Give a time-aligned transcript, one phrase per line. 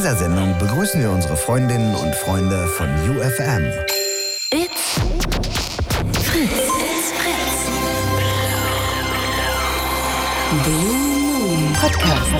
[0.00, 3.66] Dieser Sendung begrüßen wir unsere Freundinnen und Freunde von UFM.
[4.50, 4.94] It's
[6.22, 6.48] Fritz.
[6.48, 7.68] It's Fritz.
[10.64, 11.10] Blue
[11.50, 12.32] Moon Podcast.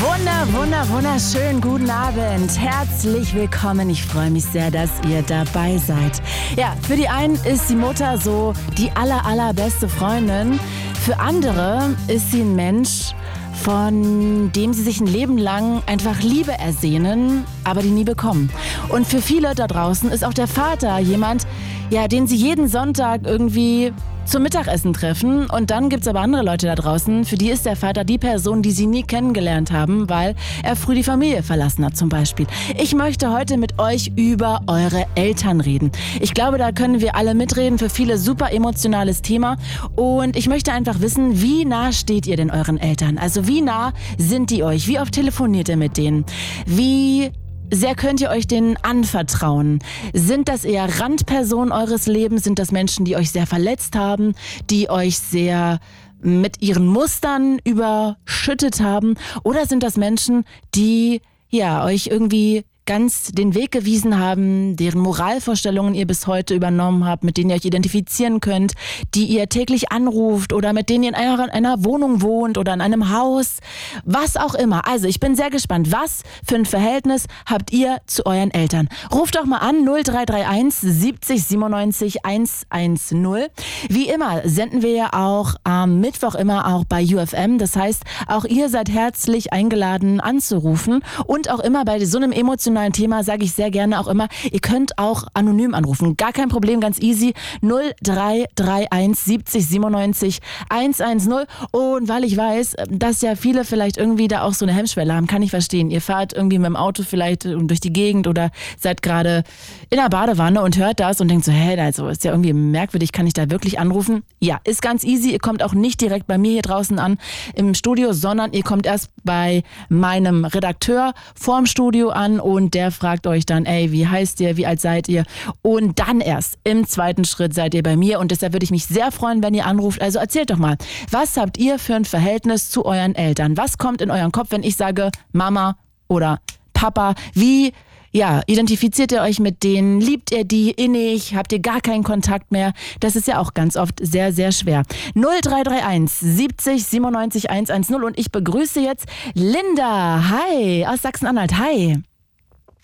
[0.00, 1.60] Wunder, wunder, wunderschön.
[1.60, 2.56] Guten Abend.
[2.56, 3.90] Herzlich willkommen.
[3.90, 6.22] Ich freue mich sehr, dass ihr dabei seid.
[6.56, 10.60] Ja, für die einen ist die Mutter so die aller, allerbeste Freundin.
[11.04, 13.14] Für andere ist sie ein Mensch,
[13.62, 18.50] von dem sie sich ein Leben lang einfach Liebe ersehnen, aber die nie bekommen.
[18.88, 21.46] Und für viele da draußen ist auch der Vater jemand,
[21.90, 23.92] ja, den sie jeden Sonntag irgendwie
[24.28, 25.48] zum Mittagessen treffen.
[25.48, 28.18] Und dann gibt es aber andere Leute da draußen, für die ist der Vater die
[28.18, 32.46] Person, die sie nie kennengelernt haben, weil er früh die Familie verlassen hat zum Beispiel.
[32.78, 35.90] Ich möchte heute mit euch über eure Eltern reden.
[36.20, 37.78] Ich glaube, da können wir alle mitreden.
[37.78, 39.56] Für viele super emotionales Thema.
[39.96, 43.18] Und ich möchte einfach wissen, wie nah steht ihr denn euren Eltern?
[43.18, 44.86] Also wie nah sind die euch?
[44.88, 46.24] Wie oft telefoniert ihr mit denen?
[46.66, 47.32] Wie
[47.70, 49.80] sehr könnt ihr euch denen anvertrauen?
[50.12, 52.44] Sind das eher Randpersonen eures Lebens?
[52.44, 54.34] Sind das Menschen, die euch sehr verletzt haben,
[54.70, 55.78] die euch sehr
[56.20, 59.14] mit ihren Mustern überschüttet haben?
[59.44, 60.44] Oder sind das Menschen,
[60.74, 67.04] die ja euch irgendwie ganz den Weg gewiesen haben, deren Moralvorstellungen ihr bis heute übernommen
[67.04, 68.72] habt, mit denen ihr euch identifizieren könnt,
[69.14, 72.72] die ihr täglich anruft oder mit denen ihr in einer, in einer Wohnung wohnt oder
[72.72, 73.58] in einem Haus,
[74.06, 74.88] was auch immer.
[74.88, 78.88] Also ich bin sehr gespannt, was für ein Verhältnis habt ihr zu euren Eltern?
[79.12, 83.48] Ruft doch mal an 0331 70 97 110.
[83.90, 87.58] Wie immer senden wir ja auch am Mittwoch immer auch bei UFM.
[87.58, 92.77] Das heißt, auch ihr seid herzlich eingeladen anzurufen und auch immer bei so einem emotionalen
[92.92, 96.16] Thema sage ich sehr gerne auch immer, ihr könnt auch anonym anrufen.
[96.16, 97.34] Gar kein Problem, ganz easy.
[97.62, 101.46] 0331 70 97 110.
[101.70, 105.26] Und weil ich weiß, dass ja viele vielleicht irgendwie da auch so eine Hemmschwelle haben,
[105.26, 105.90] kann ich verstehen.
[105.90, 109.44] Ihr fahrt irgendwie mit dem Auto vielleicht durch die Gegend oder seid gerade
[109.90, 113.12] in der Badewanne und hört das und denkt so, hä, also ist ja irgendwie merkwürdig,
[113.12, 114.22] kann ich da wirklich anrufen?
[114.40, 115.32] Ja, ist ganz easy.
[115.32, 117.18] Ihr kommt auch nicht direkt bei mir hier draußen an
[117.54, 123.26] im Studio, sondern ihr kommt erst bei meinem Redakteur vorm Studio an und der fragt
[123.26, 125.24] euch dann, ey, wie heißt ihr, wie alt seid ihr?
[125.62, 128.86] Und dann erst im zweiten Schritt seid ihr bei mir und deshalb würde ich mich
[128.86, 130.00] sehr freuen, wenn ihr anruft.
[130.02, 130.76] Also erzählt doch mal,
[131.10, 133.56] was habt ihr für ein Verhältnis zu euren Eltern?
[133.56, 135.76] Was kommt in euren Kopf, wenn ich sage Mama
[136.08, 136.40] oder
[136.72, 137.14] Papa?
[137.34, 137.72] Wie
[138.10, 140.00] ja, identifiziert ihr euch mit denen?
[140.00, 141.34] Liebt ihr die innig?
[141.34, 142.72] Habt ihr gar keinen Kontakt mehr?
[143.00, 144.82] Das ist ja auch ganz oft sehr, sehr schwer.
[145.14, 150.30] 0331 70 97 110 und ich begrüße jetzt Linda.
[150.30, 151.58] Hi, aus Sachsen-Anhalt.
[151.58, 152.02] Hi.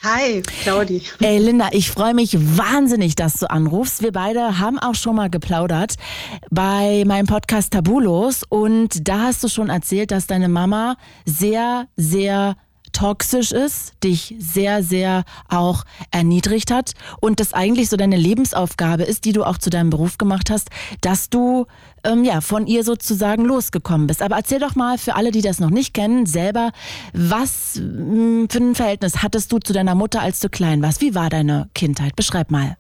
[0.04, 1.00] Hi, Claudi.
[1.20, 4.02] Ey, Linda, ich freue mich wahnsinnig, dass du anrufst.
[4.02, 5.94] Wir beide haben auch schon mal geplaudert
[6.50, 12.56] bei meinem Podcast Tabulos und da hast du schon erzählt, dass deine Mama sehr, sehr
[12.94, 19.26] toxisch ist, dich sehr, sehr auch erniedrigt hat und das eigentlich so deine Lebensaufgabe ist,
[19.26, 20.70] die du auch zu deinem Beruf gemacht hast,
[21.02, 21.66] dass du
[22.04, 24.22] ähm, ja von ihr sozusagen losgekommen bist.
[24.22, 26.70] Aber erzähl doch mal für alle, die das noch nicht kennen, selber,
[27.12, 31.00] was mh, hm, für ein Verhältnis hattest du zu deiner Mutter, als du klein warst?
[31.00, 32.16] Wie war deine Kindheit?
[32.16, 32.76] Beschreib mal.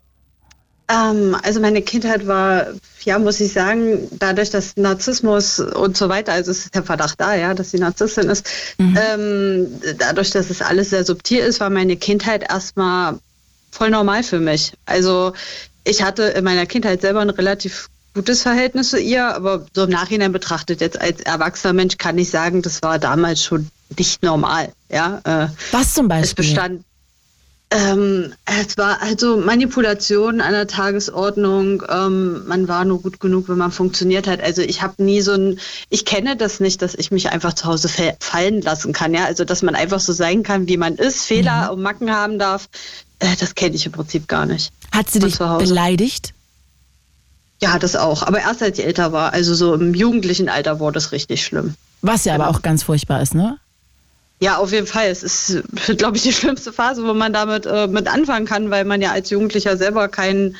[0.88, 2.66] Ähm, also meine Kindheit war,
[3.04, 7.20] ja, muss ich sagen, dadurch, dass Narzissmus und so weiter, also es ist der Verdacht
[7.20, 8.46] da, ja, dass sie Narzisstin ist,
[8.78, 8.98] mhm.
[8.98, 9.66] ähm,
[9.98, 13.18] dadurch, dass es alles sehr subtil ist, war meine Kindheit erstmal
[13.70, 14.72] voll normal für mich.
[14.84, 15.32] Also
[15.84, 19.90] ich hatte in meiner Kindheit selber ein relativ gutes Verhältnis zu ihr, aber so im
[19.90, 24.72] Nachhinein betrachtet jetzt als erwachsener Mensch kann ich sagen, das war damals schon nicht normal.
[24.88, 26.24] Ja, äh, Was zum Beispiel?
[26.24, 26.84] Es bestand
[27.74, 31.82] ähm, es war also Manipulation an der Tagesordnung.
[31.88, 34.40] Ähm, man war nur gut genug, wenn man funktioniert hat.
[34.40, 35.58] Also ich habe nie so ein,
[35.90, 37.88] ich kenne das nicht, dass ich mich einfach zu Hause
[38.20, 39.12] fallen lassen kann.
[39.12, 41.70] Ja, also dass man einfach so sein kann, wie man ist, Fehler mhm.
[41.70, 42.68] und Macken haben darf.
[43.18, 44.72] Äh, das kenne ich im Prinzip gar nicht.
[44.92, 46.32] Hat sie dich beleidigt?
[47.60, 48.22] Ja, das auch.
[48.22, 51.74] Aber erst als ich älter war, also so im jugendlichen Alter wurde es richtig schlimm.
[52.02, 52.44] Was ja genau.
[52.44, 53.58] aber auch ganz furchtbar ist, ne?
[54.44, 55.06] Ja, auf jeden Fall.
[55.06, 55.62] Es ist,
[55.96, 59.12] glaube ich, die schlimmste Phase, wo man damit äh, mit anfangen kann, weil man ja
[59.12, 60.54] als Jugendlicher selber kein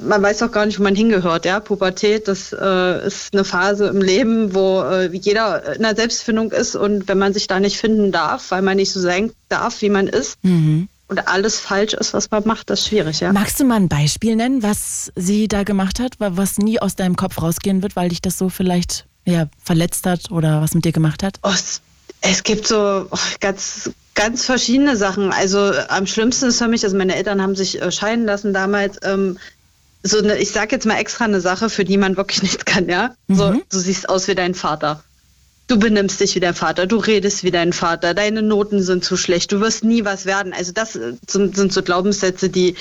[0.00, 1.44] man weiß auch gar nicht, wo man hingehört.
[1.44, 6.52] Ja, Pubertät, das äh, ist eine Phase im Leben, wo äh, jeder in der Selbstfindung
[6.52, 9.82] ist und wenn man sich da nicht finden darf, weil man nicht so sein darf,
[9.82, 10.88] wie man ist, mhm.
[11.08, 13.18] und alles falsch ist, was man macht, das ist schwierig.
[13.18, 13.32] Ja.
[13.32, 17.16] Magst du mal ein Beispiel nennen, was sie da gemacht hat, was nie aus deinem
[17.16, 20.92] Kopf rausgehen wird, weil dich das so vielleicht ja, verletzt hat oder was mit dir
[20.92, 21.40] gemacht hat?
[21.42, 21.80] Oh, es,
[22.20, 25.32] es gibt so oh, ganz ganz verschiedene Sachen.
[25.32, 28.98] Also am schlimmsten ist für mich, also meine Eltern haben sich äh, scheiden lassen damals.
[29.02, 29.38] Ähm,
[30.02, 32.88] so eine, ich sag jetzt mal extra eine Sache, für die man wirklich nichts kann,
[32.88, 33.14] ja.
[33.28, 33.36] Mhm.
[33.36, 35.02] So, du siehst aus wie dein Vater.
[35.68, 39.18] Du benimmst dich wie dein Vater, du redest wie dein Vater, deine Noten sind zu
[39.18, 40.52] schlecht, du wirst nie was werden.
[40.52, 42.74] Also das äh, sind, sind so Glaubenssätze, die,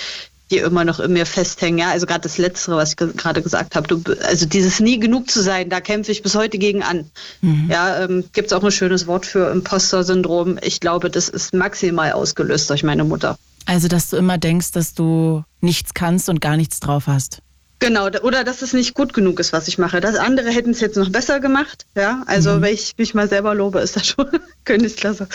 [0.52, 1.80] die immer noch in mir festhängen.
[1.80, 4.02] Ja, also gerade das Letztere, was ich gerade gesagt habe.
[4.24, 7.10] also dieses nie genug zu sein, da kämpfe ich bis heute gegen an.
[7.42, 7.70] Mhm.
[7.70, 10.58] Ja, ähm, gibt es auch ein schönes Wort für Imposter-Syndrom.
[10.62, 13.38] Ich glaube, das ist maximal ausgelöst durch meine Mutter.
[13.66, 17.42] Also, dass du immer denkst, dass du nichts kannst und gar nichts drauf hast.
[17.80, 20.02] Genau, oder dass es nicht gut genug ist, was ich mache.
[20.02, 21.86] Das andere hätten es jetzt noch besser gemacht.
[21.96, 22.62] Ja, also mhm.
[22.62, 24.28] wenn ich mich mal selber lobe, ist das schon
[24.66, 25.28] Königsklasse.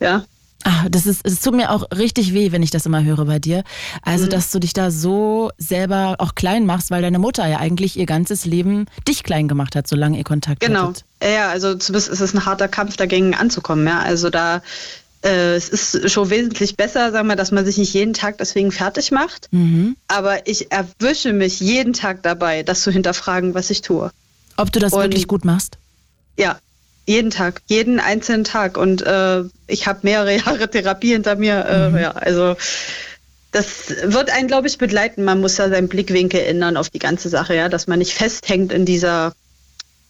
[0.00, 0.24] Ja.
[0.64, 3.38] Ach, das ist, es tut mir auch richtig weh, wenn ich das immer höre bei
[3.38, 3.64] dir.
[4.02, 4.30] Also, mhm.
[4.30, 8.06] dass du dich da so selber auch klein machst, weil deine Mutter ja eigentlich ihr
[8.06, 10.88] ganzes Leben dich klein gemacht hat, solange ihr Kontakt genau.
[10.88, 11.04] hattet.
[11.20, 11.32] Genau.
[11.32, 13.86] Ja, also zumindest ist es ein harter Kampf dagegen anzukommen.
[13.86, 14.62] Ja, also da
[15.24, 18.72] äh, es ist schon wesentlich besser, sagen wir, dass man sich nicht jeden Tag deswegen
[18.72, 19.48] fertig macht.
[19.52, 19.96] Mhm.
[20.08, 24.10] Aber ich erwische mich jeden Tag dabei, das zu hinterfragen, was ich tue.
[24.56, 25.78] Ob du das Und, wirklich gut machst?
[26.36, 26.58] Ja,
[27.06, 28.76] jeden Tag, jeden einzelnen Tag.
[28.76, 31.64] Und äh, ich habe mehrere Jahre Therapie hinter mir.
[31.66, 31.98] Äh, mhm.
[31.98, 32.56] Ja, also
[33.50, 35.24] das wird einen, glaube ich, begleiten.
[35.24, 38.72] Man muss da seinen Blickwinkel ändern auf die ganze Sache, ja, dass man nicht festhängt
[38.72, 39.34] in dieser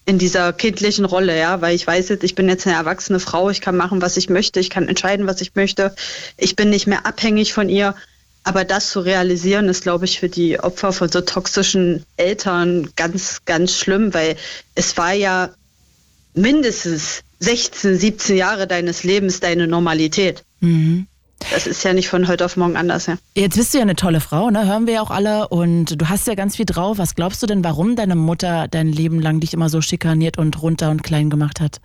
[0.04, 3.50] in dieser kindlichen Rolle, ja, weil ich weiß jetzt, ich bin jetzt eine erwachsene Frau,
[3.50, 5.94] ich kann machen, was ich möchte, ich kann entscheiden, was ich möchte.
[6.36, 7.94] Ich bin nicht mehr abhängig von ihr.
[8.44, 13.42] Aber das zu realisieren, ist, glaube ich, für die Opfer von so toxischen Eltern ganz,
[13.44, 14.36] ganz schlimm, weil
[14.74, 15.50] es war ja
[16.34, 20.44] mindestens 16, 17 Jahre deines Lebens deine Normalität.
[20.60, 21.06] Mhm.
[21.50, 23.18] Das ist ja nicht von heute auf morgen anders, ja.
[23.34, 24.66] Jetzt bist du ja eine tolle Frau, ne?
[24.66, 25.48] Hören wir ja auch alle.
[25.48, 26.98] Und du hast ja ganz viel drauf.
[26.98, 30.62] Was glaubst du denn, warum deine Mutter dein Leben lang dich immer so schikaniert und
[30.62, 31.80] runter und klein gemacht hat?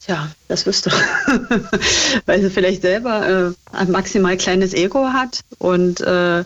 [0.00, 0.90] Tja, das wirst du.
[2.26, 6.44] Weil sie vielleicht selber äh, ein maximal kleines Ego hat und äh,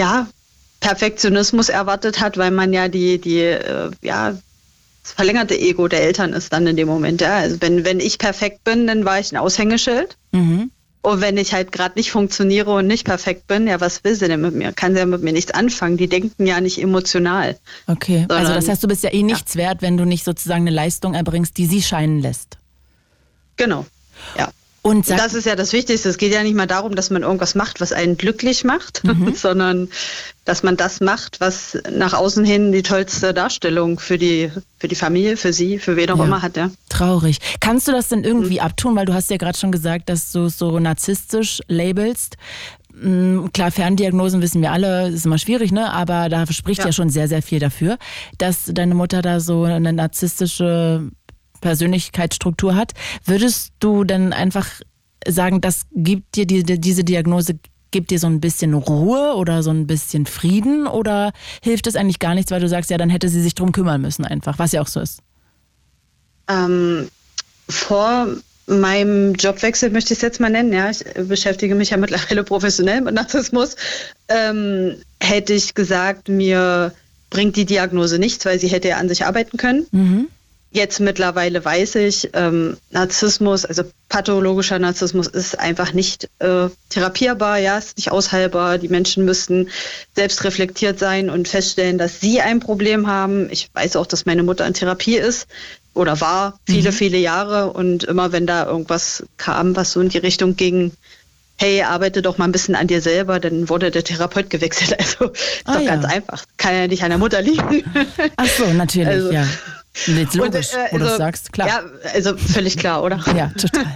[0.00, 0.26] ja,
[0.80, 4.38] Perfektionismus erwartet hat, weil man ja die, die, äh, ja,
[5.08, 7.22] das verlängerte Ego der Eltern ist dann in dem Moment.
[7.22, 7.36] Ja.
[7.38, 10.18] Also wenn, wenn ich perfekt bin, dann war ich ein Aushängeschild.
[10.32, 10.70] Mhm.
[11.00, 14.28] Und wenn ich halt gerade nicht funktioniere und nicht perfekt bin, ja, was will sie
[14.28, 14.72] denn mit mir?
[14.72, 15.96] Kann sie ja mit mir nichts anfangen.
[15.96, 17.56] Die denken ja nicht emotional.
[17.86, 19.60] Okay, sondern, also das heißt, du bist ja eh nichts ja.
[19.60, 22.58] wert, wenn du nicht sozusagen eine Leistung erbringst, die sie scheinen lässt.
[23.56, 23.86] Genau,
[24.36, 24.50] ja.
[24.82, 26.08] Und das ist ja das Wichtigste.
[26.08, 29.34] Es geht ja nicht mal darum, dass man irgendwas macht, was einen glücklich macht, mhm.
[29.34, 29.88] sondern
[30.44, 34.94] dass man das macht, was nach außen hin die tollste Darstellung für die, für die
[34.94, 36.24] Familie, für sie, für wen auch ja.
[36.24, 36.56] immer hat.
[36.56, 36.70] Ja.
[36.88, 37.38] Traurig.
[37.60, 38.66] Kannst du das denn irgendwie mhm.
[38.66, 38.96] abtun?
[38.96, 42.36] Weil du hast ja gerade schon gesagt, dass du so narzisstisch labelst.
[43.00, 45.92] Mm, klar, Ferndiagnosen wissen wir alle, ist immer schwierig, ne?
[45.92, 46.86] Aber da spricht ja.
[46.86, 47.98] ja schon sehr, sehr viel dafür,
[48.38, 51.10] dass deine Mutter da so eine narzisstische
[51.60, 52.92] Persönlichkeitsstruktur hat.
[53.24, 54.66] Würdest du denn einfach
[55.26, 57.58] sagen, das gibt dir die, diese Diagnose
[57.90, 61.32] gibt dir so ein bisschen Ruhe oder so ein bisschen Frieden oder
[61.62, 64.00] hilft es eigentlich gar nichts, weil du sagst, ja, dann hätte sie sich drum kümmern
[64.00, 65.20] müssen einfach, was ja auch so ist?
[66.48, 67.08] Ähm,
[67.68, 68.28] vor
[68.66, 73.00] meinem Jobwechsel möchte ich es jetzt mal nennen, ja, ich beschäftige mich ja mittlerweile professionell
[73.00, 73.76] mit Narzissmus,
[74.28, 76.92] ähm, hätte ich gesagt, mir
[77.30, 79.86] bringt die Diagnose nichts, weil sie hätte ja an sich arbeiten können.
[79.90, 80.28] Mhm.
[80.70, 87.78] Jetzt mittlerweile weiß ich, ähm, Narzissmus, also pathologischer Narzissmus ist einfach nicht äh, therapierbar, ja,
[87.78, 88.76] ist nicht ausheilbar.
[88.76, 89.70] Die Menschen müssten
[90.14, 93.48] selbst reflektiert sein und feststellen, dass sie ein Problem haben.
[93.50, 95.46] Ich weiß auch, dass meine Mutter in Therapie ist
[95.94, 96.94] oder war viele, mhm.
[96.94, 100.92] viele Jahre und immer wenn da irgendwas kam, was so in die Richtung ging,
[101.58, 104.96] hey, arbeite doch mal ein bisschen an dir selber, dann wurde der Therapeut gewechselt.
[104.98, 105.90] Also ist ah, doch ja.
[105.96, 106.44] ganz einfach.
[106.56, 107.84] Kann ja nicht an der Mutter liegen.
[108.36, 109.46] Ach so, natürlich, also, ja.
[110.06, 111.68] Jetzt logisch, und, äh, wo du also, sagst, klar.
[111.68, 111.82] Ja,
[112.14, 113.22] also völlig klar, oder?
[113.36, 113.86] Ja, total.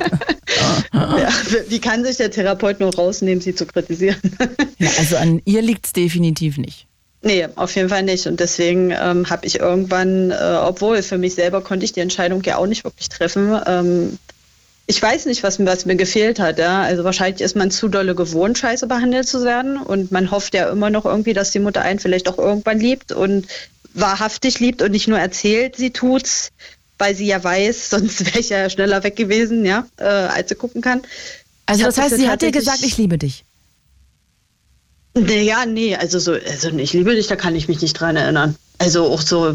[0.93, 1.29] ja,
[1.69, 4.21] wie kann sich der Therapeut nur rausnehmen, sie zu kritisieren?
[4.79, 6.87] ja, also an ihr liegt es definitiv nicht.
[7.23, 8.27] Nee, auf jeden Fall nicht.
[8.27, 12.43] Und deswegen ähm, habe ich irgendwann, äh, obwohl für mich selber konnte ich die Entscheidung
[12.43, 13.57] ja auch nicht wirklich treffen.
[13.65, 14.19] Ähm,
[14.87, 16.59] ich weiß nicht, was, was mir gefehlt hat.
[16.59, 16.83] Ja?
[16.83, 19.77] Also wahrscheinlich ist man zu dolle gewohnt, scheiße behandelt zu werden.
[19.77, 23.13] Und man hofft ja immer noch irgendwie, dass die Mutter einen vielleicht auch irgendwann liebt.
[23.13, 23.47] Und
[23.95, 26.51] wahrhaftig liebt und nicht nur erzählt, sie tut's,
[26.99, 30.55] weil sie ja weiß, sonst wäre ich ja schneller weg gewesen, ja, äh, als sie
[30.55, 31.03] gucken kann.
[31.67, 33.45] Also das heißt, sie hat dir gesagt, ich liebe dich.
[35.15, 38.57] Naja, nee, also so, also ich liebe dich, da kann ich mich nicht dran erinnern.
[38.79, 39.55] Also auch so,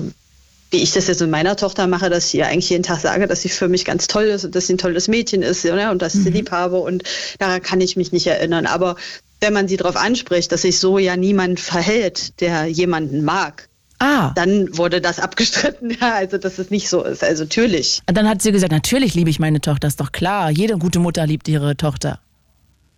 [0.69, 3.27] wie ich das jetzt mit meiner Tochter mache, dass ich ihr eigentlich jeden Tag sage,
[3.27, 5.91] dass sie für mich ganz toll ist und dass sie ein tolles Mädchen ist ne,
[5.91, 7.03] und dass ich sie lieb habe und
[7.39, 8.67] daran kann ich mich nicht erinnern.
[8.67, 8.97] Aber
[9.39, 13.67] wenn man sie darauf anspricht, dass sich so ja niemand verhält, der jemanden mag,
[13.99, 14.31] Ah.
[14.35, 17.23] dann wurde das abgestritten, ja, also dass es nicht so ist.
[17.23, 18.01] Also natürlich.
[18.05, 20.51] Dann hat sie gesagt, natürlich liebe ich meine Tochter, ist doch klar.
[20.51, 22.19] Jede gute Mutter liebt ihre Tochter.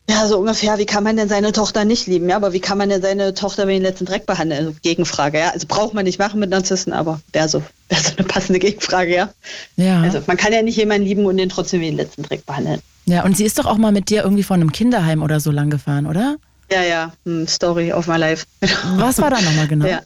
[0.10, 2.28] Ja, so ungefähr, wie kann man denn seine Tochter nicht lieben?
[2.30, 4.66] Ja, aber wie kann man denn seine Tochter wie den letzten Dreck behandeln?
[4.66, 5.52] Also Gegenfrage, ja.
[5.52, 9.16] Also braucht man nicht machen mit Narzissten, aber wäre so, wär so eine passende Gegenfrage,
[9.16, 9.30] ja.
[9.76, 10.02] Ja.
[10.02, 12.82] Also man kann ja nicht jemanden lieben und den trotzdem wie den letzten Dreck behandeln.
[13.06, 15.52] ja, und sie ist doch auch mal mit dir irgendwie von einem Kinderheim oder so
[15.52, 16.38] lang gefahren, oder?
[16.72, 18.46] Ja, ja, hm, Story of my life.
[18.96, 19.86] Was war da nochmal genau?
[19.86, 20.02] Ja.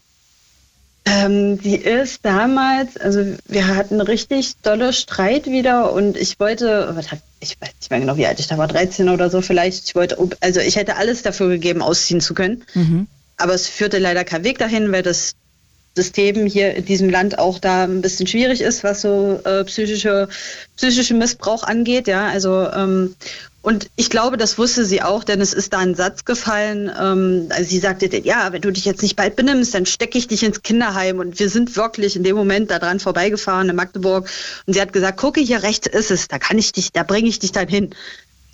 [1.05, 7.11] Ähm, die ist damals, also wir hatten richtig dolle Streit wieder und ich wollte, was
[7.11, 9.85] hat, ich weiß nicht mehr genau, wie alt ich da war, 13 oder so vielleicht.
[9.85, 12.63] Ich wollte, also ich hätte alles dafür gegeben, ausziehen zu können.
[12.73, 13.07] Mhm.
[13.35, 15.35] Aber es führte leider kein Weg dahin, weil das
[15.95, 20.29] System hier in diesem Land auch da ein bisschen schwierig ist, was so äh, psychische,
[20.77, 22.07] psychische Missbrauch angeht.
[22.07, 23.15] Ja, also ähm,
[23.63, 26.91] und ich glaube, das wusste sie auch, denn es ist da ein Satz gefallen.
[26.99, 30.27] Ähm, also sie sagte, ja, wenn du dich jetzt nicht bald benimmst, dann stecke ich
[30.27, 31.19] dich ins Kinderheim.
[31.19, 34.29] Und wir sind wirklich in dem Moment da dran vorbeigefahren in Magdeburg.
[34.67, 37.29] Und sie hat gesagt, gucke, hier rechts ist es, da kann ich dich, da bringe
[37.29, 37.91] ich dich dann hin.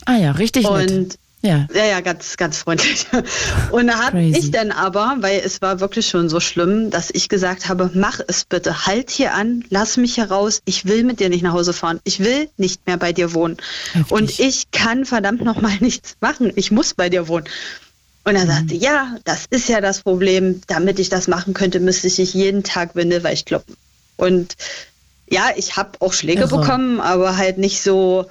[0.05, 1.17] Ah ja, richtig nett.
[1.41, 1.67] Ja.
[1.73, 3.07] ja, ja, ganz, ganz freundlich.
[3.71, 7.29] Und da habe ich dann aber, weil es war wirklich schon so schlimm, dass ich
[7.29, 11.21] gesagt habe, mach es bitte, halt hier an, lass mich hier raus, ich will mit
[11.21, 13.55] dir nicht nach Hause fahren, ich will nicht mehr bei dir wohnen.
[13.93, 14.11] Heftig.
[14.11, 17.45] Und ich kann verdammt nochmal nichts machen, ich muss bei dir wohnen.
[18.25, 22.07] Und er sagte, ja, das ist ja das Problem, damit ich das machen könnte, müsste
[22.07, 23.75] ich jeden Tag Windelweich kloppen.
[24.17, 24.55] Und
[25.29, 26.59] ja, ich habe auch Schläge Irre.
[26.59, 28.25] bekommen, aber halt nicht so,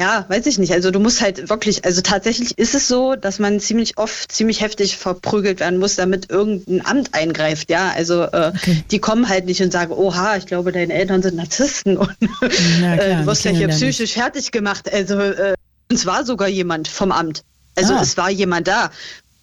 [0.00, 0.72] ja, weiß ich nicht.
[0.72, 4.60] Also du musst halt wirklich, also tatsächlich ist es so, dass man ziemlich oft ziemlich
[4.60, 7.70] heftig verprügelt werden muss, damit irgendein Amt eingreift.
[7.70, 8.84] Ja, also äh, Okay.
[8.90, 12.98] die kommen halt nicht und sagen, oha, ich glaube, deine Eltern sind Narzissten und klar,
[12.98, 14.92] äh, du die wirst ja hier psychisch fertig gemacht.
[14.92, 15.54] Also äh,
[15.92, 17.42] es war sogar jemand vom Amt.
[17.76, 18.00] Also Ah.
[18.02, 18.90] es war jemand da.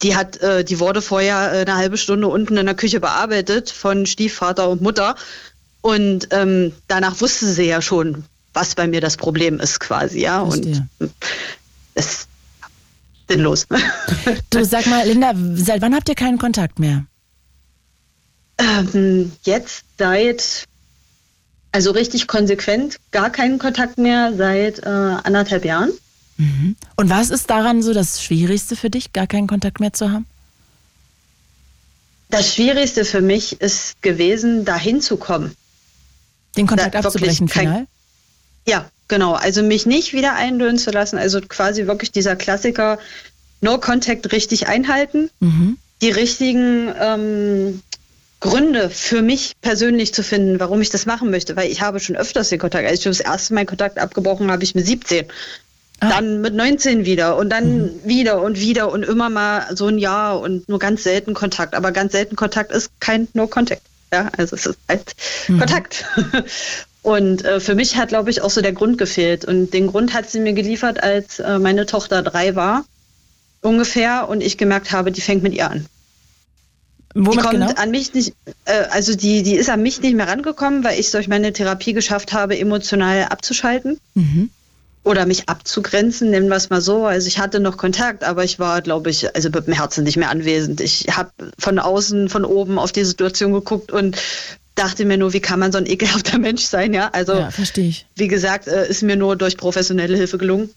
[0.03, 3.70] Die hat, äh, die wurde vorher äh, eine halbe Stunde unten in der Küche bearbeitet
[3.70, 5.15] von Stiefvater und Mutter.
[5.81, 10.46] Und ähm, danach wusste sie ja schon, was bei mir das Problem ist quasi, ja.
[10.46, 10.88] Verstehe.
[11.00, 11.12] Und
[11.96, 12.27] es
[13.29, 13.65] sinnlos.
[14.50, 17.05] Du sag mal, Linda, seit wann habt ihr keinen Kontakt mehr?
[18.58, 20.65] ähm, jetzt seit,
[21.72, 25.91] also richtig konsequent, gar keinen Kontakt mehr seit äh, anderthalb Jahren.
[26.38, 26.75] Mhm.
[26.96, 30.25] Und was ist daran so das Schwierigste für dich, gar keinen Kontakt mehr zu haben?
[32.29, 35.53] Das Schwierigste für mich ist gewesen, dahin zu kommen.
[36.55, 37.88] Den Kontakt Da abzubrechen kein- final?
[38.68, 39.34] Ja, genau.
[39.34, 41.18] Also mich nicht wieder einlösen zu lassen.
[41.18, 43.00] Also quasi wirklich dieser Klassiker,
[43.62, 45.30] No Contact richtig einhalten.
[45.39, 45.77] Mhm.
[46.01, 47.82] Die richtigen ähm,
[48.39, 51.56] Gründe für mich persönlich zu finden, warum ich das machen möchte.
[51.56, 52.88] Weil ich habe schon öfters den Kontakt.
[52.88, 55.25] Als ich das erste Mal Kontakt abgebrochen habe, ich mit 17.
[56.00, 56.10] Ah.
[56.10, 60.39] Dann mit 19 wieder und dann wieder und wieder und immer mal so ein Jahr
[60.39, 61.75] und nur ganz selten Kontakt.
[61.75, 63.84] Aber ganz selten Kontakt ist kein No Contact.
[64.12, 65.15] Ja, also es ist halt
[65.46, 66.06] Kontakt.
[67.03, 69.43] Und äh, für mich hat, glaube ich, auch so der Grund gefehlt.
[69.46, 72.86] Und den Grund hat sie mir geliefert, als äh, meine Tochter drei war,
[73.62, 75.86] ungefähr, und ich gemerkt habe, die fängt mit ihr an.
[77.15, 77.72] Die Womit kommt genau?
[77.75, 78.34] an mich nicht,
[78.65, 81.93] äh, also die, die ist an mich nicht mehr rangekommen, weil ich durch meine Therapie
[81.93, 84.50] geschafft habe, emotional abzuschalten Mhm.
[85.03, 87.05] oder mich abzugrenzen, nennen wir es mal so.
[87.05, 90.17] Also ich hatte noch Kontakt, aber ich war, glaube ich, also mit dem Herzen nicht
[90.17, 90.79] mehr anwesend.
[90.79, 94.17] Ich habe von außen, von oben auf die Situation geguckt und
[94.81, 97.09] dachte mir nur, wie kann man so ein ekelhafter Mensch sein, ja?
[97.13, 98.05] Also Ja, verstehe ich.
[98.15, 100.69] wie gesagt, äh, ist mir nur durch professionelle Hilfe gelungen.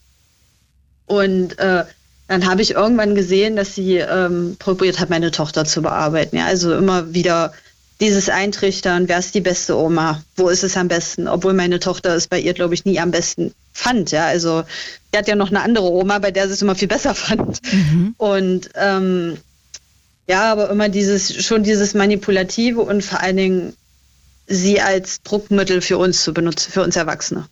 [1.06, 1.84] Und äh,
[2.28, 6.36] dann habe ich irgendwann gesehen, dass sie ähm, probiert hat, meine Tochter zu bearbeiten.
[6.36, 7.52] Ja, also immer wieder
[8.00, 12.14] dieses Eintrichtern, wer ist die beste Oma, wo ist es am besten, obwohl meine Tochter
[12.16, 14.10] es bei ihr, glaube ich, nie am besten fand.
[14.10, 14.64] Ja, also
[15.12, 17.60] sie hat ja noch eine andere Oma, bei der sie es immer viel besser fand.
[18.16, 19.36] Und ähm,
[20.26, 23.72] ja, aber immer dieses, schon dieses Manipulative und vor allen Dingen
[24.46, 27.48] sie als Druckmittel für uns zu benutzen, für uns Erwachsene.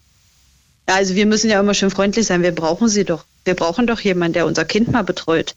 [0.88, 2.42] Ja, also wir müssen ja immer schön freundlich sein.
[2.42, 3.25] Wir brauchen sie doch.
[3.44, 5.54] Wir brauchen doch jemanden, der unser Kind mal betreut.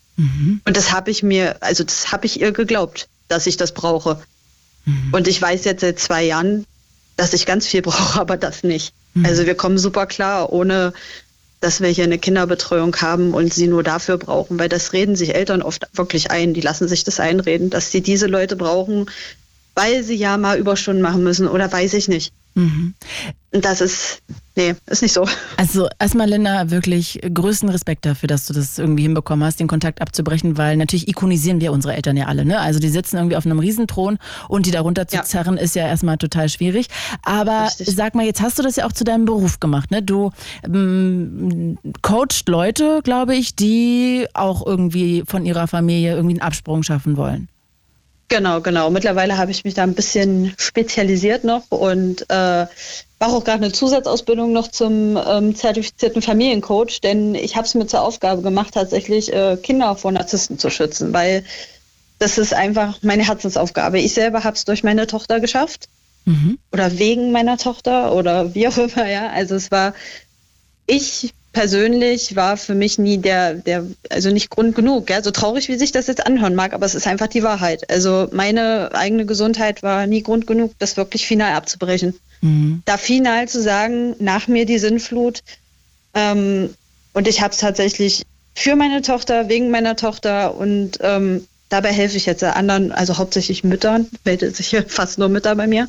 [0.65, 4.21] Und das habe ich mir, also das habe ich ihr geglaubt, dass ich das brauche.
[5.11, 6.65] Und ich weiß jetzt seit zwei Jahren,
[7.17, 8.93] dass ich ganz viel brauche, aber das nicht.
[9.23, 10.93] Also wir kommen super klar, ohne
[11.61, 15.33] dass wir hier eine Kinderbetreuung haben und sie nur dafür brauchen, weil das reden sich
[15.33, 16.53] Eltern oft wirklich ein.
[16.53, 19.09] Die lassen sich das einreden, dass sie diese Leute brauchen,
[19.75, 22.34] weil sie ja mal Überstunden machen müssen oder weiß ich nicht.
[22.55, 22.96] Mhm.
[23.51, 24.22] Das ist
[24.55, 25.27] nee, ist nicht so.
[25.58, 30.01] Also erstmal, Linda, wirklich größten Respekt dafür, dass du das irgendwie hinbekommen hast, den Kontakt
[30.01, 32.46] abzubrechen, weil natürlich ikonisieren wir unsere Eltern ja alle.
[32.46, 32.60] Ne?
[32.60, 34.17] Also die sitzen irgendwie auf einem Riesenthron
[34.48, 35.24] und die darunter zu ja.
[35.24, 36.88] zerren, ist ja erstmal total schwierig.
[37.24, 37.96] Aber Richtig.
[37.96, 39.91] sag mal, jetzt hast du das ja auch zu deinem Beruf gemacht.
[39.91, 40.01] Ne?
[40.01, 40.32] Du
[40.65, 47.17] ähm, coacht Leute, glaube ich, die auch irgendwie von ihrer Familie irgendwie einen Absprung schaffen
[47.17, 47.50] wollen.
[48.27, 48.89] Genau, genau.
[48.89, 52.65] Mittlerweile habe ich mich da ein bisschen spezialisiert noch und äh,
[53.20, 57.86] mache auch gerade eine Zusatzausbildung noch zum ähm, zertifizierten Familiencoach, denn ich habe es mir
[57.86, 61.44] zur Aufgabe gemacht, tatsächlich äh, Kinder vor Narzissten zu schützen, weil
[62.17, 64.00] das ist einfach meine Herzensaufgabe.
[64.00, 65.88] Ich selber habe es durch meine Tochter geschafft
[66.25, 66.58] mhm.
[66.72, 69.29] oder wegen meiner Tochter oder wie auch immer, ja.
[69.29, 69.94] Also es war,
[70.88, 75.69] ich persönlich war für mich nie der, der, also nicht Grund genug, ja, so traurig
[75.69, 77.89] wie sich das jetzt anhören mag, aber es ist einfach die Wahrheit.
[77.89, 82.13] Also meine eigene Gesundheit war nie Grund genug, das wirklich final abzubrechen.
[82.41, 82.83] Mhm.
[82.83, 85.43] Da final zu sagen, nach mir die Sinnflut,
[86.13, 86.71] ähm,
[87.13, 92.17] und ich habe es tatsächlich für meine Tochter, wegen meiner Tochter und ähm, dabei helfe
[92.17, 95.88] ich jetzt anderen, also hauptsächlich Müttern, meldet sich hier fast nur Mütter bei mir.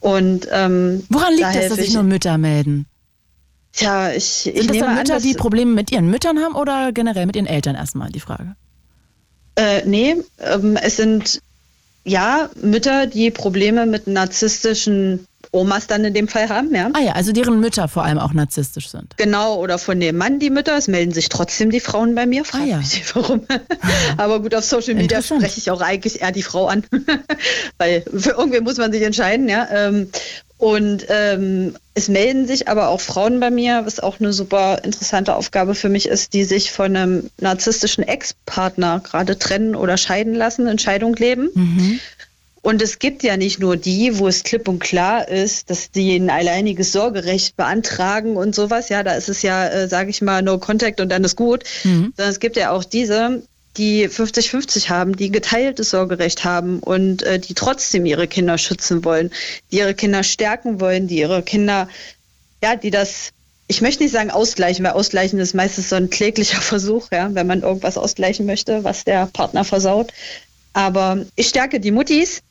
[0.00, 2.84] Und ähm, woran liegt da das, dass sich nur Mütter melden?
[3.72, 6.92] Tja, ich, ich Sind das dann Mütter, an, die Probleme mit ihren Müttern haben oder
[6.92, 8.54] generell mit ihren Eltern erstmal die Frage?
[9.56, 11.40] Äh, nee, ähm, es sind
[12.04, 16.88] ja Mütter, die Probleme mit narzisstischen Omas dann in dem Fall haben, ja.
[16.94, 19.16] Ah ja, also deren Mütter vor allem auch narzisstisch sind.
[19.18, 20.76] Genau, oder von dem Mann die Mütter.
[20.78, 22.44] Es melden sich trotzdem die Frauen bei mir.
[22.44, 22.76] Frag ah ja.
[22.78, 23.42] Mich, warum.
[24.16, 26.84] Aber gut, auf Social Media spreche ich auch eigentlich eher die Frau an.
[27.78, 29.68] Weil für irgendwen muss man sich entscheiden, ja.
[30.62, 35.34] Und ähm, es melden sich aber auch Frauen bei mir, was auch eine super interessante
[35.34, 40.68] Aufgabe für mich ist, die sich von einem narzisstischen Ex-Partner gerade trennen oder scheiden lassen,
[40.68, 41.50] in Scheidung leben.
[41.52, 42.00] Mhm.
[42.60, 46.14] Und es gibt ja nicht nur die, wo es klipp und klar ist, dass die
[46.14, 48.88] ein alleiniges Sorgerecht beantragen und sowas.
[48.88, 51.64] Ja, da ist es ja, äh, sage ich mal, no contact und dann ist gut.
[51.82, 52.12] Mhm.
[52.16, 53.42] Sondern es gibt ja auch diese,
[53.76, 59.30] die 50-50 haben, die geteiltes Sorgerecht haben und äh, die trotzdem ihre Kinder schützen wollen,
[59.70, 61.88] die ihre Kinder stärken wollen, die ihre Kinder,
[62.62, 63.30] ja, die das,
[63.68, 67.46] ich möchte nicht sagen ausgleichen, weil ausgleichen ist meistens so ein kläglicher Versuch, ja, wenn
[67.46, 70.12] man irgendwas ausgleichen möchte, was der Partner versaut.
[70.74, 72.42] Aber ich stärke die Muttis,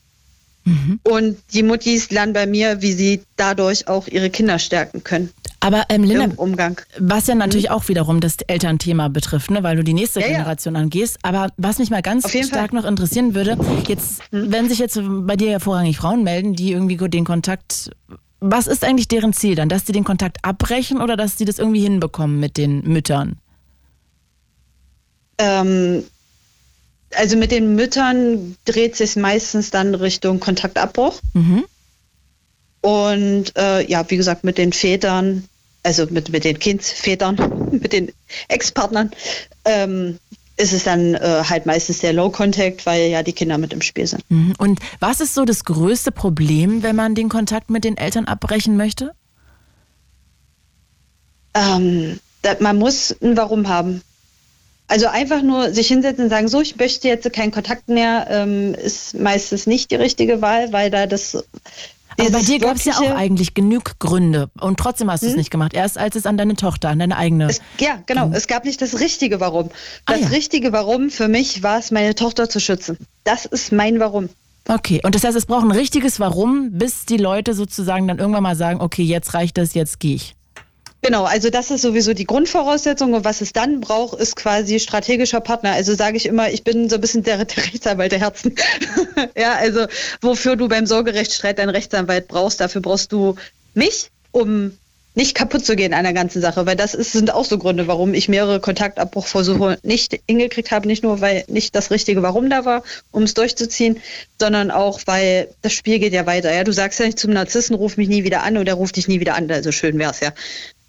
[0.64, 1.00] Mhm.
[1.02, 5.32] Und die Muttis lernen bei mir, wie sie dadurch auch ihre Kinder stärken können.
[5.64, 6.80] Aber ähm, Linda, Umgang.
[6.98, 7.76] was ja natürlich mhm.
[7.76, 10.80] auch wiederum das Elternthema betrifft, ne, weil du die nächste ja, Generation ja.
[10.80, 11.18] angehst.
[11.22, 12.80] Aber was mich mal ganz stark Fall.
[12.80, 14.50] noch interessieren würde, jetzt, mhm.
[14.50, 17.90] wenn sich jetzt bei dir ja vorrangig Frauen melden, die irgendwie den Kontakt,
[18.40, 19.68] was ist eigentlich deren Ziel dann?
[19.68, 23.36] Dass die den Kontakt abbrechen oder dass die das irgendwie hinbekommen mit den Müttern?
[25.38, 26.02] Ähm,
[27.14, 31.20] also mit den Müttern dreht sich meistens dann Richtung Kontaktabbruch.
[31.34, 31.64] Mhm.
[32.80, 35.44] Und äh, ja, wie gesagt, mit den Vätern,
[35.82, 38.12] also mit, mit den Kindsvätern, mit den
[38.48, 39.10] Ex-Partnern,
[39.64, 40.18] ähm,
[40.56, 43.82] ist es dann äh, halt meistens der Low Contact, weil ja die Kinder mit im
[43.82, 44.22] Spiel sind.
[44.30, 44.54] Mhm.
[44.58, 48.76] Und was ist so das größte Problem, wenn man den Kontakt mit den Eltern abbrechen
[48.76, 49.12] möchte?
[51.54, 52.20] Ähm,
[52.60, 54.02] man muss ein Warum haben.
[54.88, 58.74] Also einfach nur sich hinsetzen und sagen, so, ich möchte jetzt keinen Kontakt mehr, ähm,
[58.74, 61.44] ist meistens nicht die richtige Wahl, weil da das
[62.18, 65.32] aber bei dir gab es ja auch eigentlich genug Gründe und trotzdem hast du es
[65.32, 65.38] hm?
[65.38, 65.74] nicht gemacht.
[65.74, 67.46] Erst als es an deine Tochter, an deine eigene.
[67.46, 68.30] Es, ja, genau.
[68.32, 69.70] Es gab nicht das richtige Warum.
[70.06, 70.26] Das ah, ja.
[70.28, 72.98] richtige Warum für mich war es, meine Tochter zu schützen.
[73.24, 74.28] Das ist mein Warum.
[74.68, 78.44] Okay, und das heißt, es braucht ein richtiges Warum, bis die Leute sozusagen dann irgendwann
[78.44, 80.34] mal sagen, okay, jetzt reicht das, jetzt gehe ich.
[81.04, 85.40] Genau, also das ist sowieso die Grundvoraussetzung und was es dann braucht, ist quasi strategischer
[85.40, 85.72] Partner.
[85.72, 88.54] Also sage ich immer, ich bin so ein bisschen der, der Rechtsanwalt der Herzen.
[89.36, 89.86] ja, also
[90.20, 93.34] wofür du beim Sorgerechtsstreit deinen Rechtsanwalt brauchst, dafür brauchst du
[93.74, 94.78] mich, um
[95.14, 97.86] nicht kaputt zu gehen an der ganzen Sache, weil das ist, sind auch so Gründe,
[97.86, 102.64] warum ich mehrere Kontaktabbruchversuche nicht hingekriegt habe, nicht nur, weil nicht das richtige Warum da
[102.64, 104.00] war, um es durchzuziehen,
[104.38, 106.52] sondern auch, weil das Spiel geht ja weiter.
[106.54, 109.06] Ja, du sagst ja nicht zum Narzissen, ruf mich nie wieder an oder ruf dich
[109.06, 110.32] nie wieder an, also schön wär's ja.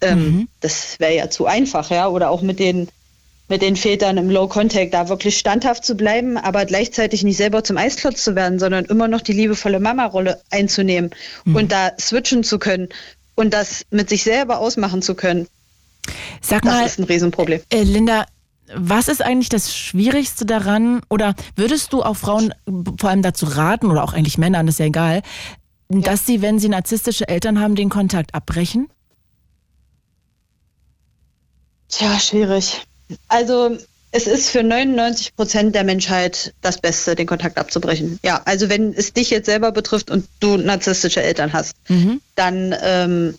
[0.00, 0.48] Ähm, mhm.
[0.60, 2.08] Das wäre ja zu einfach, ja.
[2.08, 2.88] Oder auch mit den,
[3.48, 7.62] mit den Vätern im Low Contact da wirklich standhaft zu bleiben, aber gleichzeitig nicht selber
[7.62, 11.10] zum Eisklotz zu werden, sondern immer noch die liebevolle Mama-Rolle einzunehmen
[11.44, 11.56] mhm.
[11.56, 12.88] und da switchen zu können
[13.34, 15.48] und das mit sich selber ausmachen zu können.
[16.40, 17.60] Sag das mal, ist ein Riesenproblem.
[17.70, 18.26] Äh, Linda,
[18.74, 21.02] was ist eigentlich das Schwierigste daran?
[21.08, 22.54] Oder würdest du auch Frauen
[22.98, 25.22] vor allem dazu raten, oder auch eigentlich Männern, das ist ja egal,
[25.90, 26.00] ja.
[26.00, 28.88] dass sie, wenn sie narzisstische Eltern haben, den Kontakt abbrechen?
[31.88, 32.82] Tja, schwierig.
[33.28, 33.78] Also
[34.16, 38.20] es ist für 99 Prozent der Menschheit das Beste, den Kontakt abzubrechen.
[38.22, 42.20] Ja, also wenn es dich jetzt selber betrifft und du narzisstische Eltern hast, mhm.
[42.36, 43.34] dann ähm,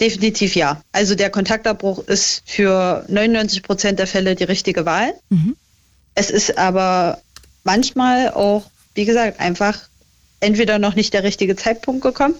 [0.00, 0.82] definitiv ja.
[0.90, 5.14] Also der Kontaktabbruch ist für 99 Prozent der Fälle die richtige Wahl.
[5.28, 5.54] Mhm.
[6.16, 7.20] Es ist aber
[7.62, 8.64] manchmal auch,
[8.96, 9.78] wie gesagt, einfach
[10.40, 12.34] entweder noch nicht der richtige Zeitpunkt gekommen.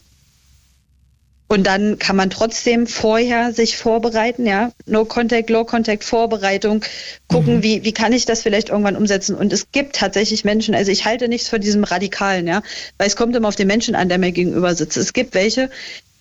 [1.48, 6.82] Und dann kann man trotzdem vorher sich vorbereiten, ja, No Contact, Low Contact Vorbereitung,
[7.28, 7.62] gucken, mhm.
[7.62, 9.36] wie, wie kann ich das vielleicht irgendwann umsetzen.
[9.36, 12.62] Und es gibt tatsächlich Menschen, also ich halte nichts von diesem Radikalen, ja,
[12.98, 14.96] weil es kommt immer auf den Menschen an, der mir gegenüber sitzt.
[14.96, 15.70] Es gibt welche,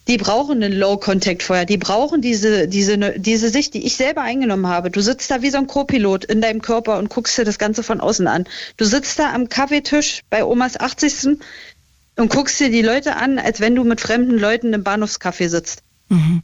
[0.08, 4.22] die brauchen einen Low Contact vorher, die brauchen diese, diese, diese Sicht, die ich selber
[4.22, 4.92] eingenommen habe.
[4.92, 7.82] Du sitzt da wie so ein Co-Pilot in deinem Körper und guckst dir das Ganze
[7.82, 8.46] von außen an.
[8.78, 11.40] Du sitzt da am Kaffeetisch bei Omas 80
[12.16, 15.84] und guckst dir die Leute an, als wenn du mit fremden Leuten im Bahnhofscafé sitzt.
[16.10, 16.44] Mhm.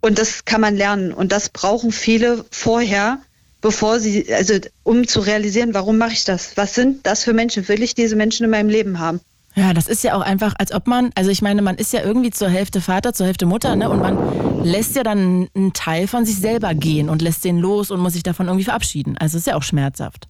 [0.00, 1.12] Und das kann man lernen.
[1.12, 3.18] Und das brauchen viele vorher,
[3.60, 6.56] bevor sie, also um zu realisieren, warum mache ich das?
[6.56, 7.66] Was sind das für Menschen?
[7.68, 9.20] Will ich diese Menschen in meinem Leben haben?
[9.54, 12.02] Ja, das ist ja auch einfach, als ob man, also ich meine, man ist ja
[12.02, 13.90] irgendwie zur Hälfte Vater, zur Hälfte Mutter, ne?
[13.90, 17.90] Und man lässt ja dann einen Teil von sich selber gehen und lässt den los
[17.90, 19.16] und muss sich davon irgendwie verabschieden.
[19.18, 20.28] Also ist ja auch schmerzhaft.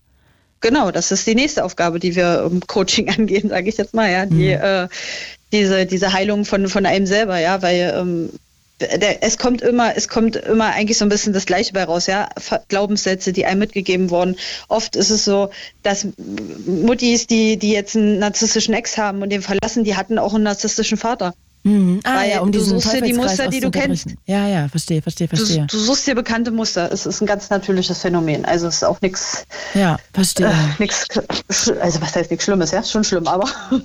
[0.61, 4.11] Genau, das ist die nächste Aufgabe, die wir im Coaching angehen, sage ich jetzt mal,
[4.11, 4.27] ja.
[4.27, 4.63] Die, mhm.
[4.63, 4.89] äh,
[5.53, 8.31] diese, diese Heilung von, von einem selber, ja, weil ähm,
[8.81, 12.07] der, es kommt immer, es kommt immer eigentlich so ein bisschen das Gleiche bei raus,
[12.07, 12.29] ja.
[12.69, 14.37] Glaubenssätze, die einem mitgegeben wurden.
[14.69, 15.51] Oft ist es so,
[15.83, 16.07] dass
[16.67, 20.45] Muttis, die, die jetzt einen narzisstischen Ex haben und den verlassen, die hatten auch einen
[20.45, 21.35] narzisstischen Vater.
[21.69, 22.01] Mhm.
[22.05, 24.15] Ah, Weil ja, um du suchst dir die Muster, die du kennst.
[24.25, 25.67] Ja, ja, verstehe, verstehe, verstehe.
[25.67, 26.91] Du, du, suchst dir bekannte Muster.
[26.91, 28.47] Es ist ein ganz natürliches Phänomen.
[28.47, 29.45] Also es ist auch nichts.
[29.75, 30.47] Ja, verstehe.
[30.47, 31.07] Äh, nix,
[31.81, 32.83] also was heißt nichts Schlimmes, ja?
[32.83, 33.49] Schon schlimm, aber.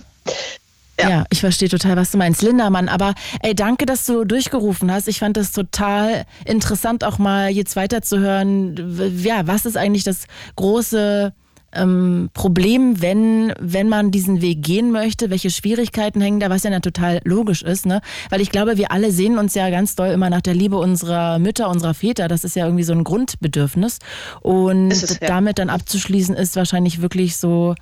[1.00, 1.10] Ja.
[1.10, 1.24] ja.
[1.32, 2.44] ich verstehe total, was du meinst.
[2.44, 5.08] Lindermann, aber ey, danke, dass du durchgerufen hast.
[5.08, 9.18] Ich fand das total interessant, auch mal jetzt weiterzuhören.
[9.18, 11.34] Ja, was ist eigentlich das große
[11.74, 16.80] ähm, Problem, wenn, wenn man diesen Weg gehen möchte, welche Schwierigkeiten hängen da, was ja
[16.80, 18.02] total logisch ist, ne?
[18.30, 21.40] Weil ich glaube, wir alle sehen uns ja ganz doll immer nach der Liebe unserer
[21.40, 22.28] Mütter, unserer Väter.
[22.28, 24.00] Das ist ja irgendwie so ein Grundbedürfnis.
[24.42, 25.28] Und es, ja.
[25.28, 27.76] damit dann abzuschließen, ist wahrscheinlich wirklich so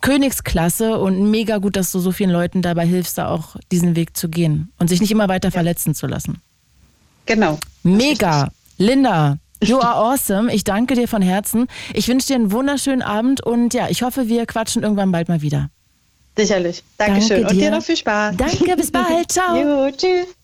[0.00, 4.16] Königsklasse und mega gut, dass du so vielen Leuten dabei hilfst, da auch diesen Weg
[4.16, 5.52] zu gehen und sich nicht immer weiter ja.
[5.52, 6.40] verletzen zu lassen.
[7.26, 7.58] Genau.
[7.82, 8.50] Mega.
[8.78, 10.52] Linda, You are awesome.
[10.52, 11.66] Ich danke dir von Herzen.
[11.92, 15.42] Ich wünsche dir einen wunderschönen Abend und ja, ich hoffe, wir quatschen irgendwann bald mal
[15.42, 15.70] wieder.
[16.36, 16.84] Sicherlich.
[16.96, 17.42] Dankeschön.
[17.42, 18.36] Danke und dir noch viel Spaß.
[18.36, 19.28] Danke, bis bald.
[19.32, 19.56] Ciao.
[19.56, 20.37] Jo, tschüss.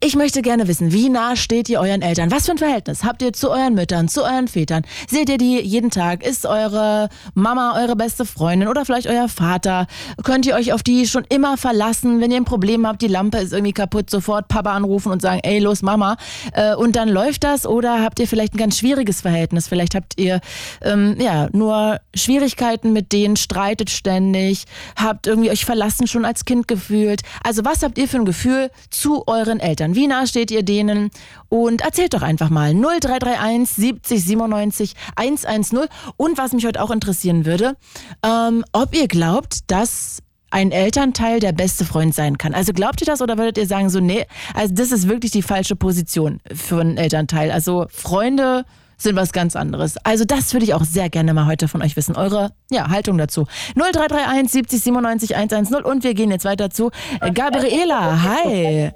[0.00, 2.30] Ich möchte gerne wissen, wie nah steht ihr euren Eltern?
[2.30, 4.82] Was für ein Verhältnis habt ihr zu euren Müttern, zu euren Vätern?
[5.08, 6.24] Seht ihr die jeden Tag?
[6.24, 9.86] Ist eure Mama eure beste Freundin oder vielleicht euer Vater?
[10.22, 12.20] Könnt ihr euch auf die schon immer verlassen?
[12.20, 15.40] Wenn ihr ein Problem habt, die Lampe ist irgendwie kaputt, sofort Papa anrufen und sagen,
[15.42, 16.16] ey, los Mama.
[16.52, 19.68] Äh, und dann läuft das oder habt ihr vielleicht ein ganz schwieriges Verhältnis?
[19.68, 20.40] Vielleicht habt ihr
[20.82, 24.64] ähm, ja nur Schwierigkeiten mit denen, streitet ständig,
[24.96, 27.22] habt irgendwie euch verlassen schon als Kind gefühlt.
[27.42, 29.94] Also was habt ihr für ein Gefühl zu euren euren Eltern?
[29.94, 31.10] Wie nah steht ihr denen?
[31.48, 35.88] Und erzählt doch einfach mal 0331 70 97 110.
[36.16, 37.76] Und was mich heute auch interessieren würde,
[38.24, 40.18] ähm, ob ihr glaubt, dass
[40.52, 42.54] ein Elternteil der beste Freund sein kann.
[42.54, 45.42] Also glaubt ihr das oder würdet ihr sagen so, nee, also das ist wirklich die
[45.42, 47.52] falsche Position für einen Elternteil.
[47.52, 48.64] Also Freunde
[48.96, 49.96] sind was ganz anderes.
[50.04, 52.16] Also das würde ich auch sehr gerne mal heute von euch wissen.
[52.16, 53.46] Eure ja, Haltung dazu.
[53.76, 56.90] 0331 70 97 110 und wir gehen jetzt weiter zu
[57.32, 58.22] Gabriela.
[58.22, 58.92] Hi.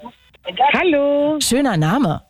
[0.74, 1.38] Hallo.
[1.40, 2.22] Schöner Name.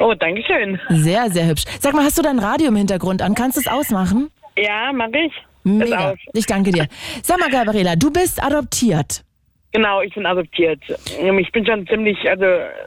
[0.00, 0.80] Oh, danke schön.
[0.88, 1.64] Sehr, sehr hübsch.
[1.80, 3.34] Sag mal, hast du dein Radio im Hintergrund an?
[3.34, 4.30] Kannst du es ausmachen?
[4.56, 5.32] Ja, mach ich.
[5.64, 6.14] Mega.
[6.32, 6.86] Ich danke dir.
[7.22, 9.24] Sag mal, Gabriela, du bist adoptiert.
[9.72, 10.80] Genau, ich bin adoptiert.
[11.18, 12.46] Ähm, ich bin schon ziemlich, also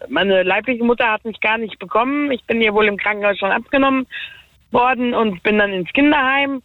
[0.10, 2.32] meine leibliche Mutter hat mich gar nicht bekommen.
[2.32, 4.08] Ich bin hier wohl im Krankenhaus schon abgenommen
[4.72, 6.62] worden und bin dann ins Kinderheim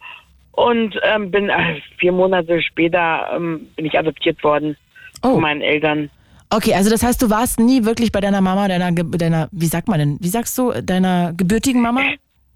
[0.53, 4.75] und ähm, bin äh, vier Monate später ähm, bin ich adoptiert worden
[5.21, 5.33] oh.
[5.33, 6.09] von meinen Eltern.
[6.49, 9.89] Okay, also das heißt, du warst nie wirklich bei deiner Mama, deiner, deiner, wie sagt
[9.89, 12.01] man denn, wie sagst du, deiner gebürtigen Mama?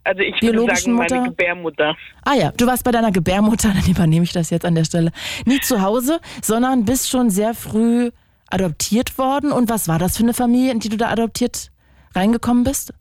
[0.03, 1.15] Also ich würde sagen, Mutter?
[1.15, 1.95] meine Gebärmutter.
[2.25, 5.11] Ah ja, du warst bei deiner Gebärmutter, dann übernehme ich das jetzt an der Stelle.
[5.45, 8.11] Nie zu Hause, sondern bist schon sehr früh
[8.49, 9.51] adoptiert worden.
[9.51, 11.71] Und was war das für eine Familie, in die du da adoptiert
[12.15, 12.93] reingekommen bist?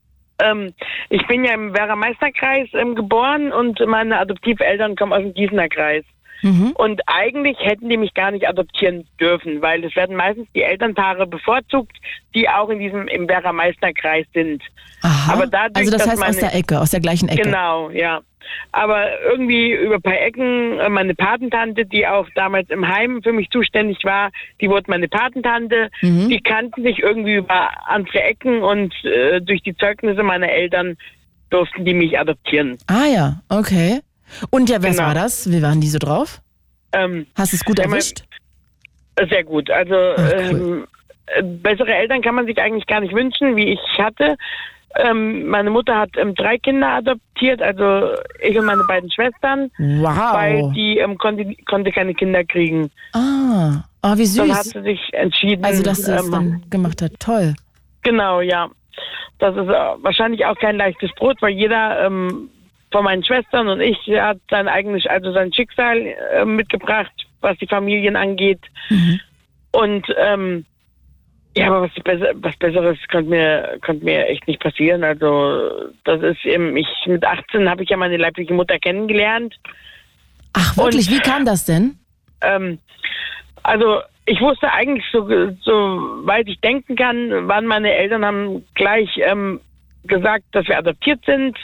[0.42, 0.72] Ähm,
[1.08, 6.04] ich bin ja im Werra-Meisterkreis ähm, geboren und meine Adoptiveltern kommen aus dem Gießener Kreis.
[6.42, 6.72] Mhm.
[6.74, 11.26] Und eigentlich hätten die mich gar nicht adoptieren dürfen, weil es werden meistens die Elternpaare
[11.26, 11.96] bevorzugt,
[12.34, 14.62] die auch in diesem im Werra-Meister-Kreis sind.
[15.02, 15.32] Aha.
[15.32, 17.42] Aber dadurch, also das heißt meine, aus der Ecke, aus der gleichen Ecke.
[17.42, 18.20] Genau, ja.
[18.72, 23.32] Aber irgendwie über ein paar Ecken, äh, meine Patentante, die auch damals im Heim für
[23.32, 25.90] mich zuständig war, die wurde meine Patentante.
[26.02, 26.28] Mhm.
[26.28, 30.96] Die kannten sich irgendwie über andere Ecken und äh, durch die Zeugnisse meiner Eltern
[31.50, 32.78] durften die mich adoptieren.
[32.86, 34.00] Ah ja, okay.
[34.50, 35.08] Und ja, was genau.
[35.08, 35.50] war das?
[35.50, 36.40] Wie waren die so drauf?
[36.92, 38.24] Ähm, Hast du es gut erwischt?
[39.28, 39.70] Sehr gut.
[39.70, 40.18] Also Ach,
[40.50, 40.50] cool.
[40.50, 40.86] ähm,
[41.26, 44.36] äh, bessere Eltern kann man sich eigentlich gar nicht wünschen, wie ich hatte.
[44.96, 48.10] Ähm, meine Mutter hat ähm, drei Kinder adoptiert, also
[48.42, 50.32] ich und meine beiden Schwestern, Wow.
[50.34, 52.90] weil die ähm, konnte, konnte keine Kinder kriegen.
[53.12, 54.72] ah, oh, wie Dann hat süß.
[54.72, 55.64] sie sich entschieden.
[55.64, 57.12] Also, dass sie es ähm, dann gemacht hat.
[57.20, 57.54] Toll.
[58.02, 58.68] Genau, ja.
[59.38, 62.48] Das ist äh, wahrscheinlich auch kein leichtes Brot, weil jeder ähm,
[62.92, 67.66] von meinen Schwestern und ich hat sein eigenes, also sein Schicksal äh, mitgebracht, was die
[67.66, 68.60] Familien angeht.
[69.72, 70.64] Und ähm,
[71.56, 71.90] ja, aber was,
[72.42, 75.02] was Besseres konnte mir, konnte mir echt nicht passieren.
[75.04, 79.54] Also das ist eben, ich mit 18 habe ich ja meine leibliche Mutter kennengelernt.
[80.52, 81.08] Ach, wirklich?
[81.08, 81.96] Und- Wie kam das denn?
[82.42, 82.78] Ähm,
[83.62, 85.26] also ich wusste eigentlich so,
[85.60, 85.72] so
[86.26, 89.60] weit ich denken kann, waren meine Eltern haben gleich ähm,
[90.04, 91.56] gesagt, dass wir adoptiert sind,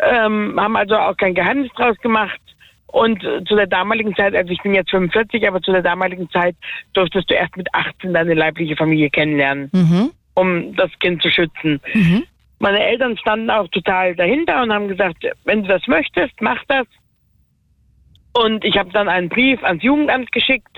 [0.00, 2.40] ähm, haben also auch kein Geheimnis draus gemacht.
[2.86, 6.28] Und äh, zu der damaligen Zeit, also ich bin jetzt 45, aber zu der damaligen
[6.30, 6.56] Zeit
[6.94, 10.10] durftest du erst mit 18 deine leibliche Familie kennenlernen, Mhm.
[10.34, 11.80] um das Kind zu schützen.
[11.92, 12.24] Mhm.
[12.60, 16.86] Meine Eltern standen auch total dahinter und haben gesagt, wenn du das möchtest, mach das.
[18.32, 20.76] Und ich habe dann einen Brief ans Jugendamt geschickt,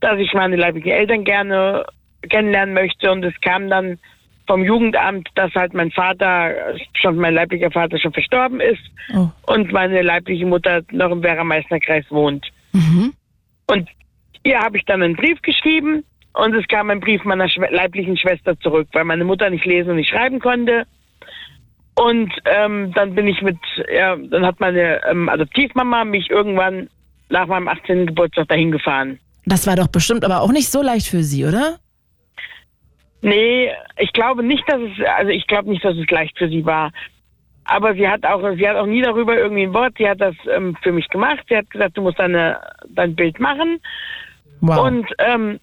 [0.00, 1.86] dass ich meine leiblichen Eltern gerne
[2.28, 3.10] kennenlernen möchte.
[3.10, 3.98] Und es kam dann
[4.48, 6.52] vom Jugendamt, dass halt mein Vater,
[6.94, 8.80] schon mein leiblicher Vater schon verstorben ist
[9.14, 9.28] Oh.
[9.46, 12.44] und meine leibliche Mutter noch im Werra-Meißner-Kreis wohnt.
[12.72, 13.12] Mhm.
[13.66, 13.88] Und
[14.42, 18.58] ihr habe ich dann einen Brief geschrieben und es kam ein Brief meiner leiblichen Schwester
[18.60, 20.84] zurück, weil meine Mutter nicht lesen und nicht schreiben konnte.
[21.94, 23.58] Und ähm, dann bin ich mit,
[23.92, 26.88] ja, dann hat meine ähm, Adoptivmama mich irgendwann
[27.28, 28.06] nach meinem 18.
[28.06, 29.18] Geburtstag dahin gefahren.
[29.46, 31.78] Das war doch bestimmt aber auch nicht so leicht für Sie, oder?
[33.20, 36.64] Nee, ich glaube nicht, dass es, also ich glaube nicht, dass es leicht für sie
[36.64, 36.92] war.
[37.64, 39.94] Aber sie hat auch, sie hat auch nie darüber irgendwie ein Wort.
[39.98, 41.44] Sie hat das ähm, für mich gemacht.
[41.48, 43.78] Sie hat gesagt, du musst deine, dein Bild machen.
[44.60, 44.86] Wow.
[44.86, 45.60] Und ähm,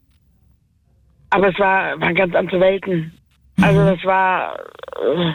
[1.31, 3.11] aber es war, waren ganz andere Welten.
[3.59, 4.59] Also das war
[5.01, 5.33] äh,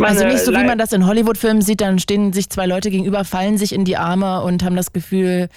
[0.00, 3.24] also nicht so, wie man das in Hollywood-Filmen sieht, dann stehen sich zwei Leute gegenüber,
[3.24, 5.48] fallen sich in die Arme und haben das Gefühl,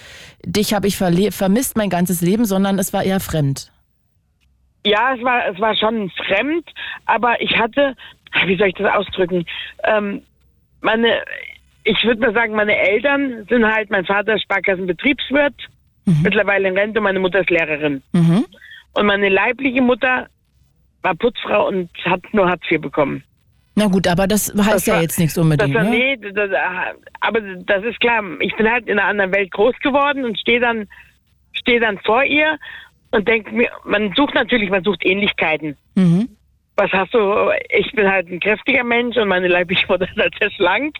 [0.46, 3.72] dich habe ich vermisst mein ganzes Leben, sondern es war eher fremd.
[4.86, 6.69] Ja, es war, es war schon fremd,
[7.06, 7.95] aber ich hatte,
[8.45, 9.45] wie soll ich das ausdrücken?
[9.84, 10.21] Ähm,
[10.82, 11.21] meine,
[11.84, 15.56] ich würde mal sagen, meine Eltern sind halt, mein Vater ist Sparkassenbetriebswirt,
[16.21, 18.04] mittlerweile in Rente, meine Mutter ist Lehrerin.
[18.13, 18.45] Mhm.
[18.93, 20.28] Und meine leibliche Mutter
[21.02, 23.24] war Putzfrau und hat nur Hartz IV bekommen.
[23.76, 25.74] Na gut, aber das heißt Das ja war- jetzt nichts Das unbedingt.
[25.74, 25.89] war, ne?
[25.89, 26.50] nee, das,
[27.21, 28.24] aber das ist klar.
[28.39, 30.88] Ich bin halt in einer anderen Welt groß geworden und stehe dann,
[31.54, 32.58] stehe dann vor ihr
[33.15, 35.78] und denke mir, man sucht natürlich, man sucht Ähnlichkeiten.
[35.95, 36.30] Mhm.
[36.75, 37.49] Was hast du?
[37.69, 40.97] Ich bin halt ein kräftiger Mensch und meine leibliche Mutter ist halt sehr schlank.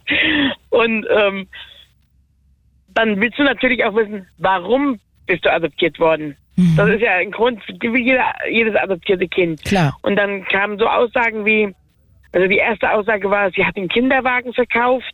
[0.70, 1.48] Und ähm,
[2.94, 6.38] dann willst du natürlich auch wissen, warum bist du adoptiert worden?
[6.78, 9.62] Das ist ja ein Grund, wie jeder, jedes adoptierte Kind.
[9.66, 9.98] Klar.
[10.04, 11.76] Und dann kamen so Aussagen wie,
[12.32, 15.14] also die erste Aussage war, sie hat den Kinderwagen verkauft.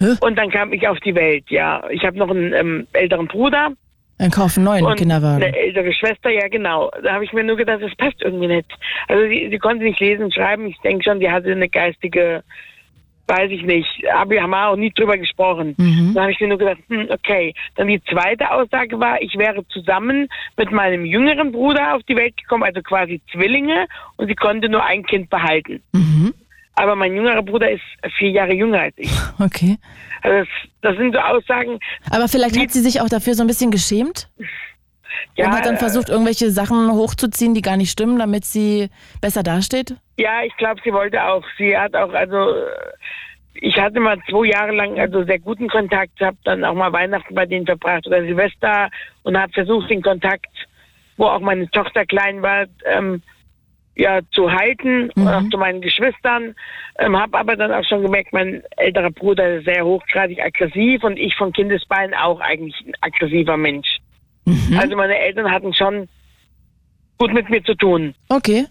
[0.00, 0.16] Hä?
[0.20, 1.88] Und dann kam ich auf die Welt, ja.
[1.90, 3.70] Ich habe noch einen ähm, älteren Bruder
[4.18, 5.42] Dann kaufen neuen und Kinderwagen.
[5.42, 6.90] eine ältere Schwester, ja genau.
[7.02, 8.72] Da habe ich mir nur gedacht, das passt irgendwie nicht.
[9.08, 10.66] Also sie, sie konnte nicht lesen und schreiben.
[10.66, 12.42] Ich denke schon, sie hatte eine geistige,
[13.26, 15.74] weiß ich nicht, aber wir haben auch nie drüber gesprochen.
[15.76, 16.12] Mhm.
[16.14, 17.52] Da habe ich mir nur gedacht, hm, okay.
[17.74, 22.36] Dann die zweite Aussage war, ich wäre zusammen mit meinem jüngeren Bruder auf die Welt
[22.38, 25.82] gekommen, also quasi Zwillinge, und sie konnte nur ein Kind behalten.
[25.92, 26.32] Mhm.
[26.76, 27.82] Aber mein jüngerer Bruder ist
[28.18, 29.10] vier Jahre jünger als ich.
[29.38, 29.78] Okay.
[30.22, 30.48] Also das,
[30.82, 31.78] das sind so Aussagen,
[32.10, 34.28] Aber vielleicht hat sie sich auch dafür so ein bisschen geschämt
[35.36, 38.88] ja, und hat dann äh, versucht, irgendwelche Sachen hochzuziehen, die gar nicht stimmen, damit sie
[39.20, 39.96] besser dasteht.
[40.18, 41.44] Ja, ich glaube, sie wollte auch.
[41.58, 42.70] Sie hat auch, also äh,
[43.54, 47.34] ich hatte mal zwei Jahre lang also sehr guten Kontakt, habe dann auch mal Weihnachten
[47.34, 48.90] bei denen verbracht oder Silvester
[49.22, 50.50] und habe versucht, den Kontakt,
[51.16, 53.22] wo auch meine Tochter klein war, ähm,
[53.96, 56.54] ja, zu halten, und auch zu meinen Geschwistern.
[56.98, 61.18] Ähm, habe aber dann auch schon gemerkt, mein älterer Bruder ist sehr hochgradig aggressiv und
[61.18, 63.98] ich von Kindesbeinen auch eigentlich ein aggressiver Mensch.
[64.78, 66.08] Also meine Eltern hatten schon
[67.18, 68.14] gut mit mir zu tun.
[68.28, 68.66] Okay.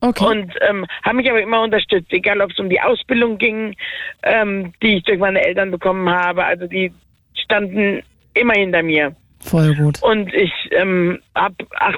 [0.00, 0.24] Okay.
[0.24, 3.74] Und ähm, haben mich aber immer unterstützt, egal ob es um die Ausbildung ging,
[4.22, 6.44] ähm, die ich durch meine Eltern bekommen habe.
[6.44, 6.92] Also die
[7.34, 8.02] standen
[8.34, 9.16] immer hinter mir.
[9.40, 10.02] Voll gut.
[10.02, 11.54] Und ich ähm, habe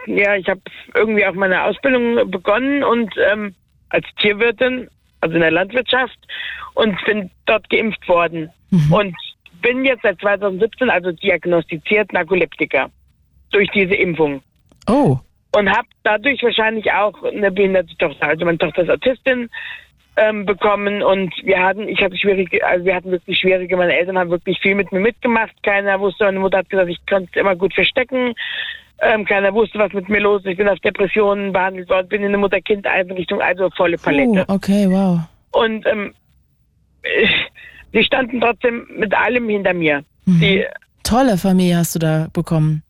[0.06, 0.60] ja, ich habe
[0.94, 3.54] irgendwie auch meine Ausbildung begonnen und ähm,
[3.88, 4.88] als Tierwirtin,
[5.20, 6.18] also in der Landwirtschaft,
[6.74, 8.50] und bin dort geimpft worden.
[8.90, 9.16] Und
[9.62, 12.88] bin jetzt seit 2017 also diagnostiziert Narkoleptiker
[13.50, 14.42] durch diese Impfung
[14.88, 15.18] Oh.
[15.56, 18.28] und habe dadurch wahrscheinlich auch eine behinderte Tochter.
[18.28, 19.50] Also meine Tochter ist Autistin
[20.16, 24.18] ähm, bekommen und wir hatten, ich hatte schwierige, also wir hatten wirklich schwierige, meine Eltern
[24.18, 25.52] haben wirklich viel mit mir mitgemacht.
[25.62, 28.34] Keiner wusste, meine Mutter hat gesagt, ich konnte es immer gut verstecken.
[29.02, 30.50] Ähm, keiner wusste, was mit mir los ist.
[30.50, 34.44] Ich bin auf Depressionen behandelt worden, bin in eine Mutter-Kind-Einrichtung, also volle Palette.
[34.46, 35.20] Oh, okay, wow.
[35.52, 36.12] Und ähm,
[37.92, 40.04] sie standen trotzdem mit allem hinter mir.
[40.26, 40.40] Mhm.
[40.40, 40.66] Die,
[41.02, 42.82] Tolle Familie hast du da bekommen.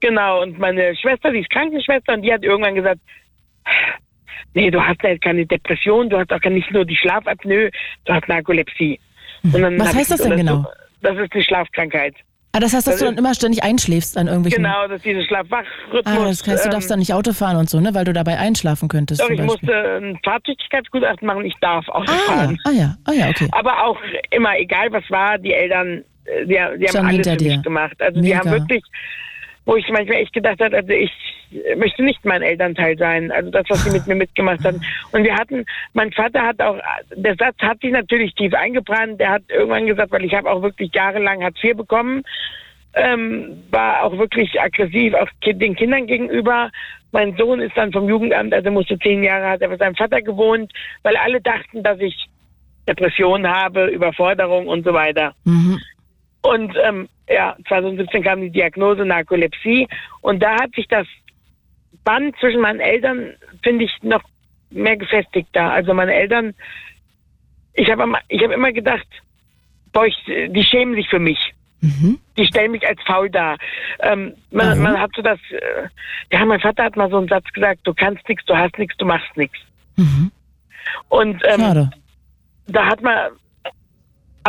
[0.00, 3.00] genau, und meine Schwester, die ist Krankenschwester, und die hat irgendwann gesagt,
[4.54, 7.70] nee, du hast ja keine Depression, du hast auch nicht nur die Schlafapnoe,
[8.04, 8.98] du hast Narkolepsie.
[9.42, 9.80] Und dann Mhm.
[9.80, 10.66] Was heißt das denn genau?
[11.02, 12.14] Das ist die Schlafkrankheit.
[12.52, 14.64] Ah, das heißt, dass Das du dann ist- immer ständig einschläfst an irgendwelchen.
[14.64, 16.02] Genau, das ist dieser Schlafwachrhythmus.
[16.04, 17.94] Ah, das heißt, du ähm, darfst dann nicht Auto fahren und so, ne?
[17.94, 19.20] Weil du dabei einschlafen könntest.
[19.20, 22.58] Doch, ich musste ein Fahrtüchtigkeitsgutachten machen, ich darf Auto Ah ja, fahren.
[22.64, 23.48] ah ja, ah ja, okay.
[23.52, 23.96] Aber auch
[24.32, 26.48] immer, egal was war, die Eltern, äh, die,
[26.80, 27.52] die haben alles für dir.
[27.52, 27.94] mich gemacht.
[28.00, 28.38] Also die Mega.
[28.40, 28.82] haben wirklich,
[29.66, 31.12] wo ich manchmal echt gedacht habe, also ich
[31.76, 33.30] möchte nicht mein Elternteil sein.
[33.30, 34.80] Also das, was sie mit mir mitgemacht haben.
[35.12, 36.78] Und wir hatten, mein Vater hat auch,
[37.14, 39.20] der Satz hat sich natürlich tief eingebrannt.
[39.20, 42.22] Der hat irgendwann gesagt, weil ich habe auch wirklich jahrelang Hartz IV bekommen,
[42.94, 46.70] ähm, war auch wirklich aggressiv auch den Kindern gegenüber.
[47.12, 50.22] Mein Sohn ist dann vom Jugendamt, also musste zehn Jahre, hat er bei seinem Vater
[50.22, 52.28] gewohnt, weil alle dachten, dass ich
[52.88, 55.34] Depressionen habe, Überforderung und so weiter.
[55.44, 55.80] Mhm.
[56.42, 59.88] Und ähm, ja, 2017 kam die Diagnose Narkolepsie
[60.22, 61.06] und da hat sich das
[62.04, 64.22] Band zwischen meinen Eltern, finde ich, noch
[64.70, 65.70] mehr gefestigt da.
[65.70, 66.54] Also meine Eltern,
[67.74, 69.06] ich habe immer, ich hab immer gedacht,
[69.92, 71.52] boah, ich, die schämen sich für mich.
[71.80, 72.18] Mhm.
[72.36, 73.56] Die stellen mich als faul dar.
[74.00, 74.82] Ähm, man, Warum?
[74.82, 75.88] man hat so das, äh,
[76.30, 78.96] ja, mein Vater hat mal so einen Satz gesagt, du kannst nichts, du hast nichts,
[78.98, 79.58] du machst nichts.
[79.96, 80.30] Mhm.
[81.08, 81.90] Und ähm,
[82.66, 83.30] da hat man,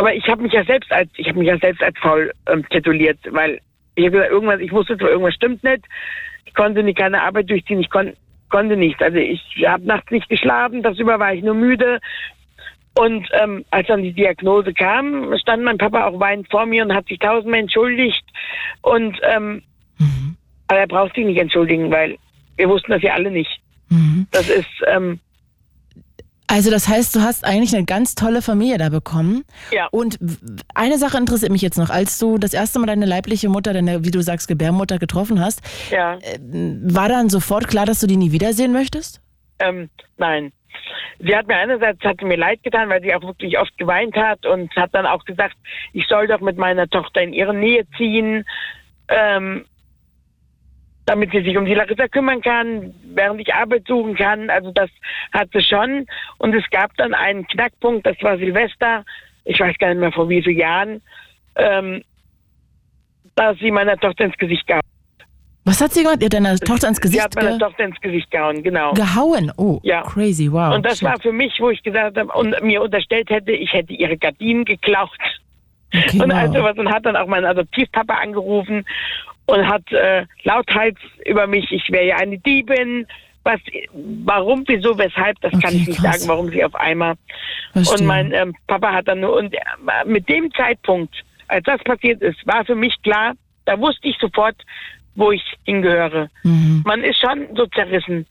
[0.01, 2.67] aber ich habe mich ja selbst als, ich habe mich ja selbst als faul ähm,
[2.69, 3.61] tituliert, weil
[3.93, 5.83] ich habe gesagt, irgendwas, ich wusste zwar, irgendwas stimmt nicht,
[6.45, 8.13] ich konnte nicht keine Arbeit durchziehen, ich kon,
[8.49, 8.99] konnte nicht.
[9.03, 11.99] Also ich habe nachts nicht geschlafen, tagsüber war ich nur müde.
[12.97, 16.95] Und ähm, als dann die Diagnose kam, stand mein Papa auch weinend vor mir und
[16.95, 18.25] hat sich tausendmal entschuldigt.
[18.81, 19.61] Und ähm,
[20.01, 20.35] Mhm.
[20.67, 22.17] aber er braucht sich nicht entschuldigen, weil
[22.57, 23.61] wir wussten das ja alle nicht.
[23.89, 24.25] Mhm.
[24.31, 25.19] Das ist ähm,
[26.51, 29.45] Also das heißt, du hast eigentlich eine ganz tolle Familie da bekommen.
[29.71, 29.87] ja.
[29.91, 30.19] Und
[30.75, 31.89] eine Sache interessiert mich jetzt noch.
[31.89, 35.61] Als du das erste Mal deine leibliche Mutter, deine, wie du sagst, Gebärmutter getroffen hast,
[35.91, 36.17] Ja.
[36.41, 39.21] war dann sofort klar, dass du die nie wiedersehen möchtest?
[39.59, 40.51] Ähm, nein.
[41.19, 44.45] Sie hat mir einerseits hat mir leid getan, weil sie auch wirklich oft geweint hat
[44.45, 45.55] und hat dann auch gesagt,
[45.93, 48.43] ich soll doch mit meiner Tochter in ihre Nähe ziehen,
[49.07, 49.65] ähm,
[51.11, 54.49] damit sie sich um die Larissa kümmern kann, während ich Arbeit suchen kann.
[54.49, 54.89] Also das
[55.33, 56.05] hat sie schon.
[56.37, 59.03] Und es gab dann einen Knackpunkt, das war Silvester,
[59.43, 61.01] ich weiß gar nicht mehr vor wie vielen Jahren,
[61.57, 62.01] ähm,
[63.35, 64.79] da sie meiner Tochter ins Gesicht gehauen.
[65.65, 66.21] Was hat sie gemacht?
[66.21, 68.93] Ihr hat deine Tochter ins Sie Gesicht hat meiner ge Tochter ins Gesicht gehauen, genau.
[68.93, 69.51] gehauen?
[69.57, 70.03] Oh, Ja.
[70.03, 70.73] crazy, wow.
[70.73, 71.09] Und das Shit.
[71.09, 74.63] war für mich, wo ich gesagt habe und mir unterstellt hätte, ich hätte ihre Gardinen
[74.63, 75.09] geklaut
[75.93, 76.37] okay, und wow.
[76.37, 78.85] all sowas und hat dann auch meinen Adoptivpapa angerufen
[79.45, 83.07] und hat äh, lauthals über mich, ich wäre ja eine Diebin.
[83.43, 83.59] Was,
[84.23, 86.17] warum, wieso, weshalb, das kann Okay, ich nicht krass.
[86.19, 87.15] sagen, warum sie auf einmal.
[87.73, 87.97] Verstehe.
[87.97, 89.59] Und mein ähm, Papa hat dann nur, und äh,
[90.05, 91.13] mit dem Zeitpunkt,
[91.47, 93.33] als das passiert ist, war für mich klar,
[93.65, 94.55] da wusste ich sofort,
[95.15, 96.83] wo ich hingehöre Mhm.
[96.85, 98.25] man ist schon so zerrissen.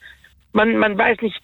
[0.53, 1.39] Man, man weiß nicht,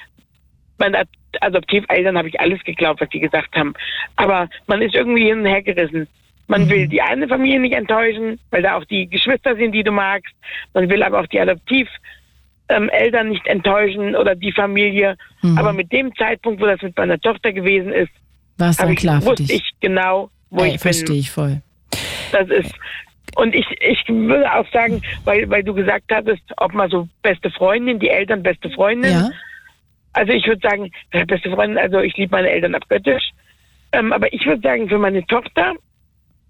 [0.78, 1.10] meine Ad-
[1.42, 3.74] Adoptiveltern habe ich alles geglaubt, was sie gesagt haben.
[4.16, 6.08] Aber man ist irgendwie hin und her gerissen.
[6.48, 9.92] Man will die eine Familie nicht enttäuschen, weil da auch die Geschwister sind, die du
[9.92, 10.34] magst.
[10.74, 11.90] Man will aber auch die Adoptiveltern
[12.70, 15.18] ähm, nicht enttäuschen oder die Familie.
[15.42, 15.58] Mhm.
[15.58, 18.12] Aber mit dem Zeitpunkt, wo das mit meiner Tochter gewesen ist,
[18.58, 19.56] War es dann ich, klar für wusste dich?
[19.58, 20.80] ich genau, wo Ey, ich bin.
[20.80, 21.62] verstehe ich voll.
[22.32, 22.74] Das ist
[23.36, 27.52] und ich, ich würde auch sagen, weil, weil du gesagt hattest, ob man so beste
[27.52, 29.12] Freundin, die Eltern beste Freundin.
[29.12, 29.30] Ja?
[30.14, 33.30] Also ich würde sagen, äh, beste Freundin, also ich liebe meine Eltern abgöttisch.
[33.92, 35.74] Ähm, aber ich würde sagen, für meine Tochter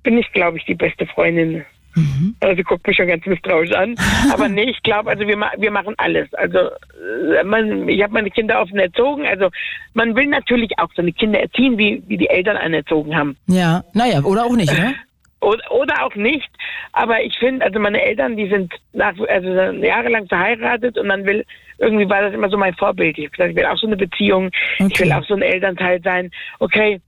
[0.07, 1.65] bin ich, glaube ich, die beste Freundin.
[1.95, 2.33] Mhm.
[2.39, 3.95] Also guckt mich schon ganz misstrauisch an.
[4.31, 6.33] Aber nee, ich glaube, also wir, wir machen alles.
[6.35, 9.25] Also äh, man, ich habe meine Kinder offen erzogen.
[9.25, 9.49] Also
[9.95, 13.35] man will natürlich auch seine Kinder erziehen, wie, wie die Eltern einen erzogen haben.
[13.47, 14.95] Ja, naja, oder auch nicht, ne?
[15.39, 16.49] Oder, oder auch nicht.
[16.93, 21.45] Aber ich finde, also meine Eltern, die sind nach, also jahrelang verheiratet und man will,
[21.77, 23.19] irgendwie war das immer so mein Vorbild.
[23.19, 25.03] Ich habe gesagt, ich will auch so eine Beziehung, ich Okay.
[25.03, 26.31] will auch so ein Elternteil sein.
[26.57, 26.99] Okay,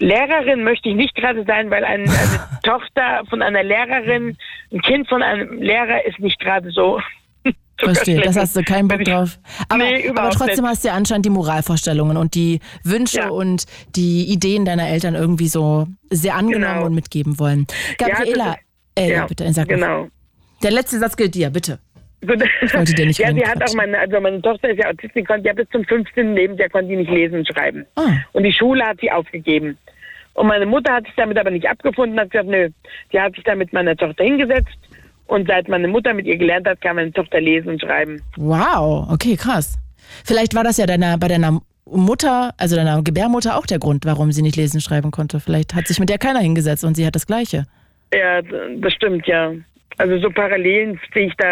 [0.00, 4.36] Lehrerin möchte ich nicht gerade sein, weil ein, eine Tochter von einer Lehrerin,
[4.72, 7.00] ein Kind von einem Lehrer ist nicht gerade so.
[7.78, 9.38] Verstehe, das hast du keinen Bock drauf.
[9.68, 10.64] Aber, Nee, aber trotzdem nicht.
[10.64, 13.28] hast du ja anscheinend die Moralvorstellungen und die Wünsche Ja.
[13.30, 13.64] und
[13.96, 16.86] die Ideen deiner Eltern irgendwie so sehr angenommen Genau.
[16.86, 17.66] und mitgeben wollen.
[17.98, 18.56] Gabriela,
[18.94, 20.08] das äh, ja, ja, bitte, sag genau.
[20.62, 21.78] Der letzte Satz gilt dir, bitte.
[22.26, 22.42] Gut.
[22.62, 25.24] Ich wollte dir nicht Ja, sie hat auch meine, also meine Tochter ist ja Autistin,
[25.24, 26.34] konnte ja bis zum 15.
[26.34, 27.86] Lebensjahr konnte die nicht lesen und schreiben.
[27.96, 28.12] Ah.
[28.32, 29.78] Und die Schule hat sie aufgegeben.
[30.34, 32.68] Und meine Mutter hat sich damit aber nicht abgefunden, hat gesagt, nö,
[33.12, 34.78] die hat sich dann mit meiner Tochter hingesetzt
[35.26, 38.22] und seit meine Mutter mit ihr gelernt hat, kann meine Tochter lesen und schreiben.
[38.36, 39.78] Wow, okay, krass.
[40.24, 44.32] Vielleicht war das ja deiner, bei deiner Mutter, also deiner Gebärmutter auch der Grund, warum
[44.32, 45.40] sie nicht lesen schreiben konnte.
[45.40, 47.66] Vielleicht hat sich mit der keiner hingesetzt und sie hat das Gleiche.
[48.12, 49.52] Ja, das stimmt, ja.
[49.98, 51.46] Also so Parallelen sehe ich da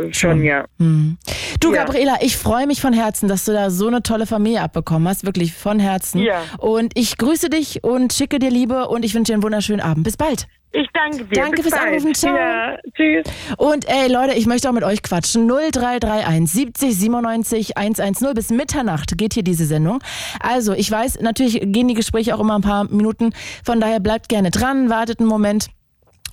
[0.00, 0.64] äh, schon, ja.
[0.78, 1.16] Hm.
[1.60, 1.84] Du, Ja.
[1.84, 5.24] Gabriela, ich freue mich von Herzen, dass du da so eine tolle Familie abbekommen hast.
[5.24, 6.20] Wirklich von Herzen.
[6.20, 6.42] Ja.
[6.58, 10.04] Und ich grüße dich und schicke dir Liebe und ich wünsche dir einen wunderschönen Abend.
[10.04, 10.46] Bis bald.
[10.74, 11.42] Ich danke dir.
[11.42, 11.92] Danke Bis fürs bald.
[11.92, 12.14] Anrufen.
[12.14, 12.34] Ciao.
[12.34, 13.26] Ja, tschüss.
[13.58, 15.46] Und ey, Leute, ich möchte auch mit euch quatschen.
[15.46, 19.98] 0331 70 97 110 bis Mitternacht geht hier diese Sendung.
[20.40, 23.32] Also, ich weiß, natürlich gehen die Gespräche auch immer ein paar Minuten.
[23.64, 25.68] Von daher bleibt gerne dran, wartet einen Moment.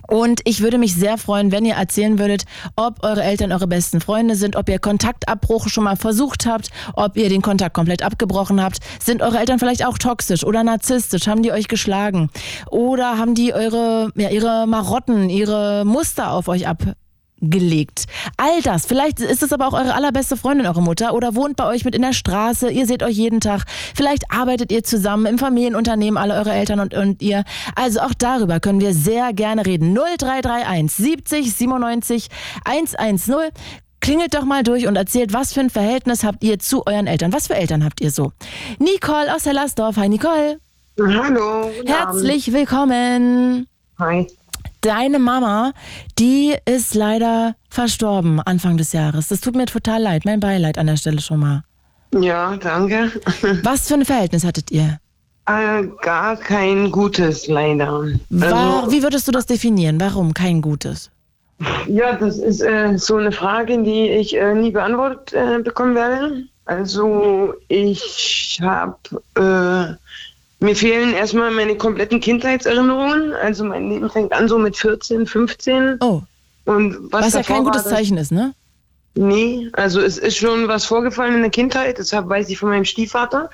[0.08, 2.44] Und ich würde mich sehr freuen, wenn ihr erzählen würdet,
[2.76, 7.16] ob eure Eltern eure besten Freunde sind, ob ihr Kontaktabbruch schon mal versucht habt, ob
[7.16, 8.78] ihr den Kontakt komplett abgebrochen habt.
[9.02, 11.26] Sind eure Eltern vielleicht auch toxisch oder narzisstisch?
[11.26, 12.30] Haben die euch geschlagen?
[12.70, 16.66] Oder haben die eure, ja, ihre Marotten, ihre Muster auf euch
[17.42, 18.04] abgelegt?
[18.36, 18.86] All das.
[18.86, 21.94] Vielleicht ist es aber auch eure allerbeste Freundin, eure Mutter, oder wohnt bei euch mit
[21.94, 22.70] in der Straße.
[22.70, 23.64] Ihr seht euch jeden Tag.
[23.94, 27.44] Vielleicht arbeitet ihr zusammen im Familienunternehmen, alle eure Eltern und, und ihr.
[27.74, 29.94] Also auch darüber können wir sehr gerne reden.
[29.94, 32.28] 0331 70 97
[32.64, 33.52] 110.
[34.00, 37.34] Klingelt doch mal durch und erzählt, was für ein Verhältnis habt ihr zu euren Eltern?
[37.34, 38.32] Was für Eltern habt ihr so?
[38.78, 39.96] Nicole aus Hellersdorf.
[39.96, 40.58] Hi Nicole.
[40.98, 41.70] Hallo.
[41.84, 43.66] Herzlich willkommen.
[43.98, 44.26] Hi.
[44.80, 45.72] Deine Mama,
[46.18, 49.28] die ist leider verstorben Anfang des Jahres.
[49.28, 50.24] Das tut mir total leid.
[50.24, 51.62] Mein Beileid an der Stelle schon mal.
[52.18, 53.12] Ja, danke.
[53.62, 54.98] Was für ein Verhältnis hattet ihr?
[55.46, 58.04] Äh, gar kein gutes, leider.
[58.30, 60.00] War, Also, wie würdest du das definieren?
[60.00, 61.10] Warum kein gutes?
[61.86, 66.44] ja, das ist äh, so eine Frage, die ich äh, nie beantwortet äh, bekommen werde.
[66.64, 68.96] Also ich habe,
[69.34, 69.94] äh,
[70.60, 73.32] mir fehlen erstmal meine kompletten Kindheitserinnerungen.
[73.34, 75.96] Also mein Leben fängt an so mit 14, 15.
[76.00, 76.22] Oh,
[76.66, 78.54] Und was, was ja kein war, gutes das- Zeichen ist, ne?
[79.14, 82.84] Nee, also es ist schon was vorgefallen in der Kindheit, deshalb weiß ich von meinem
[82.84, 83.50] Stiefvater.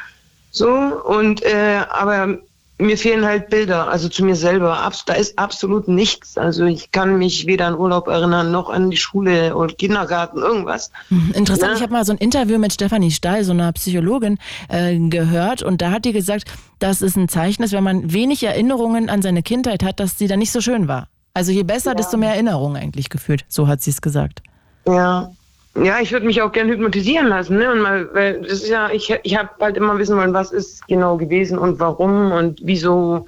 [0.51, 2.39] So, und äh, aber
[2.79, 4.91] mir fehlen halt Bilder, also zu mir selber.
[5.07, 6.37] Da ist absolut nichts.
[6.37, 10.91] Also ich kann mich weder an Urlaub erinnern, noch an die Schule oder Kindergarten, irgendwas.
[11.09, 11.77] Hm, Interessant, Ja.
[11.77, 15.81] ich habe mal so ein Interview mit Stefanie Stahl, so einer Psychologin, äh, gehört und
[15.81, 19.43] da hat die gesagt, dass es ein Zeichen ist, wenn man wenig Erinnerungen an seine
[19.43, 21.09] Kindheit hat, dass sie dann nicht so schön war.
[21.33, 23.45] Also je besser, desto mehr Erinnerungen eigentlich gefühlt.
[23.49, 24.43] So hat sie es gesagt.
[24.87, 25.31] Ja.
[25.83, 27.71] Ja, ich würde mich auch gern hypnotisieren lassen, ne?
[27.71, 30.87] Und mal, weil das ist ja, ich, ich habe halt immer wissen wollen, was ist
[30.89, 33.27] genau gewesen und warum und wieso.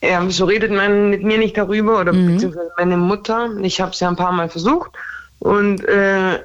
[0.00, 3.50] Ja, wieso redet man mit mir nicht darüber oder beziehungsweise meine Mutter?
[3.62, 4.92] Ich habe es ja ein paar Mal versucht
[5.40, 6.38] und äh,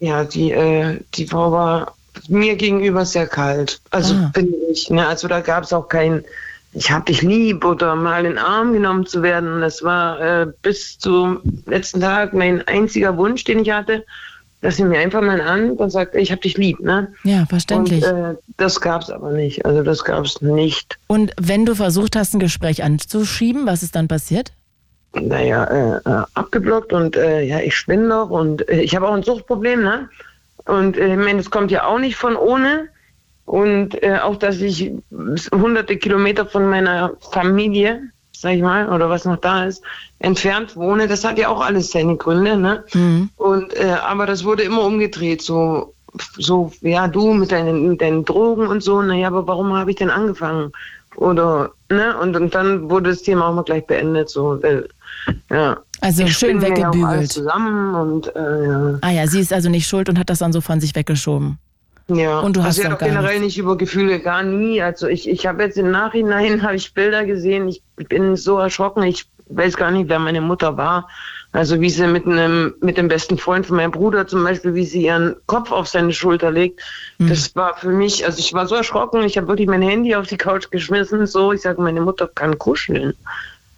[0.00, 1.94] ja, die äh, die Frau war
[2.28, 3.80] mir gegenüber sehr kalt.
[3.90, 4.30] Also Ah.
[4.34, 4.88] finde ich.
[4.88, 5.06] Ne?
[5.06, 6.24] Also da gab es auch kein
[6.72, 9.60] ich hab dich lieb oder mal in den Arm genommen zu werden.
[9.60, 14.04] Das war äh, bis zum letzten Tag mein einziger Wunsch, den ich hatte,
[14.64, 16.80] dass sie mir einfach mal an und sagt, ich hab dich lieb.
[16.80, 17.12] Ne?
[17.22, 18.02] Ja, verständlich.
[18.02, 19.66] Und äh, das gab es aber nicht.
[19.66, 20.98] Also das gab es nicht.
[21.06, 24.52] Und wenn du versucht hast, ein Gespräch anzuschieben, was ist dann passiert?
[25.12, 29.12] Naja, äh, äh, abgeblockt und äh, ja, ich spinne doch und äh, ich habe auch
[29.12, 30.08] ein Suchtproblem, ne?
[30.64, 32.88] Und äh, ich meine, das kommt ja auch nicht von ohne.
[33.44, 34.92] Und äh, auch, dass ich
[35.52, 38.00] hunderte Kilometer von meiner Familie,
[38.44, 39.82] sag ich mal, oder was noch da ist,
[40.20, 42.84] entfernt wohne, das hat ja auch alles seine Gründe, ne?
[42.94, 43.30] Mhm.
[43.36, 45.92] Und äh, aber das wurde immer umgedreht, so
[46.38, 49.02] so ja du mit deinen, mit deinen Drogen und so.
[49.02, 50.70] Naja, aber warum habe ich denn angefangen?
[51.16, 52.16] Oder ne?
[52.18, 54.88] Und, und dann wurde das Thema auch mal gleich beendet, so weil,
[55.50, 55.76] ja.
[56.00, 57.32] Also Ich schön mir ja weggebügelt.
[57.32, 58.98] zusammen und äh, ja.
[59.00, 61.58] Ah ja, sie ist also nicht schuld und hat das dann so von sich weggeschoben.
[62.08, 64.82] Ja, Und du hast also ja auch doch gar generell nicht über Gefühle, gar nie.
[64.82, 67.68] Also ich, ich habe jetzt im Nachhinein habe ich Bilder gesehen.
[67.68, 69.02] Ich bin so erschrocken.
[69.04, 71.08] Ich weiß gar nicht, wer meine Mutter war.
[71.52, 74.84] Also wie sie mit einem mit dem besten Freund von meinem Bruder zum Beispiel, wie
[74.84, 76.80] sie ihren Kopf auf seine Schulter legt.
[77.18, 77.28] Mhm.
[77.28, 79.22] Das war für mich, also ich war so erschrocken.
[79.22, 81.26] Ich habe wirklich mein Handy auf die Couch geschmissen.
[81.26, 83.14] So, ich sage, meine Mutter kann kuscheln.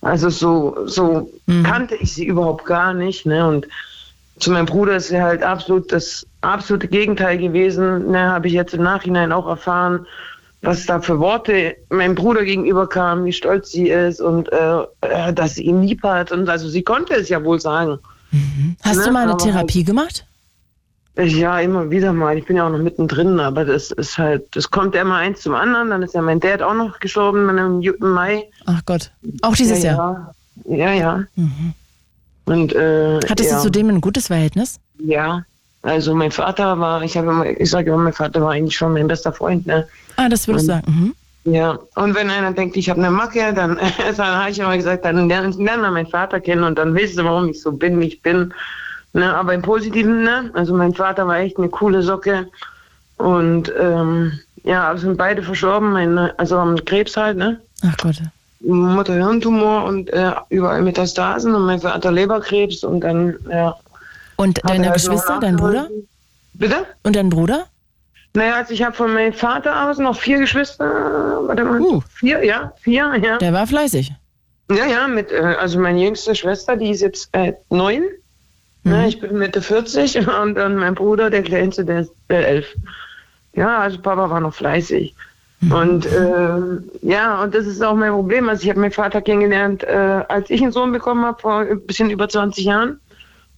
[0.00, 1.62] Also so so Mhm.
[1.64, 3.26] kannte ich sie überhaupt gar nicht.
[3.26, 3.46] Ne?
[3.46, 3.68] Und
[4.38, 8.10] zu meinem Bruder ist sie halt absolut das absolute Gegenteil gewesen.
[8.10, 10.06] Ne, habe ich jetzt im Nachhinein auch erfahren,
[10.62, 15.32] was da für Worte meinem Bruder gegenüber kamen, wie stolz sie ist und äh, äh,
[15.32, 16.32] dass sie ihn lieb hat.
[16.32, 17.98] Und also sie konnte es ja wohl sagen.
[18.82, 20.26] Hast Ne, du mal eine aber Therapie gemacht?
[21.18, 22.36] Ja, immer wieder mal.
[22.36, 25.40] Ich bin ja auch noch mittendrin, aber das ist halt, das kommt ja immer eins
[25.40, 25.88] zum anderen.
[25.88, 28.44] Dann ist ja mein Dad auch noch gestorben im Mai.
[28.66, 29.12] Ach Gott.
[29.40, 30.34] Auch dieses ja, Jahr.
[30.66, 31.24] Ja, ja.
[31.36, 31.44] ja.
[32.44, 33.56] Und, äh, Hattest ja.
[33.56, 34.78] du zudem ein gutes Verhältnis?
[34.98, 35.44] Ja,
[35.86, 38.92] also mein Vater war, ich habe immer, ich sage immer, mein Vater war eigentlich schon
[38.92, 39.86] mein bester Freund, ne?
[40.16, 41.14] Ah, das würdest du sagen.
[41.44, 41.52] Mhm.
[41.52, 43.78] Ja, und wenn einer denkt, ich habe eine Macke, dann,
[44.16, 47.16] dann habe ich immer gesagt, dann lern, lern mal meinen Vater kennen und dann weißt
[47.16, 48.52] du, warum ich so bin, wie ich bin.
[49.12, 50.50] Ne, aber im Positiven, ne?
[50.54, 52.48] Also mein Vater war echt eine coole Socke.
[53.16, 57.60] Und ähm, ja, also sind beide verstorben, meine, also am Krebs halt, ne?
[57.82, 58.16] Ach Gott.
[58.60, 63.76] Mutter-Hirntumor und äh, überall Metastasen und mein Vater Leberkrebs und dann, ja.
[64.36, 65.88] Und hat deine Geschwister, dein Bruder?
[66.54, 66.86] Bitte?
[67.02, 67.66] Und dein Bruder?
[68.34, 70.84] Naja, also ich habe von meinem Vater aus noch vier Geschwister.
[71.46, 71.80] Warte mal.
[71.80, 72.02] Uh.
[72.14, 73.38] Vier, ja, vier, ja.
[73.38, 74.12] Der war fleißig.
[74.70, 78.02] Ja, ja, mit, äh, also meine jüngste Schwester, die ist jetzt äh, neun.
[78.84, 82.66] Ne, ich bin Mitte 40 und dann mein Bruder, der kleinste, der ist äh, elf.
[83.54, 85.14] Ja, also Papa war noch fleißig.
[85.70, 88.48] Und ähm, ja, und das ist auch mein Problem.
[88.48, 91.80] Also ich habe meinen Vater kennengelernt, äh, als ich einen Sohn bekommen habe, vor ein
[91.86, 93.00] bisschen über 20 Jahren.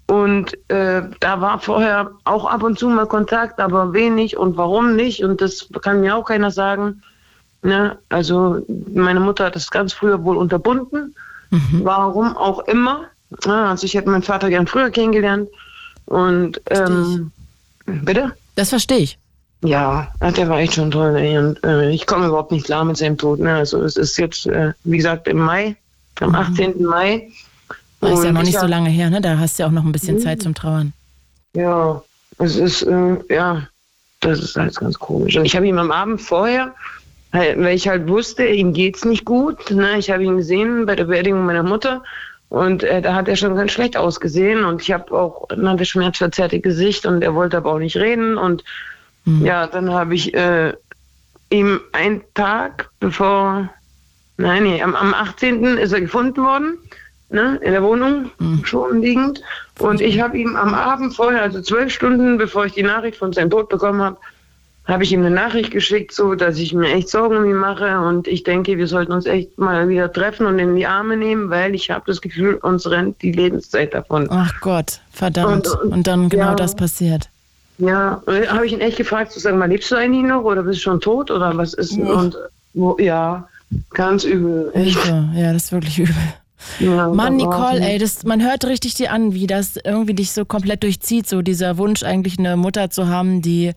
[0.09, 4.37] Und äh, da war vorher auch ab und zu mal Kontakt, aber wenig.
[4.37, 5.23] Und warum nicht?
[5.23, 7.03] Und das kann mir auch keiner sagen.
[7.63, 7.99] Ne?
[8.09, 11.15] Also meine Mutter hat das ganz früher wohl unterbunden.
[11.83, 13.05] Warum auch immer.
[13.47, 15.49] Also ich hätte meinen Vater gern früher kennengelernt.
[16.07, 17.31] Und ähm,
[17.85, 18.33] bitte?
[18.55, 19.19] Das verstehe ich.
[19.63, 21.17] Ja, der war echt schon toll.
[21.17, 21.37] Ey.
[21.37, 23.41] Und äh, ich komme überhaupt nicht klar mit seinem Tod.
[23.41, 23.55] Ne?
[23.55, 25.77] Also es ist jetzt, äh, wie gesagt, im Mai,
[26.21, 26.83] am 18.
[26.83, 27.31] Mai.
[28.01, 29.21] Das ist ja noch ich nicht so lange her, ne?
[29.21, 30.93] Da hast du ja auch noch ein bisschen Zeit zum Trauern.
[31.55, 32.03] Ja,
[32.39, 33.67] es ist, äh, ja,
[34.21, 35.37] das ist alles ganz komisch.
[35.37, 36.75] Und ich habe ihn am Abend vorher,
[37.33, 39.71] halt, weil ich halt wusste, ihm geht's nicht gut.
[39.71, 39.99] Ne?
[39.99, 42.03] Ich habe ihn gesehen bei der Beerdigung meiner Mutter
[42.49, 45.85] und äh, da hat er schon ganz schlecht ausgesehen und ich habe auch, er hatte
[45.85, 48.65] schmerzverzerrte Gesicht und er wollte aber auch nicht reden und
[49.43, 50.73] ja, dann habe ich äh,
[51.51, 53.69] ihm einen Tag bevor,
[54.39, 55.77] nein, nee, am, am 18.
[55.77, 56.79] ist er gefunden worden,
[57.31, 58.31] ne, in der Wohnung,
[58.65, 59.43] schon liegend.
[59.79, 63.33] Und ich habe ihm am Abend vorher, also zwölf Stunden bevor ich die Nachricht von
[63.33, 64.17] seinem Tod bekommen habe,
[64.87, 68.01] habe ich ihm eine Nachricht geschickt, so dass ich mir echt Sorgen um ihn mache
[68.01, 71.51] und ich denke, wir sollten uns echt mal wieder treffen und in die Arme nehmen,
[71.51, 74.27] weil ich habe das Gefühl, uns rennt die Lebenszeit davon.
[74.31, 75.67] Ach Gott, verdammt.
[75.69, 76.55] Und- und- Und dann genau ja.
[76.55, 77.29] das passiert.
[77.77, 80.63] Ja, und habe ich ihn echt gefragt, zu sagen, mal, lebst du eigentlich noch oder
[80.63, 81.93] bist du schon tot oder was ist?
[81.97, 82.37] Und
[82.75, 83.47] wo, ja,
[83.91, 84.71] ganz übel.
[84.73, 85.05] Echt.
[85.07, 86.15] Ja, das ist wirklich übel.
[86.81, 90.45] Ja, Mann, Nicole, ey, das, man hört richtig dir an, wie das irgendwie dich so
[90.45, 93.73] komplett durchzieht, so dieser Wunsch eigentlich eine Mutter zu haben, die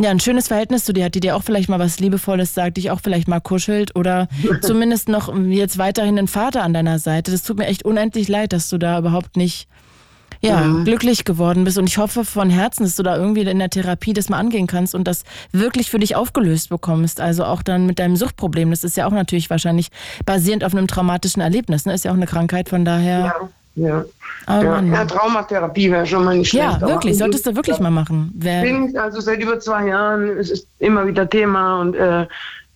[0.00, 2.76] ja ein schönes Verhältnis zu dir hat, die dir auch vielleicht mal was Liebevolles sagt,
[2.76, 4.28] dich auch vielleicht mal kuschelt oder
[4.62, 7.32] zumindest noch jetzt weiterhin einen Vater an deiner Seite.
[7.32, 9.68] Das tut mir echt unendlich leid, dass du da überhaupt nicht
[10.40, 11.78] ja, glücklich geworden bist.
[11.78, 14.66] Und ich hoffe von Herzen, dass du da irgendwie in der Therapie das mal angehen
[14.66, 17.20] kannst und das wirklich für dich aufgelöst bekommst.
[17.20, 18.70] Also auch dann mit deinem Suchtproblem.
[18.70, 19.88] Das ist ja auch natürlich wahrscheinlich
[20.24, 21.86] basierend auf einem traumatischen Erlebnis.
[21.86, 21.94] Ne?
[21.94, 23.18] Ist ja auch eine Krankheit, von daher.
[23.18, 24.04] Ja, ja.
[24.48, 24.80] Oh ja.
[24.80, 26.80] Ja, Traumatherapie wäre schon mal nicht schlecht.
[26.80, 28.32] Ja, wirklich, ich solltest du wirklich mal machen.
[28.34, 32.26] Wer, bin also seit über zwei Jahren, es ist immer wieder Thema und äh,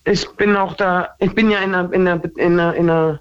[0.04, 3.20] ich bin auch da, ich bin ja in einer, in einer, in einer, in einer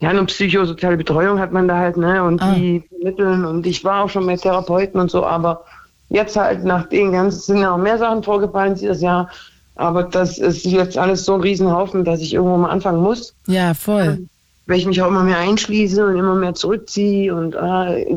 [0.00, 2.54] ja, eine psychosoziale Betreuung hat man da halt, ne, und Ah.
[2.54, 5.64] die vermitteln und ich war auch schon bei Therapeuten und so, aber
[6.08, 9.28] jetzt halt nach den ganzen, sind ja noch mehr Sachen vorgefallen dieses Jahr,
[9.76, 13.74] aber das ist jetzt alles so ein Riesenhaufen, dass ich irgendwo mal anfangen muss, ja,
[13.74, 14.26] voll.
[14.66, 18.16] weil ich mich auch immer mehr einschließe und immer mehr zurückziehe und äh,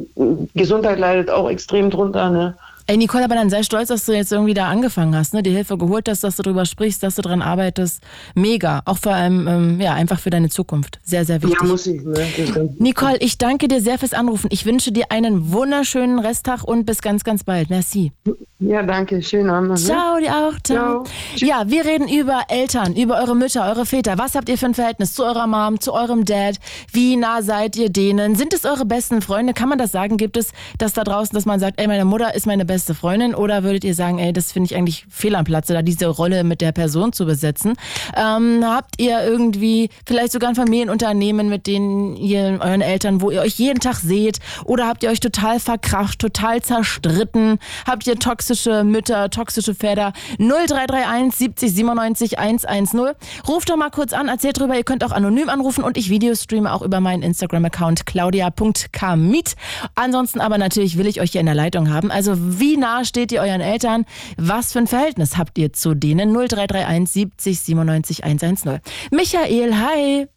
[0.55, 2.55] Gesundheit leidet auch extrem drunter, ne.
[2.85, 5.41] Ey, Nicole, aber dann sei stolz, dass du jetzt irgendwie da angefangen hast, ne?
[5.41, 8.03] Die Hilfe geholt hast, dass du drüber sprichst, dass du dran arbeitest.
[8.35, 8.81] Mega.
[8.83, 10.99] Auch vor allem, ähm, ja, einfach für deine Zukunft.
[11.01, 11.59] Sehr, sehr wichtig.
[11.61, 12.75] Ja, muss ich, ne.
[12.79, 14.49] Nicole, ich danke dir sehr fürs Anrufen.
[14.51, 17.69] Ich wünsche dir einen wunderschönen Resttag und bis ganz, ganz bald.
[17.69, 18.11] Merci.
[18.59, 19.21] Ja, danke.
[19.23, 19.69] Schönen Abend.
[19.69, 19.75] ne?
[19.75, 20.59] Ciao, dir auch.
[20.61, 21.03] Ciao.
[21.03, 21.47] Ciao.
[21.47, 24.17] Ja, wir reden über Eltern, über eure Mütter, eure Väter.
[24.17, 26.59] Was habt ihr für ein Verhältnis zu eurer Mom, zu eurem Dad?
[26.91, 28.35] Wie nah seid ihr denen?
[28.35, 29.53] Sind es eure besten Freunde?
[29.53, 30.17] Kann man das sagen?
[30.17, 33.35] Gibt es das da draußen, dass man sagt, ey, meine Mutter ist meine beste Freundin?
[33.35, 36.43] Oder würdet ihr sagen, ey, das finde ich eigentlich fehl am Platze, da diese Rolle
[36.43, 37.73] mit der Person zu besetzen?
[38.15, 43.41] Ähm, habt ihr irgendwie vielleicht sogar ein Familienunternehmen, mit denen ihr euren Eltern, wo ihr
[43.41, 44.39] euch jeden Tag seht?
[44.65, 47.59] Oder habt ihr euch total verkracht, total zerstritten?
[47.85, 50.13] Habt ihr toxische Mütter, toxische Väter?
[50.39, 53.01] 0331 70 97 110.
[53.47, 54.75] Ruft doch mal kurz an, erzählt drüber.
[54.75, 59.55] Ihr könnt auch anonym anrufen und ich Videostreame auch über meinen Instagram-Account claudia.kamit.
[59.95, 62.11] Ansonsten aber natürlich will ich euch hier in der Leitung haben.
[62.11, 64.05] Also wie nah steht ihr euren Eltern?
[64.37, 66.33] Was für ein Verhältnis habt ihr zu denen?
[66.33, 68.79] 0331 70 97 110.
[69.11, 70.27] Michael, hi.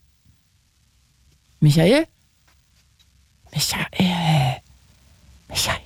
[1.61, 2.07] Michael?
[3.53, 3.87] Michael.
[5.49, 5.83] Michael.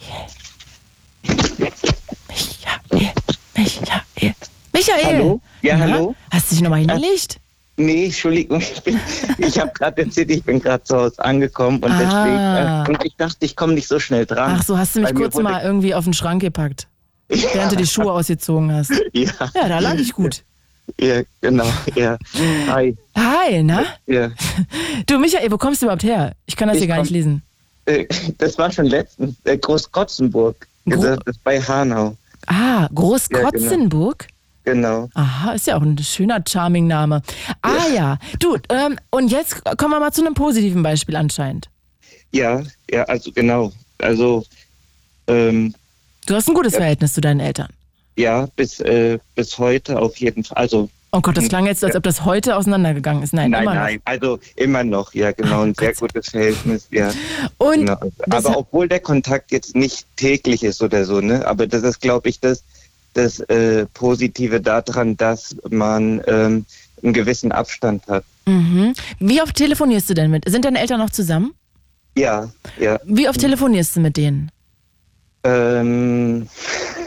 [2.32, 3.14] Michael.
[3.57, 4.34] Michael.
[4.72, 5.05] Michael.
[5.05, 5.41] Hallo?
[5.62, 6.14] Ja, hallo?
[6.30, 7.39] Hast du dich nochmal hingelegt?
[7.81, 9.01] Nee, Entschuldigung, ich, bin-
[9.39, 12.85] ich habe gerade erzählt, ich bin gerade zu Hause angekommen und Ah.
[12.85, 14.57] deswegen, äh, und ich dachte, ich komme nicht so schnell dran.
[14.59, 16.87] Ach so, hast du mich kurz mal irgendwie auf den Schrank gepackt,
[17.28, 18.91] während du die Schuhe ausgezogen hast.
[19.12, 20.43] Ja, Ja, da lag ich gut.
[21.01, 22.18] ja, genau, ja.
[22.68, 23.85] Hi, Hi, na?
[24.07, 24.31] ja.
[25.07, 26.35] Du, Michael, wo kommst du überhaupt her?
[26.47, 27.43] Ich kann das Ich hier gar komm- nicht lesen.
[27.87, 28.07] Äh,
[28.39, 30.66] Das war schon letztens, äh, Großkotzenburg.
[30.89, 32.16] Gro- Das ist bei Hanau,
[32.47, 34.18] Ah, Großkotzenburg?
[34.18, 34.39] genau.
[35.14, 37.22] Aha, ist ja auch ein schöner, charming Name.
[37.62, 41.68] Ah ja, du, ähm, und jetzt kommen wir mal zu einem positiven Beispiel anscheinend.
[42.32, 43.72] Ja, ja, also genau.
[43.98, 44.44] Also,
[45.26, 45.74] ähm,
[46.26, 47.68] Du hast ein gutes Verhältnis zu deinen Eltern.
[48.16, 50.56] ja, bis, äh, bis heute auf jeden Fall.
[50.58, 53.32] Also, Oh Gott, das klang jetzt, als ob das heute auseinandergegangen ist.
[53.32, 57.08] Nein, nein, immer nein, also immer noch, ja, genau, ein sehr gutes Verhältnis, ja.
[57.08, 57.14] noch.
[57.72, 57.98] Und Genau.
[58.28, 61.44] das- Aber obwohl der Kontakt jetzt nicht täglich ist oder so, ne?
[61.48, 62.62] Aber das ist, glaube ich, das,
[63.14, 66.64] das äh, Positive daran, dass man ähm,
[67.02, 68.24] einen gewissen Abstand hat.
[68.46, 68.94] mhm.
[69.18, 70.48] wie oft telefonierst du denn mit?
[70.48, 71.54] Sind deine Eltern noch zusammen?
[72.16, 72.98] Ja, ja.
[73.04, 74.50] Wie oft telefonierst du mit denen?
[75.44, 76.48] Ähm,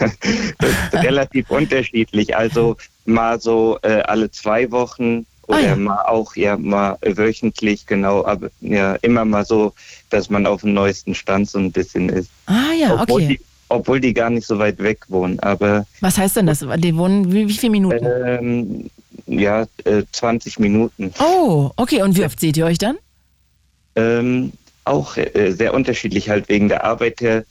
[0.00, 2.36] das ist relativ unterschiedlich.
[2.36, 5.76] Also mal so äh, alle zwei Wochen oder Ah, ja.
[5.76, 9.74] mal auch ja mal wöchentlich, genau, aber ja immer mal so,
[10.10, 12.30] dass man auf dem neuesten Stand so ein bisschen ist.
[12.46, 13.38] Ah ja, obwohl, okay.
[13.38, 15.38] die, obwohl die gar nicht so weit weg wohnen.
[15.40, 16.60] Aber Was heißt denn das?
[16.78, 18.04] Die wohnen wie, wie viele Minuten?
[18.06, 18.90] ähm,
[19.26, 21.12] ja, äh, 20 Minuten.
[21.18, 22.02] Oh, okay.
[22.02, 22.96] Und wie oft seht ihr euch dann?
[23.96, 24.52] Ähm,
[24.84, 27.44] auch äh, sehr unterschiedlich halt wegen der Arbeit her.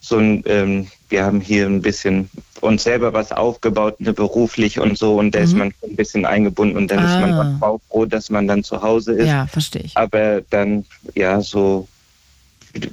[0.00, 2.28] So ein, ähm, wir haben hier ein bisschen
[2.60, 5.58] uns selber was aufgebaut, ne, beruflich und so, und da ist Mhm.
[5.58, 7.56] man schon ein bisschen eingebunden und dann ist man Ah.
[7.60, 9.28] auch froh, dass man dann zu Hause ist.
[9.28, 9.96] Ja, verstehe ich.
[9.96, 10.84] Aber dann,
[11.14, 11.86] ja, so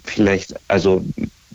[0.04, 1.04] vielleicht, also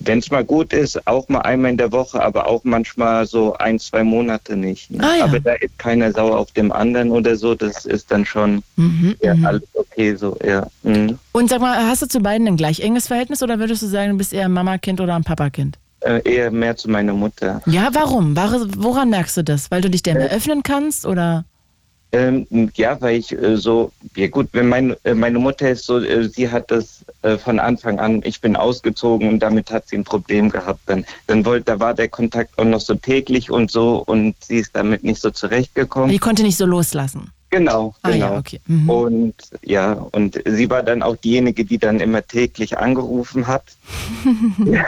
[0.07, 3.55] wenn es mal gut ist, auch mal einmal in der Woche, aber auch manchmal so
[3.55, 4.91] ein, zwei Monate nicht.
[4.91, 5.03] Ne?
[5.03, 5.25] Ah, ja.
[5.25, 9.17] Aber da ist keiner sauer auf dem anderen oder so, das ist dann schon Mhm,
[9.23, 9.47] ja, mhm.
[9.47, 10.67] alles okay so, ja.
[10.83, 11.19] Mhm.
[11.33, 14.13] Und sag mal, hast du zu beiden ein gleich enges Verhältnis oder würdest du sagen,
[14.13, 15.79] du bist eher ein Mama-Kind oder ein Papa-Kind?
[16.01, 17.63] Äh, eher mehr zu meiner Mutter.
[17.67, 18.37] Ja, warum?
[18.37, 19.71] War- Woran merkst du das?
[19.71, 21.45] Weil du dich der mehr öffnen kannst oder?
[22.15, 25.99] Ähm, ja, weil ich äh, so, ja gut, wenn mein, äh, meine Mutter ist so,
[25.99, 29.97] äh, sie hat das äh, von Anfang an, ich bin ausgezogen und damit hat sie
[29.97, 30.79] ein Problem gehabt.
[30.87, 34.59] Dann, dann wollte, da war der Kontakt auch noch so täglich und so und sie
[34.59, 36.11] ist damit nicht so zurechtgekommen.
[36.11, 37.33] Die konnte nicht so loslassen.
[37.51, 38.33] Genau, Ah genau.
[38.33, 38.61] ja, okay.
[38.67, 38.91] Mhm.
[38.91, 43.65] Und ja, und sie war dann auch diejenige, die dann immer täglich angerufen hat.
[44.65, 44.87] ja,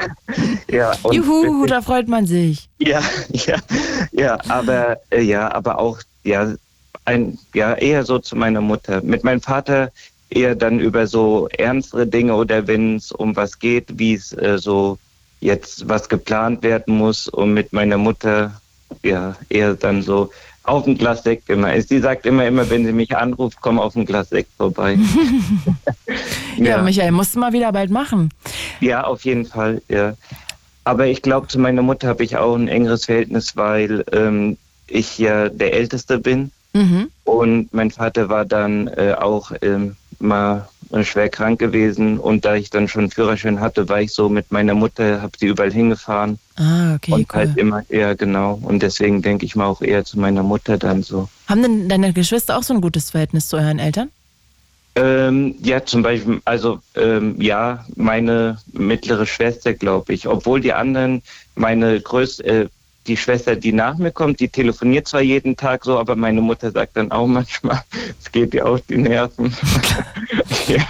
[0.70, 2.68] ja, Juhu, da freut man sich.
[2.79, 3.01] Ja,
[3.31, 3.57] ja,
[4.12, 6.55] ja, aber äh, ja, aber auch ja,
[7.05, 9.03] ein ja eher so zu meiner Mutter.
[9.03, 9.90] Mit meinem Vater
[10.30, 14.59] eher dann über so ernstere Dinge oder wenn es um was geht, wie es äh,
[14.59, 14.99] so
[15.40, 18.61] jetzt was geplant werden muss und mit meiner Mutter
[19.03, 20.30] ja eher dann so
[20.62, 21.80] auf ein Glas Sekt immer.
[21.80, 24.99] Sie sagt immer, immer, wenn sie mich anruft, komm auf ein Glas Sekt vorbei.
[26.59, 28.30] Ja, Michael, musst du mal wieder bald machen.
[28.80, 30.14] Ja, auf jeden Fall, ja.
[30.84, 35.18] Aber ich glaube, zu meiner Mutter habe ich auch ein engeres Verhältnis, weil ähm, ich
[35.18, 37.09] ja der Älteste bin Mhm.
[37.24, 42.55] und mein Vater war dann äh, auch ähm, mal äh, schwer krank gewesen und da
[42.55, 45.72] ich dann schon einen Führerschein hatte, war ich so mit meiner Mutter, habe sie überall
[45.72, 47.39] hingefahren Ah, okay, und cool.
[47.41, 51.03] halt immer eher genau und deswegen denke ich mal auch eher zu meiner Mutter dann
[51.03, 51.29] so.
[51.49, 54.11] Haben denn deine Geschwister auch so ein gutes Verhältnis zu euren Eltern?
[54.97, 60.27] Ähm, ja, zum Beispiel, also ähm, ja, meine mittlere Schwester, glaube ich.
[60.27, 61.22] Obwohl die anderen,
[61.55, 62.68] meine größte, äh,
[63.07, 66.70] die Schwester, die nach mir kommt, die telefoniert zwar jeden Tag so, aber meine Mutter
[66.70, 67.82] sagt dann auch manchmal,
[68.20, 69.54] es geht ihr auf die Nerven.
[70.66, 70.86] ja.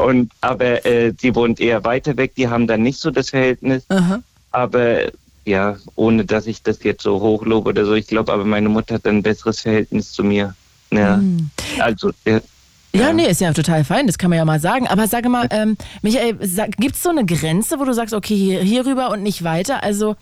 [0.00, 3.84] Und aber äh, sie wohnt eher weiter weg, die haben dann nicht so das Verhältnis.
[3.88, 4.22] Aha.
[4.50, 5.10] Aber
[5.44, 8.94] ja, ohne dass ich das jetzt so hochlobe oder so, ich glaube, aber meine Mutter
[8.94, 10.54] hat ein besseres Verhältnis zu mir.
[10.90, 11.16] Ja.
[11.16, 11.50] Hm.
[11.78, 12.40] Also, ja,
[12.92, 13.12] Ja, Ja.
[13.12, 14.88] nee, ist ja total fein, das kann man ja mal sagen.
[14.88, 16.34] Aber sage mal, ähm, Michael,
[16.78, 19.82] gibt es so eine Grenze, wo du sagst, okay, hier, rüber und nicht weiter?
[19.84, 20.16] Also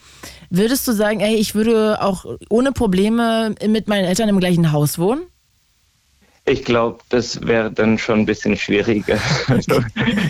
[0.50, 4.98] würdest du sagen, ey, ich würde auch ohne Probleme mit meinen Eltern im gleichen Haus
[4.98, 5.22] wohnen?
[6.44, 9.18] Ich glaube, das wäre dann schon ein bisschen schwieriger.
[9.48, 9.80] Also,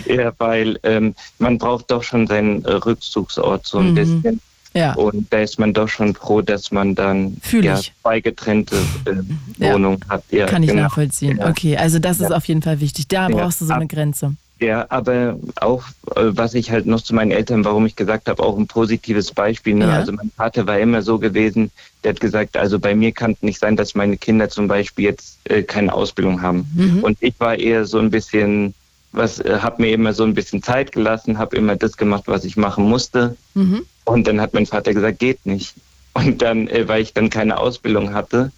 [0.05, 3.95] eher weil ähm, man braucht doch schon seinen Rückzugsort so ein Mhm.
[3.95, 4.41] bisschen.
[4.73, 4.93] Ja.
[4.93, 9.73] Und da ist man doch schon froh, dass man dann ja, zwei getrennte äh, Ja.
[9.73, 10.23] Wohnungen hat.
[10.29, 10.83] Ja, Kann ich genau.
[10.83, 11.37] nachvollziehen.
[11.37, 11.49] Ja.
[11.49, 12.35] Okay, also das ist Ja.
[12.37, 13.07] auf jeden Fall wichtig.
[13.07, 13.35] Da Ja.
[13.35, 14.35] brauchst du so eine Grenze.
[14.61, 15.83] Ja, aber auch,
[16.17, 19.31] äh, was ich halt noch zu meinen Eltern, warum ich gesagt habe, auch ein positives
[19.31, 19.75] Beispiel.
[19.75, 19.85] Ne?
[19.85, 19.93] Ja.
[19.93, 21.71] Also mein Vater war immer so gewesen,
[22.03, 25.05] der hat gesagt, also bei mir kann es nicht sein, dass meine Kinder zum Beispiel
[25.05, 26.69] jetzt äh, keine Ausbildung haben.
[26.75, 26.99] Mhm.
[27.03, 28.73] Und ich war eher so ein bisschen,
[29.13, 32.43] was, äh, habe mir immer so ein bisschen Zeit gelassen, habe immer das gemacht, was
[32.43, 33.37] ich machen musste.
[33.53, 33.83] Mhm.
[34.09, 35.75] Und dann hat mein Vater gesagt, geht nicht.
[36.13, 38.51] Und dann, äh, weil ich dann keine Ausbildung hatte,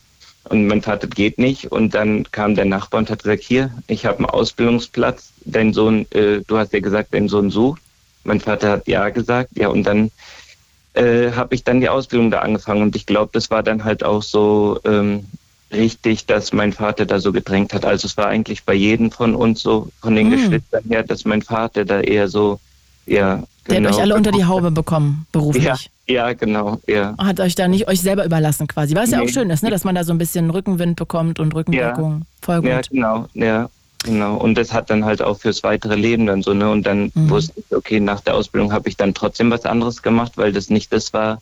[0.50, 1.72] Und mein Vater geht nicht.
[1.72, 5.34] Und dann kam der Nachbar und hat gesagt, hier, ich habe einen Ausbildungsplatz.
[5.46, 7.82] Dein Sohn, äh, du hast ja gesagt, dein Sohn sucht.
[8.24, 9.52] Mein Vater hat ja gesagt.
[9.56, 10.12] Ja, und dann
[10.94, 12.82] äh, habe ich dann die Ausbildung da angefangen.
[12.84, 15.26] Und ich glaube, das war dann halt auch so ähm,
[15.72, 17.86] richtig, dass mein Vater da so gedrängt hat.
[17.86, 20.32] Also es war eigentlich bei jedem von uns so, von den Mhm.
[20.32, 22.60] Geschwistern her, dass mein Vater da eher so,
[23.06, 23.90] ja, Der genau.
[23.90, 25.64] hat euch alle unter die Haube bekommen, beruflich.
[25.66, 25.76] Ja,
[26.08, 27.14] ja, genau, ja.
[27.18, 28.96] Hat euch da nicht euch selber überlassen quasi.
[28.96, 29.32] Was ja auch Nee.
[29.32, 29.70] schön ist, ne?
[29.70, 32.24] dass man da so ein bisschen Rückenwind bekommt und Rückendeckung.
[32.42, 32.70] Voll gut.
[32.70, 33.70] Ja, genau, ja,
[34.04, 34.36] genau.
[34.38, 36.70] Und das hat dann halt auch fürs weitere Leben dann so, ne?
[36.72, 37.30] Und dann Mhm.
[37.30, 40.70] wusste ich, okay, nach der Ausbildung habe ich dann trotzdem was anderes gemacht, weil das
[40.72, 41.40] nicht das war,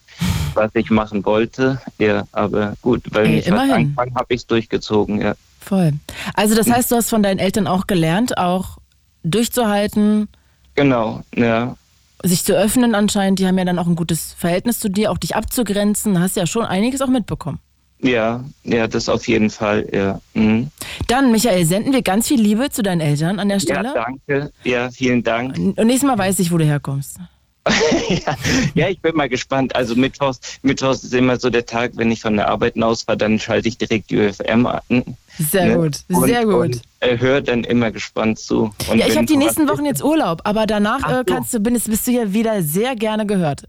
[0.55, 1.81] was ich machen wollte.
[1.97, 3.71] Ja, aber gut, weil Ey, ich immerhin.
[3.71, 5.35] angefangen habe, ich es durchgezogen, ja.
[5.61, 5.93] Voll.
[6.35, 8.77] Also das heißt, du hast von deinen Eltern auch gelernt, auch
[9.23, 10.27] durchzuhalten,
[10.75, 11.75] Genau, ja.
[12.23, 13.39] Sich zu öffnen anscheinend.
[13.39, 16.19] Die haben ja dann auch ein gutes Verhältnis zu dir, auch dich abzugrenzen.
[16.19, 17.59] Hast ja schon einiges auch mitbekommen.
[18.01, 20.21] Ja, ja, das auf jeden Fall, ja.
[20.33, 20.69] Mhm.
[21.07, 23.93] Dann, Michael, senden wir ganz viel Liebe zu deinen Eltern an der Ja, Stelle.
[23.93, 24.51] danke.
[24.63, 25.57] Ja, vielen Dank.
[25.57, 27.17] Und nächstes Mal weiß ich, wo du herkommst.
[28.09, 28.37] Ja,
[28.73, 29.75] ja, ich bin mal gespannt.
[29.75, 33.39] Also Mittwochs, Mittwochs ist immer so der Tag, wenn ich von der Arbeit ausfahre, dann
[33.39, 34.81] schalte ich direkt die UFM an.
[35.37, 35.75] Sehr ne?
[35.75, 36.61] gut, sehr und, gut.
[36.61, 38.73] Und äh, höre dann immer gespannt zu.
[38.93, 41.23] Ja, ich habe die nächsten Wochen jetzt Urlaub, aber danach Ach äh, so.
[41.23, 43.63] kannst du, bist, bist du hier wieder sehr gerne gehört.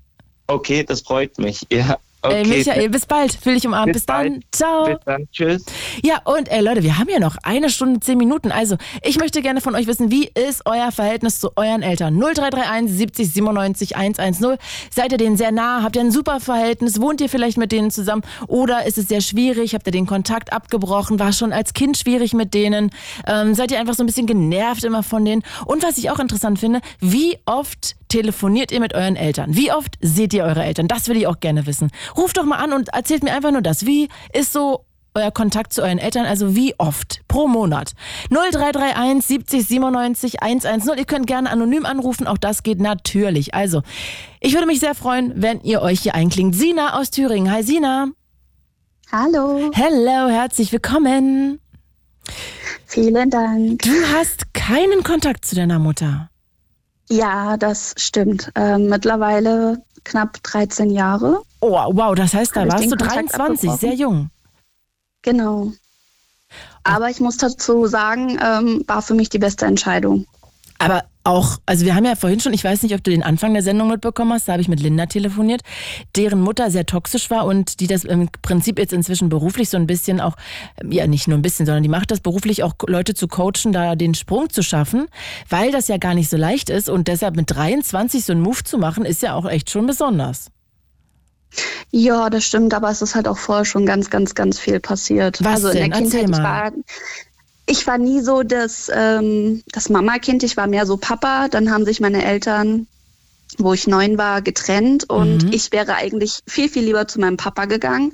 [0.47, 1.67] Okay, das freut mich.
[1.71, 2.43] Ja, okay.
[2.43, 3.33] Ey, Michael, bis bald.
[3.33, 3.93] Fühl dich umarmt.
[3.93, 4.17] Bis, Bis dann.
[4.17, 4.43] bald.
[4.53, 4.85] Ciao.
[4.87, 5.29] Bis dann.
[5.33, 5.65] Tschüss.
[6.03, 8.53] Ja, und ey, Leute, wir haben ja noch eine Stunde, zehn Minuten.
[8.53, 12.19] Also, ich möchte gerne von euch wissen, wie ist euer Verhältnis zu euren Eltern?
[12.19, 14.57] 0331 70 97 110.
[14.91, 15.83] Seid ihr denen sehr nah?
[15.83, 17.01] Habt ihr ein super Verhältnis?
[17.01, 18.23] Wohnt ihr vielleicht mit denen zusammen?
[18.47, 19.75] Oder ist es sehr schwierig?
[19.75, 21.19] Habt ihr den Kontakt abgebrochen?
[21.19, 22.91] War schon als Kind schwierig mit denen?
[23.27, 25.43] Ähm, seid ihr einfach so ein bisschen genervt immer von denen?
[25.67, 29.57] Und was ich auch interessant finde, wie oft telefoniert ihr mit euren Eltern?
[29.57, 30.87] Wie oft seht ihr eure Eltern?
[30.89, 31.91] Das will ich auch gerne wissen.
[32.17, 33.87] Ruft doch mal an und erzählt mir einfach nur das.
[33.87, 34.85] Wie ist so
[35.15, 37.93] euer Kontakt zu euren Eltern, also wie oft pro Monat.
[38.31, 40.99] 0331 70 97 110.
[40.99, 43.55] Ihr könnt gerne anonym anrufen, auch das geht natürlich.
[43.55, 43.83] Also,
[44.41, 46.55] ich würde mich sehr freuen, wenn ihr euch hier einklingt.
[46.55, 47.51] Sina aus Thüringen.
[47.53, 48.09] Hi Sina.
[49.11, 51.59] Hallo, Hello, herzlich willkommen.
[52.87, 53.83] vielen Dank.
[53.83, 56.30] Du hast keinen Kontakt zu deiner Mutter.
[57.11, 58.53] Ja, das stimmt.
[58.55, 61.43] Ähm, mittlerweile knapp 13 Jahre.
[61.61, 63.79] Oh, wow, das heißt, da warst du Kontakt 23, abgebrochen?
[63.79, 64.31] sehr jung.
[65.23, 65.73] Genau.
[66.85, 70.27] Aber ich muss dazu sagen, ähm, war für mich die beste Entscheidung.
[70.79, 73.53] Aber auch, also wir haben ja vorhin schon, ich weiß nicht, ob du den Anfang
[73.53, 75.63] der Sendung mitbekommen hast, da habe ich mit Linda telefoniert,
[76.17, 79.87] deren Mutter sehr toxisch war und die das im Prinzip jetzt inzwischen beruflich so ein
[79.87, 80.37] bisschen auch,
[80.89, 83.97] ja nicht nur ein bisschen, sondern die macht das beruflich auch Leute zu coachen, da
[83.97, 85.09] den Sprung zu schaffen,
[85.49, 88.65] weil das ja gar nicht so leicht ist und deshalb mit 23 so einen Move
[88.65, 90.47] zu machen, ist ja auch echt schon besonders.
[91.91, 95.43] Ja, das stimmt, aber es ist halt auch vorher schon ganz, ganz, ganz viel passiert.
[95.43, 95.91] Was also in denn?
[95.91, 96.73] der Erzähl Kindheit, ich war,
[97.71, 101.49] ich war nie so das, ähm, das Mama-Kind, ich war mehr so Papa.
[101.49, 102.87] Dann haben sich meine Eltern,
[103.59, 105.53] wo ich neun war, getrennt und Mhm.
[105.53, 108.13] ich wäre eigentlich viel, viel lieber zu meinem Papa gegangen.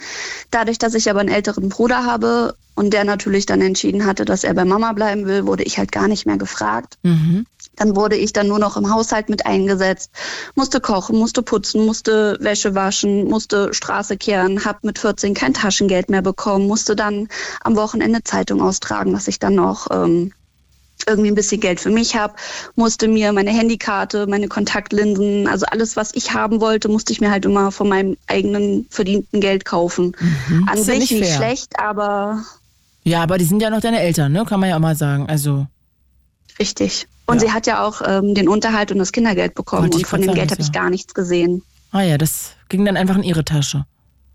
[0.51, 4.45] Dadurch, dass ich aber einen älteren Bruder habe und der natürlich dann entschieden hatte, dass
[4.45, 6.99] er bei Mama bleiben will, wurde ich halt gar nicht mehr gefragt.
[7.03, 7.47] Mhm.
[7.77, 10.11] Dann wurde ich dann nur noch im Haushalt mit eingesetzt,
[10.55, 16.11] musste kochen, musste putzen, musste Wäsche waschen, musste Straße kehren, hab mit 14 kein Taschengeld
[16.11, 17.29] mehr bekommen, musste dann
[17.63, 20.33] am Wochenende Zeitung austragen, dass ich dann noch ähm,
[21.07, 22.35] irgendwie ein bisschen Geld für mich habe,
[22.75, 27.31] musste mir meine Handykarte, meine Kontaktlinsen, also alles, was ich haben wollte, musste ich mir
[27.31, 30.17] halt immer von meinem eigenen verdienten Geld kaufen.
[30.67, 32.45] An Ist ja sich nicht schlecht, aber
[33.05, 34.45] Ja, aber die sind ja noch deine Eltern, ne?
[34.47, 35.27] Kann man ja auch mal sagen.
[35.29, 35.67] Also,
[36.59, 37.07] richtig.
[37.27, 37.49] Und Ja.
[37.49, 40.51] sie hat ja auch ähm, den Unterhalt und das Kindergeld bekommen und von dem Geld
[40.53, 41.63] habe ich gar nichts gesehen.
[41.93, 43.85] ah ja, das ging dann einfach in ihre Tasche.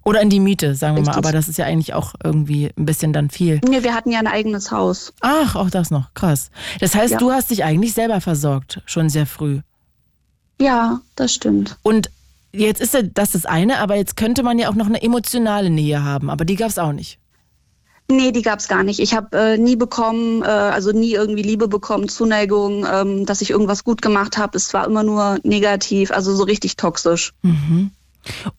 [0.04, 1.10] Oder in die Miete, sagen wir mal.
[1.12, 1.18] Richtig.
[1.26, 3.62] Aber das ist ja eigentlich auch irgendwie ein bisschen dann viel.
[3.70, 5.14] Nee, wir hatten ja ein eigenes Haus.
[5.22, 6.12] Ach, auch das noch.
[6.16, 6.50] Krass.
[6.80, 7.18] Das heißt, Ja.
[7.20, 9.60] du hast dich eigentlich selber versorgt, schon sehr früh.
[10.60, 11.78] Ja, das stimmt.
[11.84, 12.10] Und
[12.52, 16.04] jetzt ist das das eine, aber jetzt könnte man ja auch noch eine emotionale Nähe
[16.04, 17.20] haben, aber die gab es auch nicht.
[18.12, 19.00] Nee, die gab's gar nicht.
[19.00, 23.50] Ich habe äh, nie bekommen, äh, also nie irgendwie Liebe bekommen, Zuneigung, ähm, dass ich
[23.50, 24.58] irgendwas gut gemacht habe.
[24.58, 27.34] Es war immer nur negativ, also so richtig toxisch.
[27.42, 27.92] Mhm.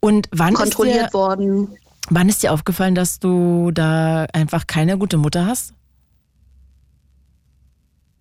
[0.00, 1.76] Und wann ist, dir, Kontrolliert worden.
[2.08, 5.74] wann ist dir aufgefallen, dass du da einfach keine gute Mutter hast?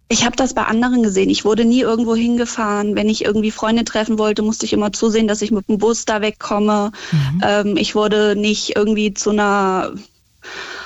[0.10, 1.30] Ich habe das bei anderen gesehen.
[1.30, 2.96] Ich wurde nie irgendwo hingefahren.
[2.98, 6.04] Wenn ich irgendwie Freunde treffen wollte, musste ich immer zusehen, dass ich mit dem Bus
[6.04, 6.92] da wegkomme.
[7.42, 9.94] Ähm, ich wurde nicht irgendwie zu einer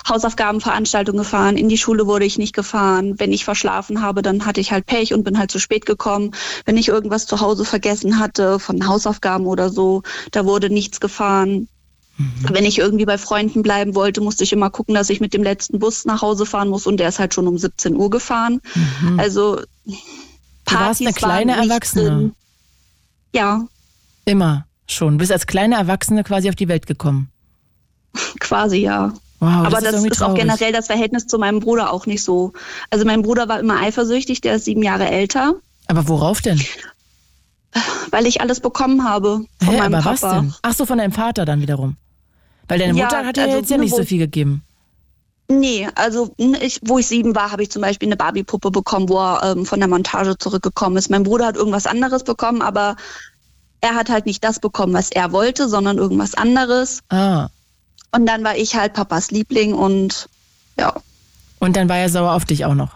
[0.08, 1.58] Hausaufgabenveranstaltung gefahren.
[1.58, 3.20] In die Schule wurde ich nicht gefahren.
[3.20, 6.32] Wenn ich verschlafen habe, dann hatte ich halt Pech und bin halt zu spät gekommen.
[6.66, 11.68] Wenn ich irgendwas zu Hause vergessen hatte, von Hausaufgaben oder so, da wurde nichts gefahren.
[12.18, 12.45] Mhm.
[12.49, 15.43] Wenn ich irgendwie bei Freunden bleiben wollte, musste ich immer gucken, dass ich mit dem
[15.43, 18.62] letzten Bus nach Hause fahren muss und der ist halt schon um 17 Uhr gefahren.
[19.01, 19.20] Mhm.
[19.20, 19.60] Also
[20.66, 22.32] Partys du warst eine kleine Erwachsene.
[23.34, 23.66] Ja.
[24.24, 25.18] Immer schon.
[25.18, 27.30] Bist als kleine Erwachsene quasi auf die Welt gekommen.
[28.39, 29.14] Quasi ja.
[29.39, 32.23] Wow, Aber das, das ist, ist auch generell das Verhältnis zu meinem Bruder auch nicht
[32.23, 32.53] so.
[32.89, 35.55] Also mein Bruder war immer eifersüchtig, der ist sieben Jahre älter.
[35.88, 36.61] Aber worauf denn?
[38.11, 40.11] Weil ich alles bekommen habe von Hä, meinem aber Papa.
[40.11, 40.53] Was denn?
[40.61, 41.97] Ach so, von deinem Vater dann wiederum.
[42.67, 44.63] Weil deine Mutter ja, hat dir also jetzt ja nicht so viel gegeben.
[45.47, 49.19] Nee, also ich, wo ich sieben war, habe ich zum Beispiel eine Barbie-Puppe bekommen, wo
[49.19, 51.11] er ähm, von der Montage zurückgekommen ist.
[51.11, 52.95] Mein Bruder hat irgendwas anderes bekommen, aber
[53.81, 57.01] er hat halt nicht das bekommen, was er wollte, sondern irgendwas anderes.
[57.09, 57.49] Ah.
[58.12, 60.30] Und dann war ich halt Papas Liebling und
[60.80, 60.93] ja.
[61.60, 62.91] Und dann war er sauer auf dich auch noch.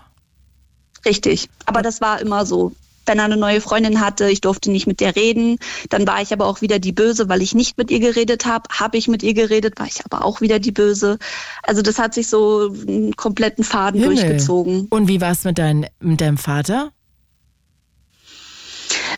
[1.06, 1.50] Richtig.
[1.66, 2.74] Aber das war immer so.
[3.06, 5.58] Wenn er eine neue Freundin hatte, ich durfte nicht mit der reden.
[5.90, 8.70] Dann war ich aber auch wieder die Böse, weil ich nicht mit ihr geredet habe.
[8.72, 11.18] Habe ich mit ihr geredet, war ich aber auch wieder die Böse.
[11.64, 14.16] Also das hat sich so einen kompletten Faden Himmel.
[14.16, 14.88] durchgezogen.
[14.92, 16.92] Und wie war es mit, dein, mit deinem Vater?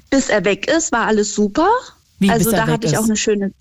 [0.10, 1.68] Bis er weg ist, war alles super.
[2.20, 2.94] Wie, also da hatte ist?
[2.94, 3.52] ich auch eine schöne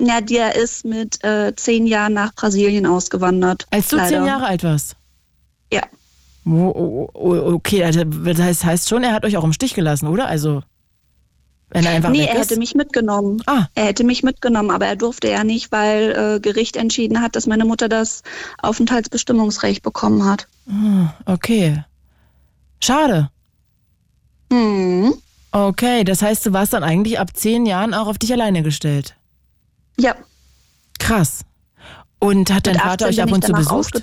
[0.00, 3.66] ja, der ist mit äh, zehn Jahren nach Brasilien ausgewandert.
[3.70, 4.08] Als du leider.
[4.08, 4.96] zehn Jahre alt warst?
[5.72, 5.82] Ja.
[6.46, 10.08] Oh, oh, okay, also das heißt, heißt schon, er hat euch auch im Stich gelassen,
[10.08, 10.26] oder?
[10.26, 10.62] Also,
[11.70, 12.50] wenn er einfach Nee, er ist?
[12.50, 13.42] hätte mich mitgenommen.
[13.46, 13.66] Ah.
[13.74, 17.46] Er hätte mich mitgenommen, aber er durfte ja nicht, weil äh, Gericht entschieden hat, dass
[17.46, 18.22] meine Mutter das
[18.62, 20.46] Aufenthaltsbestimmungsrecht bekommen hat.
[20.70, 21.82] Ah, okay.
[22.80, 23.30] Schade.
[24.52, 25.14] Hm.
[25.50, 29.16] Okay, das heißt, du warst dann eigentlich ab zehn Jahren auch auf dich alleine gestellt.
[29.96, 30.14] Ja.
[30.98, 31.40] Krass.
[32.18, 34.02] Und hat dein Vater euch ab und zu besucht?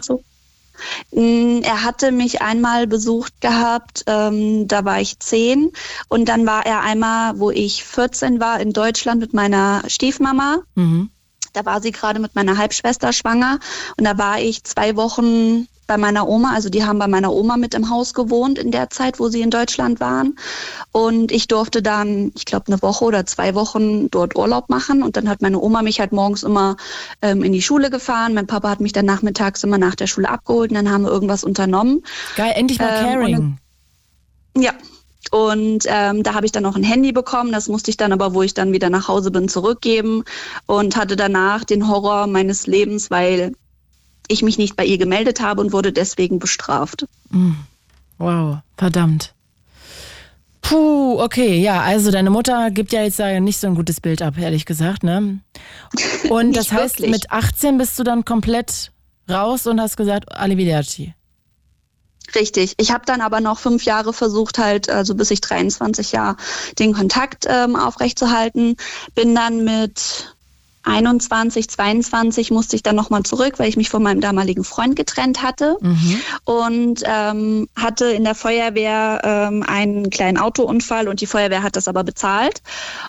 [1.11, 5.71] Mm, er hatte mich einmal besucht gehabt, ähm, da war ich zehn.
[6.07, 10.59] Und dann war er einmal, wo ich 14 war, in Deutschland mit meiner Stiefmama.
[10.75, 11.09] Mhm.
[11.53, 13.59] Da war sie gerade mit meiner Halbschwester schwanger.
[13.97, 17.57] Und da war ich zwei Wochen bei meiner Oma, also die haben bei meiner Oma
[17.57, 20.37] mit im Haus gewohnt in der Zeit, wo sie in Deutschland waren.
[20.93, 25.03] Und ich durfte dann, ich glaube, eine Woche oder zwei Wochen dort Urlaub machen.
[25.03, 26.77] Und dann hat meine Oma mich halt morgens immer
[27.21, 28.33] ähm, in die Schule gefahren.
[28.33, 31.11] Mein Papa hat mich dann nachmittags immer nach der Schule abgeholt und dann haben wir
[31.11, 32.03] irgendwas unternommen.
[32.37, 33.57] Geil, endlich mal ähm, Caring.
[34.55, 34.71] ja,
[35.29, 37.51] und ähm, da habe ich dann auch ein Handy bekommen.
[37.51, 40.23] Das musste ich dann aber, wo ich dann wieder nach Hause bin, zurückgeben
[40.67, 43.51] und hatte danach den Horror meines Lebens, weil
[44.27, 47.05] ich mich nicht bei ihr gemeldet habe und wurde deswegen bestraft.
[47.31, 47.55] Hm.
[48.17, 49.33] Wow, verdammt.
[50.61, 54.37] Puh, okay, ja, also deine Mutter gibt ja jetzt nicht so ein gutes Bild ab,
[54.37, 55.39] ehrlich gesagt, ne?
[56.29, 57.11] Und das heißt, wirklich.
[57.11, 58.91] mit 18 bist du dann komplett
[59.29, 61.13] raus und hast gesagt, Arrivederci.
[62.35, 62.75] Richtig.
[62.77, 66.37] Ich habe dann aber noch fünf Jahre versucht, halt, also bis ich 23 Jahre,
[66.79, 68.77] den Kontakt ähm, aufrechtzuerhalten.
[69.15, 70.33] Bin dann mit
[70.83, 75.43] 21, 22 musste ich dann nochmal zurück, weil ich mich von meinem damaligen Freund getrennt
[75.43, 76.21] hatte mhm.
[76.45, 81.87] und ähm, hatte in der Feuerwehr ähm, einen kleinen Autounfall und die Feuerwehr hat das
[81.87, 82.61] aber bezahlt.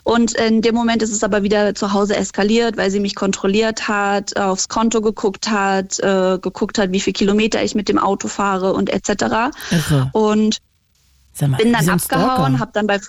[0.03, 3.87] Und in dem Moment ist es aber wieder zu Hause eskaliert, weil sie mich kontrolliert
[3.87, 8.27] hat, aufs Konto geguckt hat, äh, geguckt hat, wie viele Kilometer ich mit dem Auto
[8.27, 9.53] fahre und etc.
[9.71, 10.09] Irre.
[10.13, 10.59] Und
[11.41, 12.99] mal, bin dann abgehauen, habe dann bei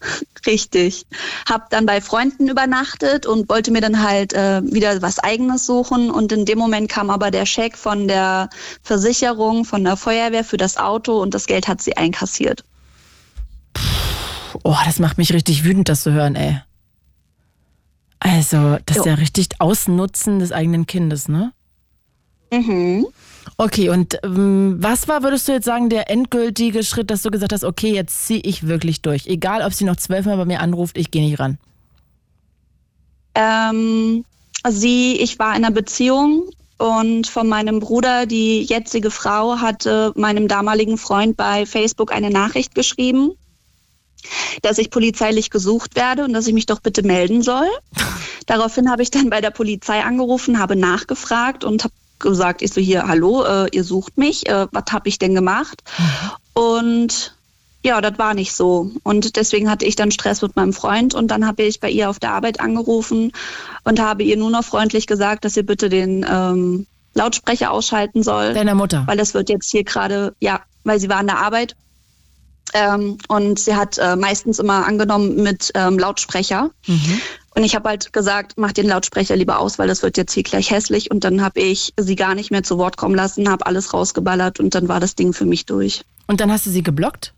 [0.46, 1.06] Richtig.
[1.48, 6.10] Hab dann bei Freunden übernachtet und wollte mir dann halt äh, wieder was eigenes suchen.
[6.10, 8.48] Und in dem Moment kam aber der Scheck von der
[8.82, 12.64] Versicherung, von der Feuerwehr für das Auto und das Geld hat sie einkassiert.
[14.62, 16.60] Oh, das macht mich richtig wütend, das zu hören, ey.
[18.18, 19.02] Also, das jo.
[19.02, 21.52] ist ja richtig Ausnutzen des eigenen Kindes, ne?
[22.52, 23.06] Mhm.
[23.56, 27.52] Okay, und ähm, was war, würdest du jetzt sagen, der endgültige Schritt, dass du gesagt
[27.52, 29.26] hast, okay, jetzt ziehe ich wirklich durch.
[29.26, 31.58] Egal, ob sie noch zwölfmal bei mir anruft, ich gehe nicht ran.
[33.34, 34.24] Ähm,
[34.68, 40.48] sie, ich war in einer Beziehung und von meinem Bruder, die jetzige Frau, hatte meinem
[40.48, 43.32] damaligen Freund bei Facebook eine Nachricht geschrieben,
[44.62, 47.68] dass ich polizeilich gesucht werde und dass ich mich doch bitte melden soll.
[48.46, 52.80] Daraufhin habe ich dann bei der Polizei angerufen, habe nachgefragt und habe gesagt, ich so
[52.80, 55.82] hier, hallo, äh, ihr sucht mich, äh, was habe ich denn gemacht?
[56.54, 57.34] Und
[57.82, 58.90] ja, das war nicht so.
[59.02, 62.10] Und deswegen hatte ich dann Stress mit meinem Freund und dann habe ich bei ihr
[62.10, 63.32] auf der Arbeit angerufen
[63.84, 68.52] und habe ihr nur noch freundlich gesagt, dass sie bitte den ähm, Lautsprecher ausschalten soll.
[68.54, 69.04] Deiner Mutter.
[69.06, 71.74] Weil das wird jetzt hier gerade, ja, weil sie war an der Arbeit.
[72.72, 76.70] Ähm, und sie hat äh, meistens immer angenommen mit ähm, Lautsprecher.
[76.86, 77.20] Mhm.
[77.54, 80.44] Und ich habe halt gesagt, mach den Lautsprecher lieber aus, weil das wird jetzt hier
[80.44, 81.10] gleich hässlich.
[81.10, 84.60] Und dann habe ich sie gar nicht mehr zu Wort kommen lassen, habe alles rausgeballert
[84.60, 86.02] und dann war das Ding für mich durch.
[86.26, 87.34] Und dann hast du sie geblockt?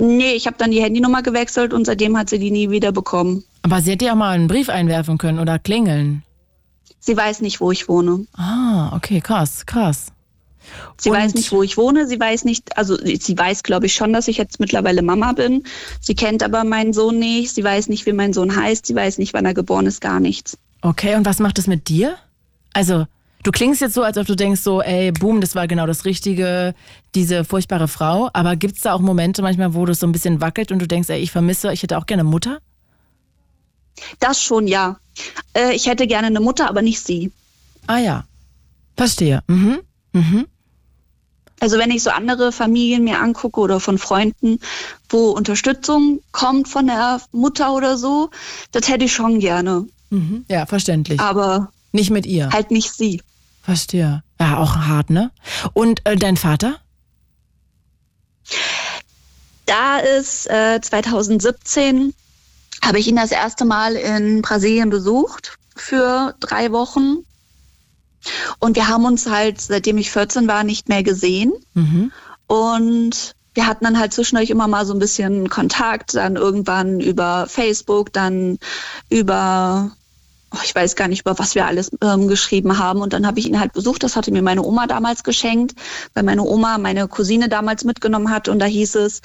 [0.00, 3.44] Nee, ich habe dann die Handynummer gewechselt und seitdem hat sie die nie wieder bekommen.
[3.62, 6.22] Aber sie hätte ja mal einen Brief einwerfen können oder klingeln.
[7.00, 8.26] Sie weiß nicht, wo ich wohne.
[8.34, 10.12] Ah, okay, krass, krass.
[10.96, 12.06] Sie Und- weiß nicht, wo ich wohne.
[12.06, 15.64] Sie weiß nicht, also sie weiß, glaube ich, schon, dass ich jetzt mittlerweile Mama bin.
[16.00, 17.54] Sie kennt aber meinen Sohn nicht.
[17.54, 18.86] Sie weiß nicht, wie mein Sohn heißt.
[18.86, 20.58] Sie weiß nicht, wann er geboren ist, gar nichts.
[20.82, 22.16] Okay, und was macht es mit dir?
[22.72, 23.06] Also,
[23.42, 26.04] du klingst jetzt so, als ob du denkst so, ey, boom, das war genau das
[26.04, 26.74] Richtige,
[27.14, 28.30] diese furchtbare Frau.
[28.32, 31.08] Aber gibt's da auch Momente manchmal, wo du so ein bisschen wackelt und du denkst,
[31.10, 32.58] ey, ich vermisse, ich hätte auch gerne Mutter?
[34.20, 34.98] Das schon, ja.
[35.54, 37.32] Äh, ich hätte gerne eine Mutter, aber nicht sie.
[37.88, 38.24] Ah ja,
[38.96, 39.42] verstehe.
[39.48, 39.80] Mhm.
[40.12, 40.46] Mhm.
[41.60, 44.60] Also wenn ich so andere Familien mir angucke oder von Freunden,
[45.08, 48.30] wo Unterstützung kommt von der Mutter oder so,
[48.72, 49.86] das hätte ich schon gerne.
[50.10, 50.44] Mhm.
[50.48, 51.20] Ja, verständlich.
[51.20, 52.50] Aber Nicht mit ihr.
[52.50, 53.22] halt nicht sie.
[53.62, 54.22] Verstehe.
[54.40, 55.30] Ja, auch hart, ne?
[55.72, 56.76] Und äh, dein Vater?
[59.66, 62.14] Da ist äh, 2017
[62.82, 67.18] habe ich ihn das erste Mal in Brasilien besucht für drei Wochen.
[68.58, 71.52] Und wir haben uns halt, seitdem ich 14 war, nicht mehr gesehen.
[71.74, 72.12] Mhm.
[72.46, 77.46] Und wir hatten dann halt zwischendurch immer mal so ein bisschen Kontakt, dann irgendwann über
[77.48, 78.58] Facebook, dann
[79.10, 79.90] über,
[80.54, 83.00] oh, ich weiß gar nicht, über was wir alles ähm, geschrieben haben.
[83.00, 84.02] Und dann habe ich ihn halt besucht.
[84.02, 85.74] Das hatte mir meine Oma damals geschenkt,
[86.14, 88.48] weil meine Oma meine Cousine damals mitgenommen hat.
[88.48, 89.22] Und da hieß es,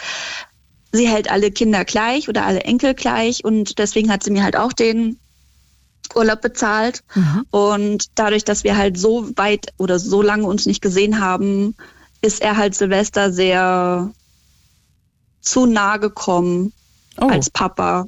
[0.92, 3.46] sie hält alle Kinder gleich oder alle Enkel gleich.
[3.46, 5.20] Und deswegen hat sie mir halt auch den
[6.16, 7.04] Urlaub bezahlt.
[7.52, 11.76] Und dadurch, dass wir halt so weit oder so lange uns nicht gesehen haben,
[12.22, 14.12] ist er halt Silvester sehr
[15.42, 16.74] zu nah gekommen
[17.20, 18.06] Oh, als Papa.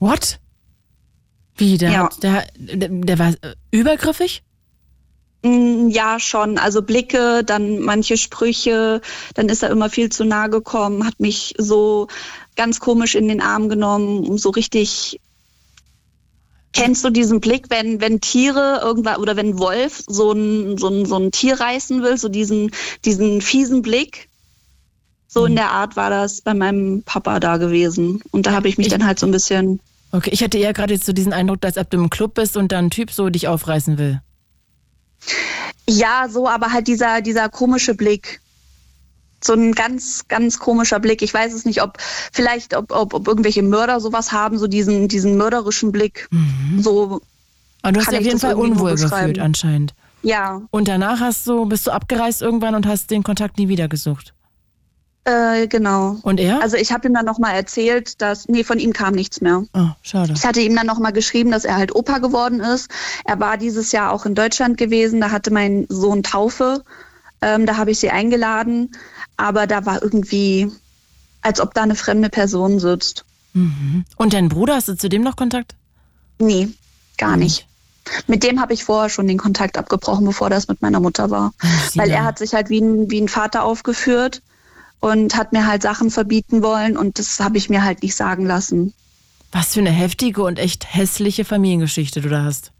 [0.00, 0.38] what?
[1.56, 2.04] Wie, der, Ja.
[2.04, 3.34] hat, der, der, der war
[3.70, 4.42] übergriffig?
[5.42, 6.58] Mm, Ja, schon.
[6.58, 9.00] Also Blicke, dann manche Sprüche,
[9.34, 12.08] dann ist er immer viel zu nah gekommen, hat mich so
[12.56, 15.20] ganz komisch in den Arm genommen, um so richtig.
[16.78, 21.06] Kennst du diesen Blick, wenn, wenn Tiere irgendwann oder wenn Wolf so ein, so, ein,
[21.06, 22.70] so ein Tier reißen will, so diesen,
[23.04, 24.28] diesen fiesen Blick?
[25.26, 28.22] So in der Art war das bei meinem Papa da gewesen.
[28.30, 29.80] Und da habe ich mich Ich- dann halt so ein bisschen.
[30.10, 32.56] Okay, ich hatte eher gerade jetzt so diesen Eindruck, als ob du im Club bist
[32.56, 34.22] und dann ein Typ so dich aufreißen will.
[35.86, 38.40] Ja, so, aber halt dieser, dieser komische Blick.
[39.42, 41.22] So ein ganz, ganz komischer Blick.
[41.22, 41.98] Ich weiß es nicht, ob
[42.32, 46.28] vielleicht, ob, ob, ob irgendwelche Mörder sowas haben, so diesen, diesen mörderischen Blick.
[46.80, 47.20] So,
[47.82, 49.94] Aber du hast dich auf jeden Fall unwohl gefühlt anscheinend.
[50.22, 53.86] ja, Und danach hast du, bist du abgereist irgendwann und hast den Kontakt nie wieder
[53.88, 54.34] gesucht.
[55.24, 56.16] äh, genau.
[56.22, 56.60] Und er?
[56.62, 59.62] Also ich habe ihm dann nochmal erzählt, dass, nee, von ihm kam nichts mehr.
[59.74, 60.32] oh, schade.
[60.34, 62.90] Ich hatte ihm dann nochmal geschrieben, dass er halt Opa geworden ist.
[63.24, 65.20] Er war dieses Jahr auch in Deutschland gewesen.
[65.20, 66.82] Da hatte mein Sohn Taufe.
[67.40, 68.90] Ähm, da habe ich sie eingeladen.
[69.38, 70.70] Aber da war irgendwie,
[71.40, 73.24] als ob da eine fremde Person sitzt.
[73.54, 74.04] Mhm.
[74.16, 75.74] Und dein Bruder, hast du zu dem noch Kontakt?
[76.38, 76.68] Nee,
[77.16, 77.66] gar nicht.
[78.26, 81.52] Mit dem habe ich vorher schon den Kontakt abgebrochen, bevor das mit meiner Mutter war.
[81.94, 84.42] Weil er hat sich halt wie ein, wie ein Vater aufgeführt
[85.00, 88.46] und hat mir halt Sachen verbieten wollen und das habe ich mir halt nicht sagen
[88.46, 88.92] lassen.
[89.52, 92.72] Was für eine heftige und echt hässliche Familiengeschichte du da hast.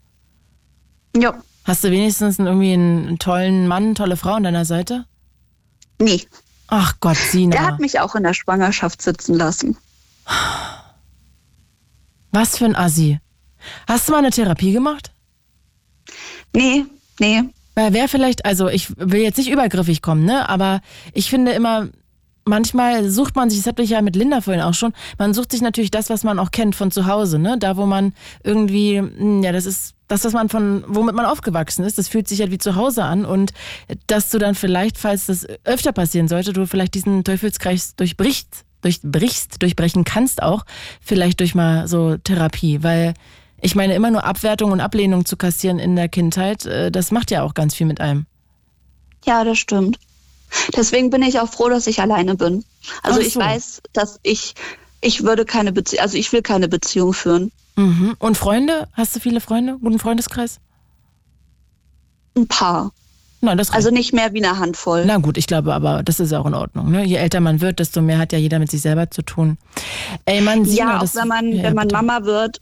[1.17, 5.05] Ja, Hast du wenigstens irgendwie einen tollen Mann, tolle Frau an deiner Seite?
[6.01, 6.27] nee.
[6.69, 7.57] Ach Gott, Sina.
[7.57, 9.77] Der hat mich auch in der Schwangerschaft sitzen lassen.
[12.31, 13.19] Was für ein Assi.
[13.87, 15.13] Hast du mal eine Therapie gemacht?
[16.55, 16.85] Nee,
[17.19, 17.43] nee.
[17.75, 20.49] Weil wer vielleicht, also ich will jetzt nicht übergriffig kommen, ne?
[20.49, 20.81] Aber
[21.15, 21.89] ich finde immer,
[22.49, 25.53] manchmal sucht man sich, das hatte ich ja mit Linda vorhin auch schon, man sucht
[25.53, 27.57] sich natürlich das, was man auch kennt von zu Hause, ne?
[27.59, 31.85] Da, wo man irgendwie, hm, ja, das ist das, was man von, womit man aufgewachsen
[31.85, 33.53] ist, das fühlt sich halt wie zu Hause an und
[34.07, 39.61] dass du dann vielleicht, falls das öfter passieren sollte, du vielleicht diesen Teufelskreis durchbrichst, durchbrichst,
[39.63, 40.65] durchbrechen kannst auch,
[41.03, 43.15] vielleicht durch mal so Therapie, weil
[43.61, 47.31] ich meine, immer nur Abwertung und Ablehnung zu kassieren in der Kindheit, äh, das macht
[47.31, 48.27] ja auch ganz viel mit einem.
[49.25, 49.99] Ja, das stimmt.
[50.77, 52.65] Deswegen bin ich auch froh, dass ich alleine bin.
[53.03, 53.41] Also Ach ich so.
[53.41, 54.55] weiß, dass ich,
[55.01, 57.53] ich würde keine Beziehung, also ich will keine Beziehung führen.
[57.77, 58.17] Mhm.
[58.19, 58.89] Und Freunde?
[58.93, 59.79] Hast du viele Freunde?
[59.81, 60.59] Guten Freundeskreis?
[62.37, 62.93] Ein paar.
[63.41, 63.77] Nein, das reicht.
[63.77, 65.05] Also nicht mehr wie eine Handvoll.
[65.07, 66.91] Na gut, ich glaube aber, das ist auch in Ordnung.
[66.91, 67.05] Ne?
[67.05, 69.59] Je älter man wird, desto mehr hat ja jeder mit sich selber zu tun.
[70.25, 72.03] Ey, man sieht ja, auch das, wenn man, ja, wenn man bitte.
[72.03, 72.61] Mama wird,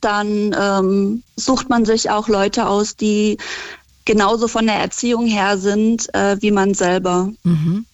[0.00, 3.38] dann ähm, sucht man sich auch Leute aus, die
[4.04, 7.86] genauso von der Erziehung her sind äh, wie man selber, Mhm.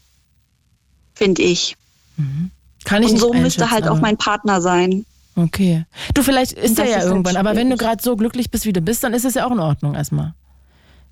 [1.15, 1.77] finde ich.
[2.85, 5.05] Kann ich Und so müsste halt auch mein Partner sein.
[5.37, 5.85] Okay.
[6.15, 8.73] Du, vielleicht ist er ja ist irgendwann, aber wenn du gerade so glücklich bist, wie
[8.73, 10.35] du bist, dann ist es ja auch in Ordnung erstmal.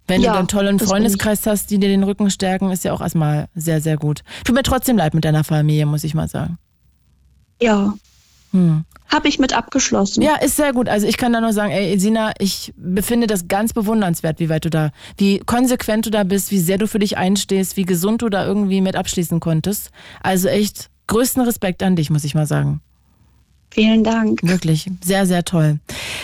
[0.06, 3.00] Wenn Ja, du einen tollen Freundeskreis hast, die dir den Rücken stärken, ist ja auch
[3.02, 4.22] erstmal sehr, sehr gut.
[4.44, 6.58] Tut mir trotzdem leid mit deiner Familie, muss ich mal sagen.
[7.60, 7.94] Ja,
[8.52, 8.84] Hm.
[9.08, 10.22] Habe ich mit abgeschlossen.
[10.22, 10.88] Ja, ist sehr gut.
[10.88, 14.64] Also ich kann da nur sagen, ey, Sina, ich befinde das ganz bewundernswert, wie weit
[14.66, 18.22] du da, wie konsequent du da bist, wie sehr du für dich einstehst, wie gesund
[18.22, 19.90] du da irgendwie mit abschließen konntest.
[20.22, 22.80] Also echt größten Respekt an dich, muss ich mal sagen.
[23.70, 24.40] Vielen Dank.
[24.42, 25.78] Wirklich, sehr, sehr toll.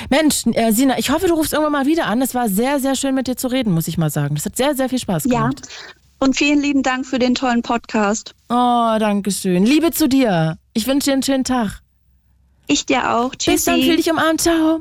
[0.09, 2.23] Mensch, äh, Sina, ich hoffe, du rufst irgendwann mal wieder an.
[2.23, 4.35] Es war sehr, sehr schön mit dir zu reden, muss ich mal sagen.
[4.35, 5.61] Das hat sehr, sehr viel Spaß gemacht.
[5.61, 5.95] Ja.
[6.21, 8.35] Und vielen lieben Dank für den tollen Podcast.
[8.49, 9.67] Oh, danke schön.
[9.67, 10.57] Liebe zu dir.
[10.73, 11.84] Ich wünsche dir einen schönen Tag.
[12.67, 13.35] Ich dir auch.
[13.35, 13.55] Tschüss.
[13.55, 14.41] Bis dann, fühl dich umarmt.
[14.41, 14.81] Ciao.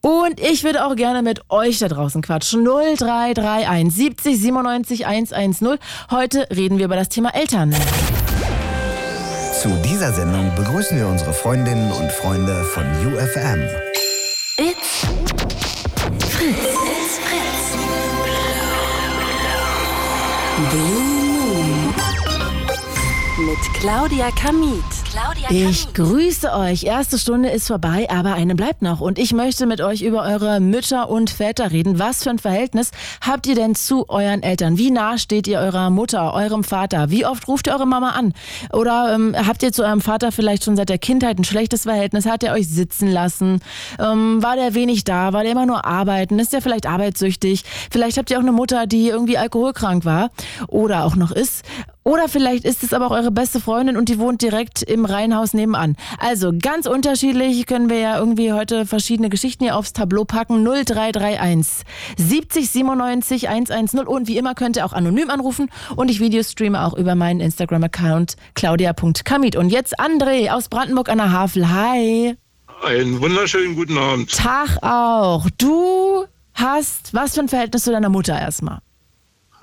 [0.00, 2.64] Und ich würde auch gerne mit euch da draußen quatschen.
[2.64, 5.78] 0331 70 97 110.
[6.10, 7.74] Heute reden wir über das Thema Eltern.
[9.60, 13.60] Zu dieser Sendung begrüßen wir unsere Freundinnen und Freunde von UFM.
[14.58, 15.06] It's
[16.28, 16.56] Fritz.
[16.56, 17.76] It's Fritz.
[20.70, 21.94] Blue Moon.
[23.46, 25.01] Mit Claudia Kamit.
[25.12, 26.84] Claudia Ich grüße euch.
[26.84, 29.02] Erste Stunde ist vorbei, aber eine bleibt noch.
[29.02, 31.98] Und ich möchte mit euch über eure Mütter und Väter reden.
[31.98, 34.78] Was für ein Verhältnis habt ihr denn zu euren Eltern?
[34.78, 37.10] Wie nah steht ihr eurer Mutter, eurem Vater?
[37.10, 38.32] Wie oft ruft ihr eure Mama an?
[38.72, 42.24] Oder ähm, habt ihr zu eurem Vater vielleicht schon seit der Kindheit ein schlechtes Verhältnis?
[42.24, 43.60] Hat er euch sitzen lassen?
[43.98, 45.34] Ähm, war der wenig da?
[45.34, 46.38] War der immer nur arbeiten?
[46.38, 47.64] Ist der vielleicht arbeitssüchtig?
[47.90, 50.30] Vielleicht habt ihr auch eine Mutter, die irgendwie alkoholkrank war
[50.68, 51.66] oder auch noch ist.
[52.04, 55.54] Oder vielleicht ist es aber auch eure beste Freundin und die wohnt direkt im Reihenhaus
[55.54, 55.96] nebenan.
[56.18, 60.64] Also ganz unterschiedlich können wir ja irgendwie heute verschiedene Geschichten hier aufs Tableau packen.
[60.64, 61.84] 0331
[62.16, 66.94] 70 97 110 und wie immer könnt ihr auch anonym anrufen und ich Videostreame auch
[66.94, 69.56] über meinen Instagram-Account claudia.kamit.
[69.56, 71.68] Und jetzt André aus Brandenburg an der Havel.
[71.70, 72.36] Hi.
[72.82, 74.32] Einen wunderschönen guten Abend.
[74.32, 75.48] Tag auch.
[75.56, 76.24] Du
[76.54, 78.80] hast was für ein Verhältnis zu deiner Mutter erstmal?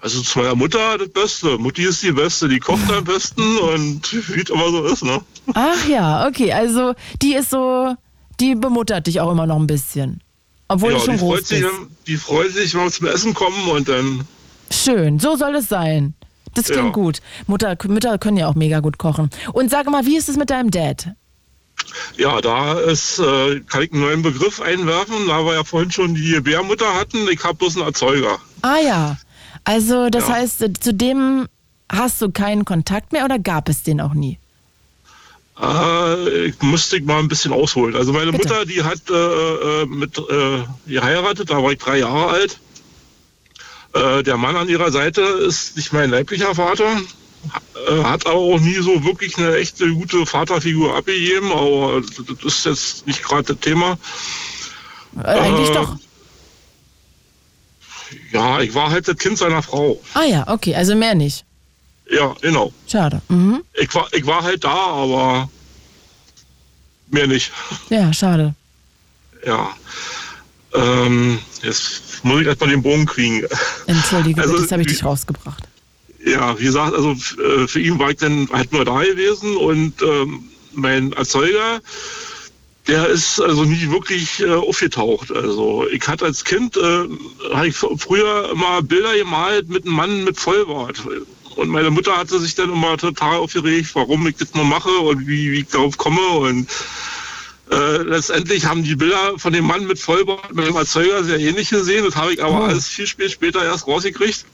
[0.02, 1.58] Also zu meiner Mutter das Beste.
[1.58, 5.20] Mutti ist die Beste, die kocht am besten und wie es immer so ist, ne?
[5.54, 6.54] Ach ja, okay.
[6.54, 7.96] Also die ist so,
[8.40, 10.22] die bemuttert dich auch immer noch ein bisschen.
[10.70, 11.74] Obwohl ja, du schon die groß freut, sich, bist.
[12.08, 14.26] die freut sich, wenn wir zum Essen kommen und dann,
[14.72, 16.14] Schön, so soll es sein.
[16.54, 16.92] Das klingt Ja.
[16.92, 17.22] gut.
[17.48, 19.30] Mutter, Mütter können ja auch mega gut kochen.
[19.54, 21.10] Und sag mal, wie ist es mit deinem Dad?
[22.18, 26.14] ja, da ist, äh, kann ich einen neuen Begriff einwerfen, da wir ja vorhin schon
[26.14, 28.38] die Gebärmutter hatten, ich habe bloß einen Erzeuger.
[28.62, 29.18] Ah ja.
[29.64, 30.36] Also, das Ja.
[30.36, 31.48] heißt, zu dem
[31.92, 34.38] hast du keinen Kontakt mehr oder gab es den auch nie?
[35.62, 37.96] Äh, ich musste ich mal ein bisschen ausholen.
[37.96, 38.48] Also meine Bitte.
[38.48, 42.60] Mutter, die hat äh, äh, mit äh, geheiratet, da war ich drei Jahre alt.
[43.94, 47.02] Äh, der Mann an ihrer Seite ist nicht mein leiblicher Vater,
[47.90, 52.02] äh, hat aber auch nie so wirklich eine echte gute Vaterfigur abgegeben, aber
[52.44, 53.98] das ist jetzt nicht gerade das Thema.
[55.18, 55.98] Äh, eigentlich doch.
[58.32, 60.02] Ja, ich war halt das Kind seiner Frau.
[60.14, 61.46] Ah ja, okay, also mehr nicht.
[62.10, 62.74] Ja, genau.
[62.88, 63.22] Schade.
[63.28, 63.64] Mhm.
[63.74, 65.50] Ich war, ich war halt da, aber
[67.10, 67.52] mehr nicht.
[67.90, 68.54] Ja, schade.
[69.46, 69.70] Ja.
[70.74, 73.44] Ähm, jetzt muss ich erstmal den Bogen kriegen.
[73.88, 75.64] Entschuldige, Also, das habe ich dich rausgebracht.
[76.26, 80.02] Ja, wie gesagt, also äh, für ihn war ich dann halt nur da gewesen und
[80.02, 80.44] ähm,
[80.74, 81.80] mein Erzeuger,
[82.90, 85.32] der ist also nie wirklich äh, aufgetaucht.
[85.32, 87.06] Also ich hatte als Kind, äh,
[87.54, 91.02] hatte ich früher immer Bilder gemalt mit einem Mann mit Vollbart.
[91.56, 95.28] Und meine Mutter hatte sich dann immer total aufgeregt, warum ich das nur mache und
[95.28, 96.22] wie, wie ich darauf komme.
[96.22, 96.70] Und
[97.72, 101.70] äh, letztendlich haben die Bilder von dem Mann mit Vollbart mit dem Erzeuger sehr ähnlich
[101.70, 102.06] gesehen.
[102.06, 102.64] Das habe ich aber Oh.
[102.64, 104.46] alles viel spät später erst rausgekriegt.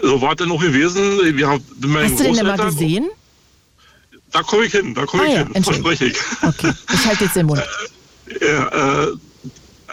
[0.00, 1.20] So war es dann auch gewesen.
[1.36, 3.10] Wir haben Hast du den Großeltern- gesehen?
[4.32, 6.16] Da komme ich hin, da komme Ah ich ja, hin, verspreche ich.
[6.42, 7.62] Okay, ich halte jetzt den Mund.
[8.40, 9.12] Ja, äh,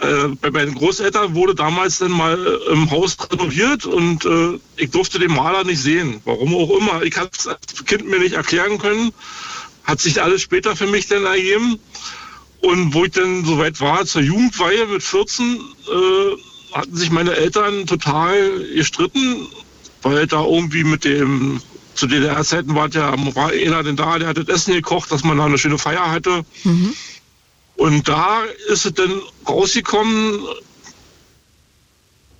[0.00, 4.90] äh, bei meinen Großeltern wurde damals dann mal äh, im Haus renoviert und äh, ich
[4.90, 6.22] durfte den Maler nicht sehen.
[6.24, 7.02] Warum auch immer.
[7.02, 9.12] Ich habe es als Kind mir nicht erklären können.
[9.84, 11.78] Hat sich alles später für mich dann ergeben.
[12.62, 17.86] Und wo ich dann soweit war, zur Jugendweihe mit 14, äh, hatten sich meine Eltern
[17.86, 19.48] total gestritten,
[20.02, 21.60] weil da irgendwie mit dem,
[22.00, 25.38] zu DDR-Zeiten war ja war einer denn da, der hat das Essen gekocht, dass man
[25.38, 26.44] da eine schöne Feier hatte.
[27.76, 30.40] Und da ist es dann rausgekommen,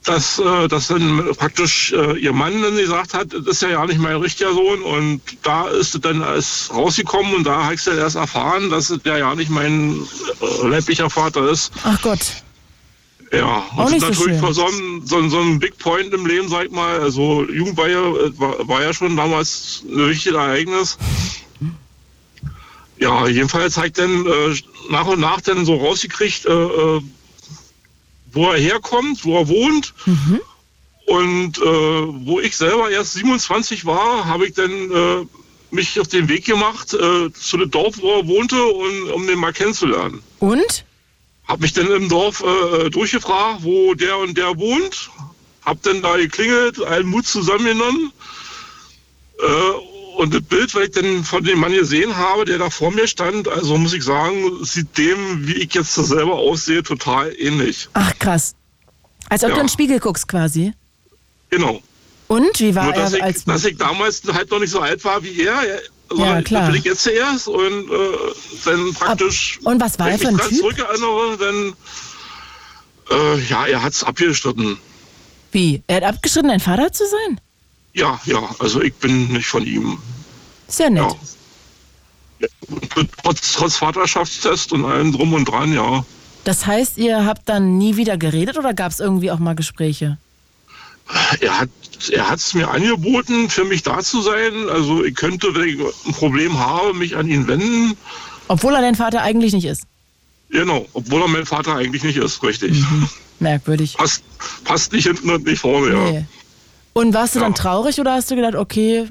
[0.04, 3.86] dass, äh, dass dann praktisch äh, ihr Mann dann gesagt hat, das ist ja ja
[3.86, 4.82] nicht mein richtiger Sohn.
[4.82, 8.90] Und da ist es dann alles rausgekommen und da habe ich dann erst erfahren, dass
[8.90, 10.02] es ja ja nicht mein
[10.40, 11.72] äh, leiblicher Vater ist.
[11.84, 12.42] Ach Gott.
[13.32, 14.52] Ja, und nicht so natürlich schön.
[14.52, 17.01] so ein, so, so ein Big Point im Leben, sag ich mal.
[17.01, 20.98] Also Jugendweihe äh, war, war ja schon damals ein wichtiges Ereignis.
[22.98, 24.57] Ja, jedenfalls habe ich dann äh,
[24.90, 27.01] nach und nach dann so rausgekriegt, äh, äh,
[28.32, 29.94] wo er herkommt, wo er wohnt.
[31.07, 35.27] Und äh, wo ich selber erst 27 war, habe ich dann äh,
[35.70, 39.52] mich auf den Weg gemacht zu dem Dorf, wo er wohnte, und, um den mal
[39.52, 40.20] kennenzulernen.
[40.40, 40.85] Und?
[41.51, 45.10] Hab mich dann im Dorf äh, durchgefragt, wo der und der wohnt.
[45.64, 48.12] Hab dann da geklingelt, allen Mut zusammengenommen.
[49.40, 49.43] Äh,
[50.16, 53.09] und das Bild, was ich dann von dem Mann gesehen habe, der da vor mir
[53.09, 57.89] stand, also muss ich sagen, sieht dem, wie ich jetzt selber aussehe, total ähnlich.
[57.94, 58.55] Ach krass.
[59.28, 59.55] Als ob Ja.
[59.56, 60.72] du in den Spiegel guckst quasi.
[61.51, 61.82] Genau.
[62.28, 64.78] Und wie war Nur, dass er ich, als dass ich damals halt noch nicht so
[64.78, 65.81] alt war wie er.
[66.16, 66.74] Ja, Ja, klar.
[66.74, 67.94] Ich jetzt erst und äh,
[68.64, 69.58] dann praktisch.
[69.62, 70.58] und was war er für ein Typ?
[70.58, 71.72] zurückerinnere, dann.
[73.10, 74.78] Äh, ja, er hat's abgestritten.
[75.52, 75.82] Wie?
[75.86, 77.40] Er hat abgeschritten, dein Vater zu sein?
[77.92, 79.98] Ja, ja, also ich bin nicht von ihm.
[80.68, 81.02] Sehr nett.
[82.40, 82.48] Ja.
[83.22, 86.04] Trotz, trotz Vaterschaftstest und allem drum und dran, ja.
[86.44, 90.16] Das heißt, ihr habt dann nie wieder geredet oder gab es irgendwie auch mal Gespräche?
[91.40, 91.70] Er hat
[92.08, 94.68] er hat's mir angeboten, für mich da zu sein.
[94.70, 97.96] Also ich könnte, wenn ich ein Problem habe, mich an ihn wenden.
[98.48, 99.84] Obwohl er dein Vater eigentlich nicht ist.
[100.50, 102.82] Genau, obwohl er mein Vater eigentlich nicht ist, richtig.
[103.38, 103.94] Merkwürdig.
[103.96, 104.22] Passt,
[104.64, 106.10] passt nicht hinten und nicht vorne, ja.
[106.10, 106.24] Nee.
[106.92, 109.06] Und warst du dann traurig oder hast du gedacht, okay,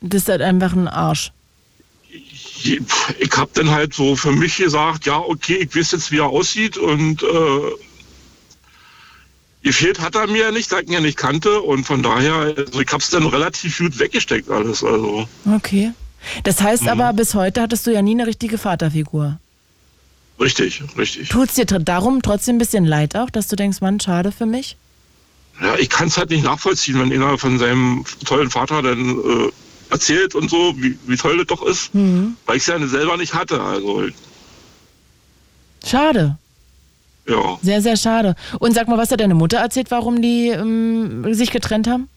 [0.00, 1.32] das ist halt einfach ein Arsch?
[2.62, 6.26] Ich habe dann halt so für mich gesagt, ja, okay, ich weiß jetzt, wie er
[6.26, 7.26] aussieht und äh,
[9.62, 12.80] gefehlt hat er mir nicht, da ich ihn ja nicht kannte und von daher, also
[12.80, 14.82] ich habe es dann relativ gut weggesteckt alles.
[14.84, 15.92] Also Okay.
[16.44, 19.38] Das heißt aber, bis heute hattest du ja nie eine richtige Vaterfigur.
[20.40, 21.28] richtig, richtig.
[21.28, 24.46] Tut es dir darum trotzdem ein bisschen leid auch, dass du denkst, Mann, schade für
[24.46, 24.76] mich?
[25.60, 29.50] Ja, ich kann es halt nicht nachvollziehen, wenn einer von seinem tollen Vater dann äh,
[29.90, 32.36] erzählt und so, wie, wie toll das doch ist, Mhm.
[32.46, 33.60] weil ich es ja selber nicht hatte.
[33.60, 34.06] Also
[35.84, 36.38] Schade.
[37.26, 37.58] Ja.
[37.62, 38.34] Sehr, sehr schade.
[38.58, 42.08] Und sag mal, was hat deine Mutter erzählt, warum die ähm, sich getrennt haben?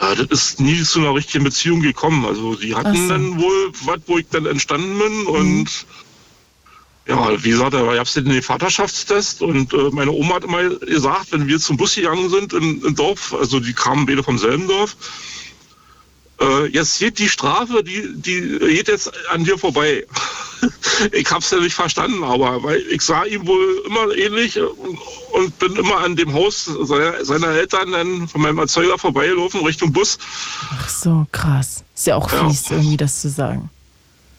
[0.00, 2.24] Äh, Das ist nie zu einer richtigen Beziehung gekommen.
[2.24, 3.08] Also die hatten so.
[3.08, 5.86] dann wohl was, wo ich dann entstanden bin und
[7.08, 11.30] ja, wie gesagt, da gab es den Vaterschaftstest und äh, meine Oma hat immer gesagt,
[11.30, 14.66] wenn wir zum Bus gegangen sind im, im Dorf, also die kamen beide vom selben
[14.66, 14.96] Dorf,
[16.40, 20.04] äh, jetzt geht die Strafe, die, die geht jetzt an dir vorbei.
[21.12, 24.98] ich hab's ja nicht verstanden, aber weil ich sah ihn wohl immer ähnlich und,
[25.32, 29.92] und bin immer an dem Haus seiner, seiner Eltern dann von meinem Erzeuger vorbeigelaufen Richtung
[29.92, 30.18] Bus.
[30.70, 31.84] Ach so, krass.
[31.94, 32.48] Ist ja auch Ja.
[32.48, 33.70] fies, irgendwie das zu sagen.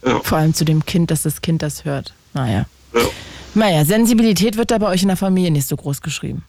[0.05, 0.19] Ja.
[0.21, 2.13] Vor allem zu dem Kind, dass das Kind das hört.
[2.33, 2.65] Naja.
[2.93, 3.01] Ja.
[3.55, 6.43] Naja, Sensibilität wird da bei euch in der Familie nicht so groß geschrieben.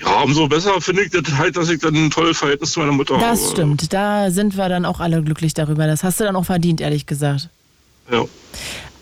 [0.00, 2.92] Ja, umso besser finde ich das halt, dass ich dann ein tolles Verhältnis zu meiner
[2.92, 3.24] Mutter habe.
[3.24, 3.92] Das stimmt.
[3.92, 5.86] Da sind wir dann auch alle glücklich darüber.
[5.86, 7.48] Das hast du dann auch verdient, ehrlich gesagt.
[8.10, 8.24] Ja.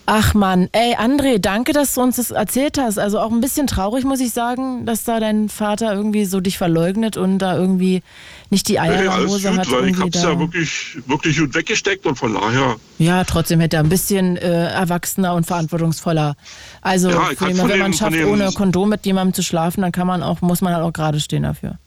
[0.08, 2.96] Ach Mann, ey André, danke, dass du uns das erzählt hast.
[2.96, 6.58] Also auch ein bisschen traurig, muss ich sagen, dass da dein Vater irgendwie so dich
[6.58, 8.02] verleugnet und da irgendwie
[8.48, 9.70] nicht die Eier Nee, alles Hose gut, hat.
[9.72, 13.82] weil ich hab's ja wirklich, wirklich gut weggesteckt und von daher, Ja, trotzdem hätte er
[13.82, 16.36] ein bisschen äh, erwachsener und verantwortungsvoller.
[16.82, 20.06] Also Ja, von wenn man schafft, dem- ohne Kondom mit jemandem zu schlafen, dann kann
[20.06, 21.78] man auch, muss man halt auch gerade stehen dafür.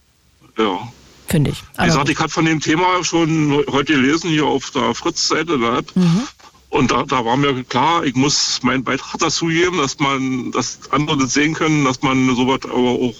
[0.57, 0.77] ja.
[1.27, 1.61] Finde ich.
[1.61, 2.11] Wie Aber gesagt, gut.
[2.15, 5.95] ich hatte von dem Thema schon heute gelesen hier auf der Fritz-Seite App.
[5.95, 6.23] Mhm.
[6.69, 10.79] Und da, da war mir klar, ich muss meinen Beitrag dazu geben, dass man, dass
[10.91, 13.13] andere das sehen können, dass man sowas aber auch,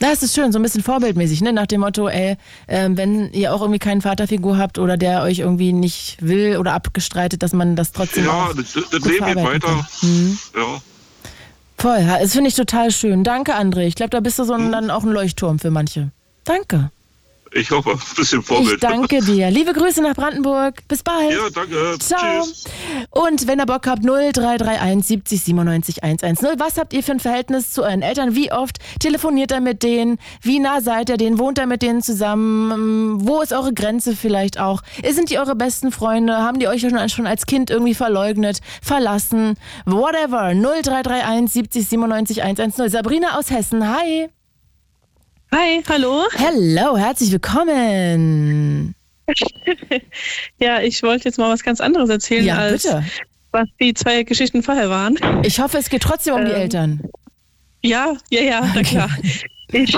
[0.00, 1.52] Das ist schön, so ein bisschen vorbildmäßig, ne?
[1.52, 2.36] Nach dem Motto, ey,
[2.68, 6.74] ähm, wenn ihr auch irgendwie keine Vaterfigur habt oder der euch irgendwie nicht will oder
[6.74, 9.86] abgestreitet, dass man das trotzdem ja, auch das, das Leben geht weiter.
[10.02, 10.38] Mhm.
[10.56, 10.80] Ja.
[11.78, 13.24] Voll, das finde ich total schön.
[13.24, 13.86] Danke, André.
[13.86, 14.66] Ich glaube, da bist du so Mhm.
[14.66, 16.10] ein, dann auch ein Leuchtturm für manche.
[16.44, 16.90] Danke.
[17.52, 18.74] Ich hoffe, ein bisschen Vorbild.
[18.74, 19.50] Ich danke dir.
[19.50, 20.86] Liebe Grüße nach Brandenburg.
[20.86, 21.32] Bis bald.
[21.32, 21.96] Ja, danke.
[21.98, 22.44] Ciao.
[22.44, 22.64] Tschüss.
[23.10, 26.60] Und wenn ihr Bock habt, 0331 70 97 110.
[26.60, 28.36] Was habt ihr für ein Verhältnis zu euren Eltern?
[28.36, 30.18] Wie oft telefoniert ihr mit denen?
[30.42, 31.40] Wie nah seid ihr denen?
[31.40, 33.26] Wohnt ihr mit denen zusammen?
[33.26, 34.82] Wo ist eure Grenze vielleicht auch?
[35.08, 36.36] Sind die eure besten Freunde?
[36.38, 39.56] Haben die euch schon als Kind irgendwie verleugnet, verlassen?
[39.86, 40.54] Whatever.
[40.54, 42.88] 0331 70 97 110.
[42.90, 43.88] Sabrina aus Hessen.
[43.88, 44.28] Hi.
[45.52, 46.24] Hi, hallo.
[46.32, 48.94] Hello, herzlich willkommen.
[50.58, 53.04] Ja, ich wollte jetzt mal was ganz anderes erzählen, Ja, als bitte.
[53.52, 55.16] was die zwei Geschichten vorher waren.
[55.44, 57.02] Ich hoffe, es geht trotzdem um die Ähm, Eltern.
[57.82, 59.10] Ja, ja, ja, na klar.
[59.72, 59.96] Ich,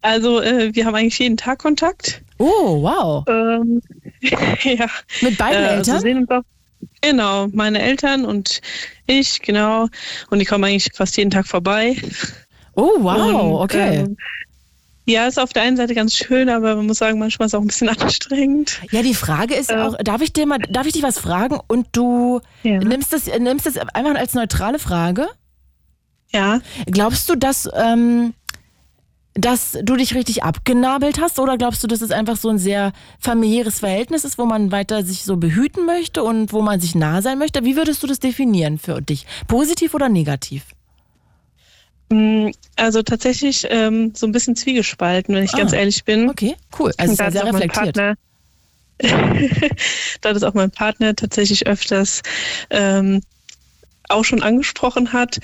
[0.00, 2.22] also, äh, wir haben eigentlich jeden Tag Kontakt.
[2.38, 3.24] Oh, wow.
[3.28, 3.82] Ähm,
[4.62, 4.86] ja.
[5.22, 6.26] Mit beiden Äh, also Eltern?
[6.30, 6.42] auch,
[7.00, 8.60] genau, meine Eltern und
[9.08, 9.88] ich, genau.
[10.30, 11.96] Und die kommen eigentlich fast jeden Tag vorbei.
[12.76, 13.96] Oh, wow, Und, okay.
[13.96, 14.16] ähm,
[15.06, 17.58] ja, ist auf der einen Seite ganz schön, aber man muss sagen, manchmal ist es
[17.58, 18.80] auch ein bisschen anstrengend.
[18.90, 19.76] Ja, die Frage ist Äh.
[19.76, 23.66] auch, darf ich dir mal, darf ich dich was fragen und du nimmst das, nimmst
[23.66, 25.28] das einfach als neutrale Frage?
[26.32, 26.60] Ja.
[26.86, 28.34] Glaubst du, dass ähm,
[29.38, 32.92] dass du dich richtig abgenabelt hast oder glaubst du, dass es einfach so ein sehr
[33.20, 37.20] familiäres Verhältnis ist, wo man weiter sich so behüten möchte und wo man sich nah
[37.20, 37.62] sein möchte?
[37.62, 39.26] Wie würdest du das definieren für dich?
[39.46, 40.62] Positiv oder negativ?
[42.08, 46.28] Mm, also tatsächlich ähm, so ein bisschen zwiegespalten, wenn ich ah, ganz ehrlich bin.
[46.28, 46.92] Okay, cool.
[46.98, 47.96] Also sehr, reflektiert.
[47.96, 48.16] Partner,
[50.20, 52.22] da das auch mein Partner tatsächlich öfters
[52.70, 53.20] ähm,
[54.08, 55.38] auch schon angesprochen hat.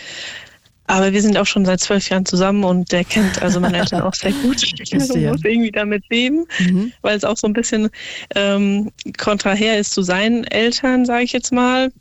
[0.87, 4.03] Aber wir sind auch schon seit zwölf Jahren zusammen und der kennt also meine Eltern
[4.03, 4.63] auch sehr gut.
[4.83, 6.93] Ich muss irgendwie damit leben, mhm.
[7.03, 7.89] weil es auch so ein bisschen
[8.35, 11.93] ähm, kontraher ist zu seinen Eltern, sage ich jetzt mal.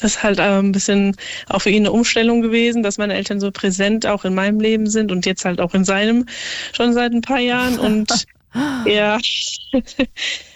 [0.00, 1.16] Das ist halt äh, ein bisschen
[1.48, 4.86] auch für ihn eine Umstellung gewesen, dass meine Eltern so präsent auch in meinem Leben
[4.86, 6.26] sind und jetzt halt auch in seinem
[6.72, 7.78] schon seit ein paar Jahren.
[7.78, 8.26] Und
[8.86, 9.18] ja,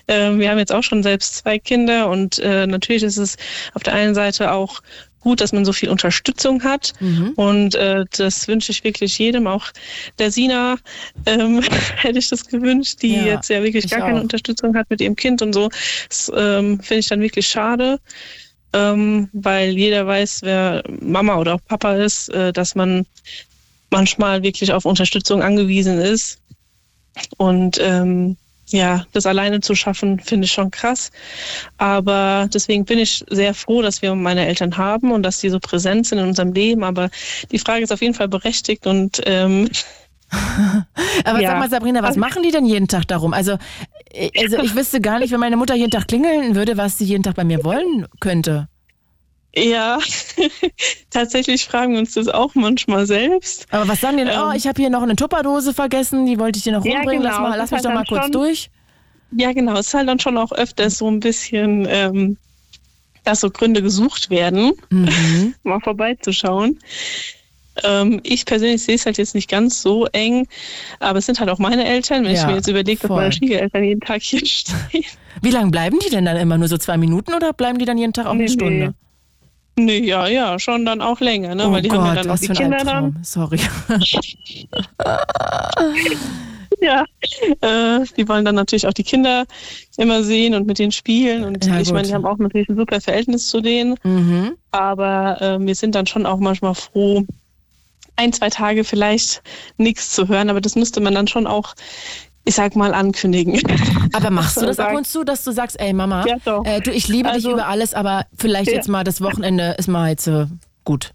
[0.07, 3.37] äh, wir haben jetzt auch schon selbst zwei Kinder und äh, natürlich ist es
[3.75, 4.81] auf der einen Seite auch
[5.21, 6.93] gut, dass man so viel Unterstützung hat.
[7.01, 7.33] Mhm.
[7.37, 9.67] Und äh, das wünsche ich wirklich jedem, auch
[10.19, 10.77] der Sina
[11.27, 11.63] ähm,
[11.97, 14.07] hätte ich das gewünscht, die ja, jetzt ja wirklich gar auch.
[14.07, 15.69] keine Unterstützung hat mit ihrem Kind und so.
[16.09, 17.99] Das ähm, finde ich dann wirklich schade.
[18.73, 23.07] Ähm, weil jeder weiß, wer Mama oder auch Papa ist, äh, dass man
[23.91, 26.39] manchmal wirklich auf Unterstützung angewiesen ist.
[27.37, 28.37] Und ähm,
[28.71, 31.11] ja, das alleine zu schaffen, finde ich schon krass.
[31.79, 35.59] Aber deswegen bin ich sehr froh, dass wir meine Eltern haben und dass die so
[35.59, 36.85] präsent sind in unserem Leben.
[36.85, 37.09] Aber
[37.51, 39.71] die Frage ist auf jeden Fall berechtigt und ähm,
[41.25, 41.51] Aber ja.
[41.51, 43.33] sag mal, Sabrina, was machen die denn jeden Tag darum?
[43.33, 43.59] Also,
[44.11, 47.05] äh, also ich wüsste gar nicht, wenn meine Mutter jeden Tag klingeln würde, was sie
[47.05, 48.69] jeden Tag bei mir wollen könnte.
[49.55, 49.99] Ja,
[51.11, 53.67] tatsächlich fragen wir uns das auch manchmal selbst.
[53.71, 54.35] Aber was sagen die denn?
[54.35, 56.97] Ähm, oh, ich habe hier noch eine Tupperdose vergessen, die wollte ich dir noch ja,
[56.97, 57.23] rumbringen.
[57.23, 57.35] Genau.
[57.35, 58.71] Lass, mal, lass mich doch mal kurz schon, durch.
[59.33, 59.75] Ja, genau.
[59.75, 62.37] Es ist halt dann schon auch öfters so ein bisschen, ähm,
[63.25, 65.55] dass so Gründe gesucht werden, mhm.
[65.63, 66.79] mal vorbeizuschauen.
[67.85, 70.47] Ähm, ich persönlich sehe es halt jetzt nicht ganz so eng,
[71.01, 73.33] aber es sind halt auch meine Eltern, wenn ja, ich mir jetzt überlege, dass meine
[73.33, 75.05] Schwiegereltern jeden Tag hier stehen.
[75.43, 76.59] Wie lange bleiben die denn dann immer?
[76.59, 78.87] Nur so zwei Minuten oder bleiben die dann jeden Tag auch nee, eine Stunde?
[78.89, 78.93] Nee.
[79.79, 81.69] Nee, ja, ja, schon dann auch länger, ne?
[81.69, 83.17] Oh Weil die Gott, haben ja dann auch die Kinder dann.
[83.23, 83.61] Sorry.
[86.81, 87.05] ja,
[87.61, 89.45] äh, die wollen dann natürlich auch die Kinder
[89.97, 91.45] immer sehen und mit denen spielen.
[91.45, 93.95] Und ja, ich meine, die haben auch natürlich ein super Verhältnis zu denen.
[94.03, 94.57] Mhm.
[94.73, 97.25] Aber äh, wir sind dann schon auch manchmal froh,
[98.19, 99.43] ein, zwei Tage vielleicht
[99.77, 100.51] nichts zu hören.
[100.51, 101.75] Aber das müsste man dann schon auch
[102.45, 103.61] ich sag mal, ankündigen.
[104.15, 106.91] Aber machst du das ab und zu, dass du sagst, ey Mama, ja, äh, du,
[106.91, 108.77] ich liebe also, dich über alles, aber vielleicht ja.
[108.77, 110.47] jetzt mal das Wochenende ist mal jetzt äh,
[110.83, 111.13] gut.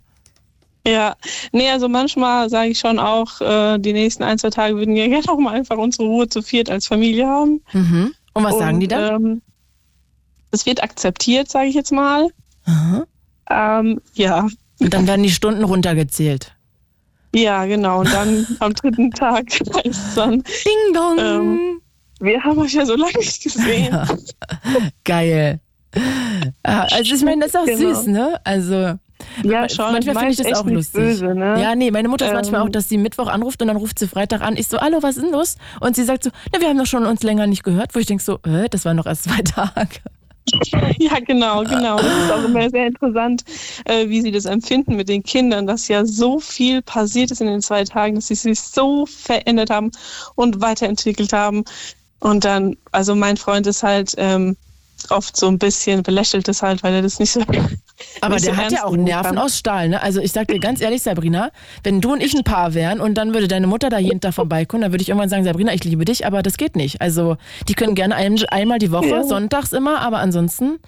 [0.85, 1.15] Ja,
[1.51, 5.07] nee, also manchmal sage ich schon auch, äh, die nächsten ein, zwei Tage würden wir
[5.09, 7.61] gerne auch mal einfach unsere Ruhe zu viert als Familie haben.
[7.71, 8.13] Mhm.
[8.33, 9.15] Und was und, sagen die dann?
[9.15, 9.41] Ähm,
[10.51, 12.29] das wird akzeptiert, sage ich jetzt mal.
[13.49, 14.47] Ähm, ja.
[14.79, 16.55] Und dann werden die Stunden runtergezählt.
[17.33, 18.01] Ja, genau.
[18.01, 20.43] Und dann am dritten Tag heißt dann.
[20.43, 21.17] Ding dong!
[21.19, 21.81] Ähm,
[22.19, 23.97] wir haben euch ja so lange nicht gesehen.
[25.03, 25.59] Geil.
[26.63, 27.93] Also ich meine, das ist auch genau.
[27.93, 28.39] süß, ne?
[28.43, 28.97] Also.
[29.43, 29.91] Ja, schon.
[29.91, 31.01] Manchmal finde ich das auch lustig.
[31.01, 31.61] Böse, ne?
[31.61, 33.99] Ja, nee, meine Mutter ist ähm, manchmal auch, dass sie Mittwoch anruft und dann ruft
[33.99, 34.57] sie Freitag an.
[34.57, 35.57] Ich so, hallo, was ist denn los?
[35.79, 37.95] Und sie sagt so, na, wir haben doch schon uns länger nicht gehört.
[37.95, 39.99] Wo ich denke so, äh, das waren noch erst zwei Tage.
[40.99, 41.97] Ja, genau, genau.
[41.97, 43.43] Das ist auch immer sehr interessant,
[43.85, 47.47] äh, wie sie das empfinden mit den Kindern, dass ja so viel passiert ist in
[47.47, 49.91] den zwei Tagen, dass sie sich so verändert haben
[50.35, 51.63] und weiterentwickelt haben.
[52.19, 54.55] Und dann, also mein Freund ist halt ähm,
[55.09, 57.41] oft so ein bisschen belächelt es halt, weil er das nicht so.
[58.21, 60.01] Aber der so hat ja auch Nerven aus Stahl, ne?
[60.01, 61.51] Also ich sag dir ganz ehrlich, Sabrina,
[61.83, 64.33] wenn du und ich ein Paar wären und dann würde deine Mutter da jeden Tag
[64.33, 67.01] vorbeikommen, dann würde ich irgendwann sagen, Sabrina, ich liebe dich, aber das geht nicht.
[67.01, 67.37] Also
[67.67, 69.23] die können gerne ein, einmal die Woche, ja.
[69.23, 70.79] sonntags immer, aber ansonsten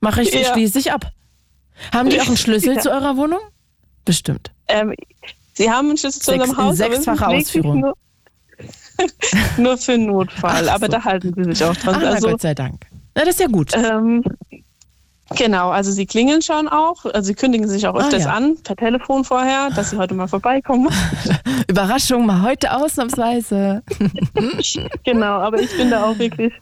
[0.00, 0.52] mache ich, ja.
[0.52, 1.10] schließe ich ab.
[1.92, 2.80] Haben die auch einen Schlüssel ja.
[2.80, 3.40] zu eurer Wohnung?
[4.04, 4.50] Bestimmt.
[4.68, 4.94] Ähm,
[5.54, 6.76] sie haben einen Schlüssel zu unserem Haus.
[6.76, 7.80] Sechsfache Ausführung.
[7.80, 7.94] Nur,
[9.58, 10.70] nur, für Notfall, so.
[10.70, 11.96] aber da halten sie sich auch dran.
[11.98, 12.86] Ach, also, Gott sei Dank.
[13.14, 13.72] Na, das ist ja gut.
[13.74, 14.22] Ähm,
[15.30, 17.04] genau, also sie klingeln schon auch.
[17.06, 18.34] Also sie kündigen sich auch ah, öfters ah, ja.
[18.34, 20.88] an, per Telefon vorher, dass sie heute mal vorbeikommen.
[21.68, 23.82] Überraschung, mal heute ausnahmsweise.
[25.04, 26.52] genau, aber ich bin da auch wirklich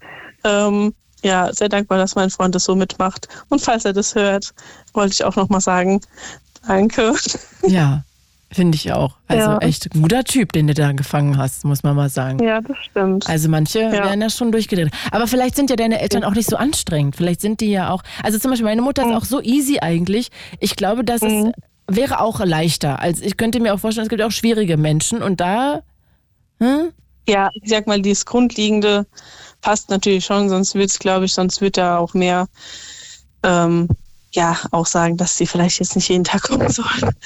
[0.44, 3.28] ähm, ja, sehr dankbar, dass mein Freund das so mitmacht.
[3.48, 4.54] Und falls er das hört,
[4.92, 6.00] wollte ich auch nochmal sagen,
[6.66, 7.14] danke.
[7.62, 8.04] Ja,
[8.54, 9.16] Finde ich auch.
[9.26, 9.58] Also ja.
[9.58, 12.38] echt ein guter Typ, den du da gefangen hast, muss man mal sagen.
[12.40, 13.28] Ja, das stimmt.
[13.28, 13.90] Also manche ja.
[13.90, 14.92] werden ja schon durchgedreht.
[15.10, 17.16] Aber vielleicht sind ja deine Eltern auch nicht so anstrengend.
[17.16, 18.04] Vielleicht sind die ja auch.
[18.22, 19.16] Also zum Beispiel meine Mutter ist mhm.
[19.16, 20.30] auch so easy eigentlich.
[20.60, 21.52] Ich glaube, dass mhm.
[21.88, 23.00] wäre auch leichter.
[23.00, 25.82] Also ich könnte mir auch vorstellen, es gibt auch schwierige Menschen und da.
[26.60, 26.92] Hm?
[27.26, 29.04] Ja, ich sag mal, dieses Grundlegende
[29.62, 32.46] passt natürlich schon, sonst wird es, glaube ich, sonst wird er auch mehr
[33.42, 33.88] ähm,
[34.30, 37.16] ja auch sagen, dass sie vielleicht jetzt nicht jeden Tag kommen sollen.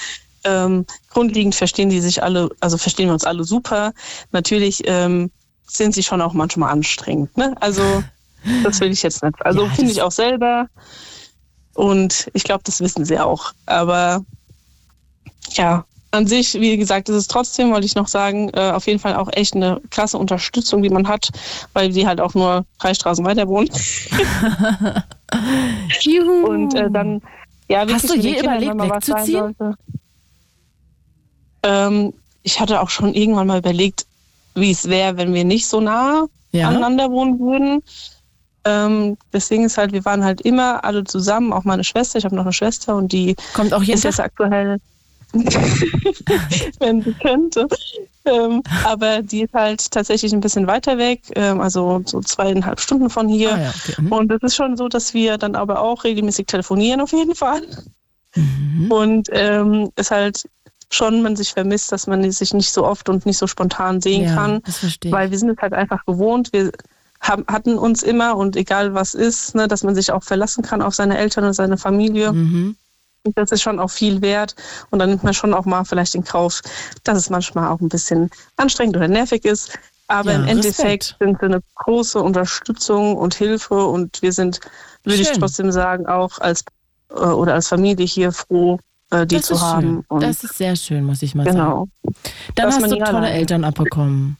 [0.48, 3.92] Ähm, grundlegend verstehen die sich alle, also verstehen wir uns alle super.
[4.32, 5.30] Natürlich ähm,
[5.66, 7.36] sind sie schon auch manchmal anstrengend.
[7.36, 7.54] Ne?
[7.60, 7.82] Also
[8.64, 9.34] das will ich jetzt nicht.
[9.44, 10.68] Also ja, finde ich auch selber.
[11.74, 13.52] Und ich glaube, das wissen sie auch.
[13.66, 14.24] Aber
[15.52, 18.98] ja, an sich, wie gesagt, ist es trotzdem, wollte ich noch sagen, äh, auf jeden
[18.98, 21.28] Fall auch echt eine klasse Unterstützung, die man hat,
[21.74, 23.68] weil die halt auch nur drei Straßen weiter wohnen.
[26.00, 26.46] Juhu.
[26.46, 27.20] Und äh, dann,
[27.68, 29.54] ja, Hast du je überlegt, wegzuziehen?
[31.68, 34.06] Ähm, ich hatte auch schon irgendwann mal überlegt,
[34.54, 36.68] wie es wäre, wenn wir nicht so nah ja.
[36.68, 37.82] aneinander wohnen würden.
[38.64, 42.18] Ähm, deswegen ist halt, wir waren halt immer alle zusammen, auch meine Schwester.
[42.18, 44.78] Ich habe noch eine Schwester und die kommt auch ist jetzt aktuell,
[46.80, 47.68] wenn sie könnte.
[48.24, 53.10] Ähm, aber die ist halt tatsächlich ein bisschen weiter weg, ähm, also so zweieinhalb Stunden
[53.10, 53.54] von hier.
[53.54, 54.02] Ah, ja, okay.
[54.02, 54.12] mhm.
[54.12, 57.62] Und es ist schon so, dass wir dann aber auch regelmäßig telefonieren auf jeden Fall.
[58.34, 58.92] Mhm.
[58.92, 60.44] Und ähm, ist halt
[60.90, 64.24] schon man sich vermisst, dass man sich nicht so oft und nicht so spontan sehen
[64.24, 64.62] ja, kann.
[65.12, 66.52] Weil wir sind es halt einfach gewohnt.
[66.52, 66.72] Wir
[67.20, 70.82] haben, hatten uns immer und egal was ist, ne, dass man sich auch verlassen kann
[70.82, 72.32] auf seine Eltern und seine Familie.
[72.32, 72.76] Mhm.
[73.24, 74.54] Und das ist schon auch viel wert.
[74.90, 76.62] Und dann nimmt man schon auch mal vielleicht in Kauf,
[77.04, 79.78] dass es manchmal auch ein bisschen anstrengend oder nervig ist.
[80.06, 81.16] Aber ja, im Endeffekt Respekt.
[81.18, 84.60] sind wir eine große Unterstützung und Hilfe und wir sind,
[85.04, 86.64] würde ich trotzdem sagen, auch als
[87.10, 88.78] äh, oder als Familie hier froh,
[89.10, 90.04] äh, die das zu haben.
[90.20, 91.88] das ist sehr schön, muss ich mal genau.
[92.02, 92.14] sagen.
[92.54, 94.36] Dann Dass hast du tolle Eltern abbekommen.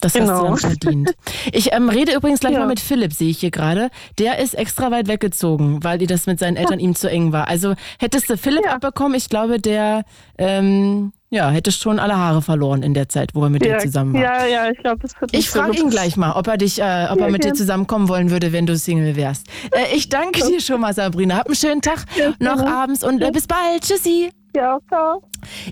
[0.00, 0.50] Das genau.
[0.50, 1.14] hast du dann verdient.
[1.52, 2.58] Ich ähm, rede übrigens gleich ja.
[2.58, 3.88] mal mit Philipp, sehe ich hier gerade.
[4.18, 6.86] Der ist extra weit weggezogen, weil die das mit seinen Eltern ja.
[6.86, 7.46] ihm zu eng war.
[7.48, 8.74] Also hättest du Philipp ja.
[8.74, 10.04] abbekommen, ich glaube, der
[10.38, 14.12] ähm, ja, hätte schon alle Haare verloren in der Zeit, wo er mit dir zusammen
[14.12, 14.20] war.
[14.20, 17.08] Ja, ja, ich glaube, das wird Ich frage ihn gleich mal, ob er dich, äh,
[17.10, 19.46] ob er mit dir zusammenkommen wollen würde, wenn du Single wärst.
[19.70, 21.38] Äh, ich danke dir schon mal, Sabrina.
[21.38, 22.04] Hab einen schönen Tag
[22.38, 23.82] noch abends und äh, bis bald.
[23.82, 24.30] Tschüssi.
[24.54, 25.22] Ja, ciao.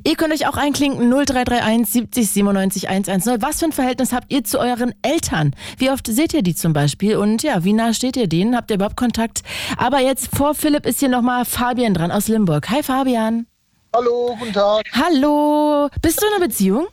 [0.03, 3.43] Ihr könnt euch auch einklinken 0331 70 97 110.
[3.43, 5.55] Was für ein Verhältnis habt ihr zu euren Eltern?
[5.77, 7.17] Wie oft seht ihr die zum Beispiel?
[7.19, 8.57] Und ja, wie nah steht ihr denen?
[8.57, 9.43] Habt ihr überhaupt Kontakt?
[9.77, 12.71] Aber jetzt vor Philipp ist hier nochmal Fabian dran aus Limburg.
[12.71, 13.47] Hi Fabian.
[13.93, 14.87] Hallo, guten Tag.
[14.93, 15.89] Hallo.
[16.01, 16.87] Bist du in einer Beziehung?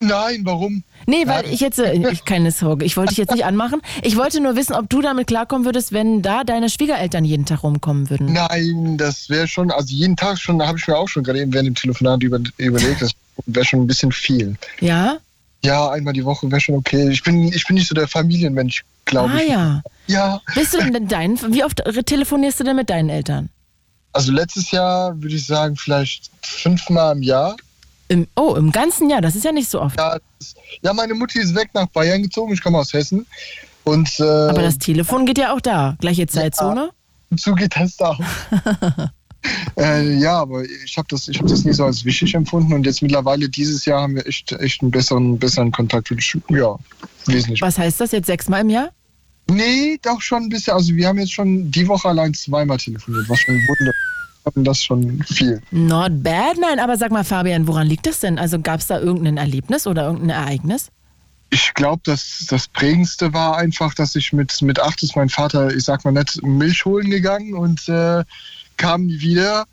[0.00, 0.82] Nein, warum?
[1.06, 3.82] Nee, weil ich jetzt, äh, ich, keine Sorge, ich wollte dich jetzt nicht anmachen.
[4.02, 7.62] Ich wollte nur wissen, ob du damit klarkommen würdest, wenn da deine Schwiegereltern jeden Tag
[7.62, 8.32] rumkommen würden.
[8.32, 11.40] Nein, das wäre schon, also jeden Tag schon, da habe ich mir auch schon gerade
[11.40, 13.12] eben während dem Telefonat über, überlegt, das
[13.46, 14.56] wäre schon ein bisschen viel.
[14.80, 15.18] Ja?
[15.62, 17.10] Ja, einmal die Woche wäre schon okay.
[17.10, 19.50] Ich bin, ich bin nicht so der Familienmensch, glaube ah, ich.
[19.50, 19.82] Ah ja.
[20.06, 20.40] Ja.
[20.54, 23.50] Bist du denn dein, wie oft telefonierst du denn mit deinen Eltern?
[24.12, 27.56] Also letztes Jahr würde ich sagen, vielleicht fünfmal im Jahr.
[28.08, 29.96] Im, oh, im ganzen Jahr, das ist ja nicht so oft.
[29.96, 33.24] Ja, ist, ja, meine Mutti ist weg nach Bayern gezogen, ich komme aus Hessen.
[33.84, 36.90] Und, äh, Aber das Telefon geht ja auch da, gleiche Zeitzone?
[37.30, 38.20] Ja, so geht das da auch.
[39.78, 43.00] äh, ja, aber ich habe das, hab das nie so als wichtig empfunden und jetzt
[43.00, 46.10] mittlerweile dieses Jahr haben wir echt, echt einen besseren, besseren Kontakt.
[46.48, 46.76] Ja,
[47.26, 47.62] wesentlich.
[47.62, 48.90] Was heißt das jetzt sechsmal im Jahr?
[49.50, 50.74] Nee, doch schon ein bisschen.
[50.74, 53.99] Also wir haben jetzt schon die Woche allein zweimal telefoniert, was schon wunderbar
[54.54, 55.62] das schon viel.
[55.70, 58.38] Not bad, nein, aber sag mal, Fabian, woran liegt das denn?
[58.38, 60.88] Also gab es da irgendein Erlebnis oder irgendein Ereignis?
[61.50, 65.74] Ich glaube, das, das prägendste war einfach, dass ich mit, mit acht ist mein Vater,
[65.74, 68.24] ich sag mal nicht, Milch holen gegangen und äh,
[68.76, 69.66] kam wieder.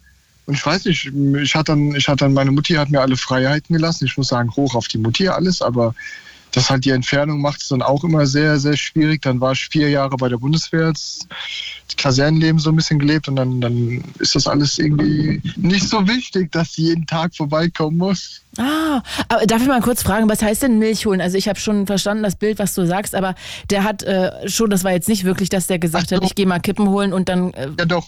[0.47, 3.17] Und ich weiß nicht, ich hatte dann, ich hatte dann, meine Mutti hat mir alle
[3.17, 4.05] Freiheiten gelassen.
[4.05, 5.93] Ich muss sagen, hoch auf die Mutti alles, aber
[6.51, 9.21] das halt die Entfernung macht es dann auch immer sehr, sehr schwierig.
[9.21, 11.19] Dann war ich vier Jahre bei der Bundeswehr, das
[11.97, 16.51] Kasernenleben so ein bisschen gelebt und dann, dann ist das alles irgendwie nicht so wichtig,
[16.51, 18.41] dass sie jeden Tag vorbeikommen muss.
[18.57, 21.21] Ah, aber darf ich mal kurz fragen, was heißt denn Milch holen?
[21.21, 23.35] Also ich habe schon verstanden das Bild, was du sagst, aber
[23.69, 26.35] der hat äh, schon, das war jetzt nicht wirklich, dass der gesagt Ach, hat, ich
[26.35, 27.53] gehe mal Kippen holen und dann...
[27.53, 28.07] Äh, ja doch.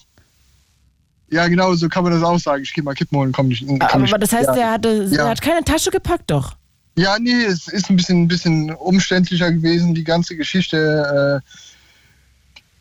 [1.31, 2.63] Ja, genau, so kann man das auch sagen.
[2.63, 3.65] Ich gehe mal Kippen holen, komm nicht.
[3.67, 4.53] Komm aber nicht, das heißt, ja.
[4.53, 5.09] der, hatte, ja.
[5.09, 6.55] der hat keine Tasche gepackt, doch?
[6.99, 11.41] Ja, nee, es ist ein bisschen, ein bisschen umständlicher gewesen, die ganze Geschichte.
[11.43, 11.49] Äh,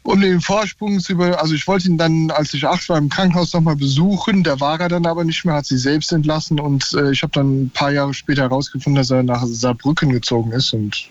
[0.02, 3.10] um den Vorsprung zu über, also ich wollte ihn dann, als ich acht war, im
[3.10, 4.42] Krankenhaus nochmal besuchen.
[4.42, 7.32] Da war er dann aber nicht mehr, hat sie selbst entlassen und äh, ich habe
[7.32, 11.08] dann ein paar Jahre später herausgefunden, dass er nach Saarbrücken gezogen ist und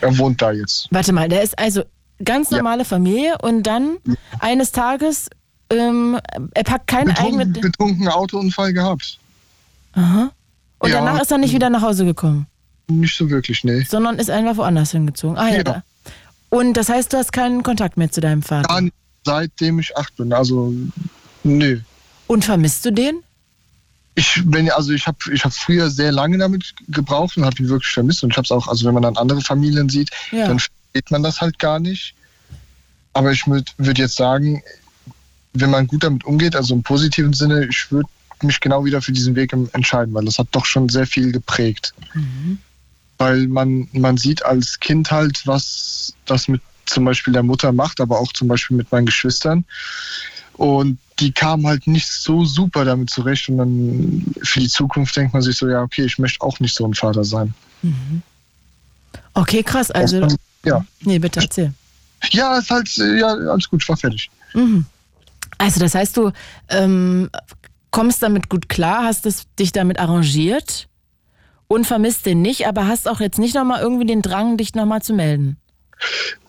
[0.00, 0.86] er wohnt da jetzt.
[0.92, 1.82] Warte mal, der ist also
[2.22, 2.84] ganz normale ja.
[2.84, 3.96] Familie und dann
[4.38, 5.30] eines Tages,
[5.70, 6.16] ähm,
[6.54, 7.54] er packt keinen eigenen.
[7.54, 9.18] Betrunken Autounfall gehabt.
[9.94, 10.30] Aha.
[10.78, 12.46] Und ja, danach ist er nicht wieder nach Hause gekommen?
[12.88, 13.82] Nicht so wirklich, nee.
[13.82, 15.36] Sondern ist einfach woanders hingezogen.
[15.36, 15.62] Ah ja.
[15.62, 15.82] ja.
[16.50, 18.68] Und das heißt, du hast keinen Kontakt mehr zu deinem Vater?
[18.68, 18.94] Gar nicht,
[19.24, 20.32] seitdem ich acht bin.
[20.32, 20.72] Also,
[21.42, 21.80] nö.
[22.26, 23.22] Und vermisst du den?
[24.14, 27.68] Ich, wenn, also ich habe ich hab früher sehr lange damit gebraucht und habe ihn
[27.68, 28.22] wirklich vermisst.
[28.22, 30.46] Und ich habe es auch, also wenn man dann andere Familien sieht, ja.
[30.46, 32.14] dann versteht man das halt gar nicht.
[33.12, 34.62] Aber ich würde würd jetzt sagen,
[35.52, 38.08] wenn man gut damit umgeht, also im positiven Sinne, ich würde
[38.42, 41.94] mich genau wieder für diesen Weg entscheiden, weil das hat doch schon sehr viel geprägt.
[42.14, 42.58] Mhm.
[43.18, 48.00] Weil man, man sieht als Kind halt, was das mit zum Beispiel der Mutter macht,
[48.00, 49.64] aber auch zum Beispiel mit meinen Geschwistern.
[50.54, 53.48] Und die kamen halt nicht so super damit zurecht.
[53.48, 56.74] Und dann für die Zukunft denkt man sich so, ja, okay, ich möchte auch nicht
[56.74, 57.54] so ein Vater sein.
[57.82, 58.22] Mhm.
[59.34, 59.90] Okay, krass.
[59.90, 60.26] Also,
[60.64, 60.84] ja.
[61.00, 61.72] Nee, bitte erzähl.
[62.30, 64.30] Ja, ist halt, ja, alles gut, ich war fertig.
[64.54, 64.86] Mhm.
[65.58, 66.32] Also, das heißt, du
[66.68, 67.30] ähm,
[67.96, 70.86] kommst damit gut klar, hast es, dich damit arrangiert
[71.66, 75.00] und vermisst den nicht, aber hast auch jetzt nicht nochmal irgendwie den Drang, dich nochmal
[75.00, 75.56] zu melden.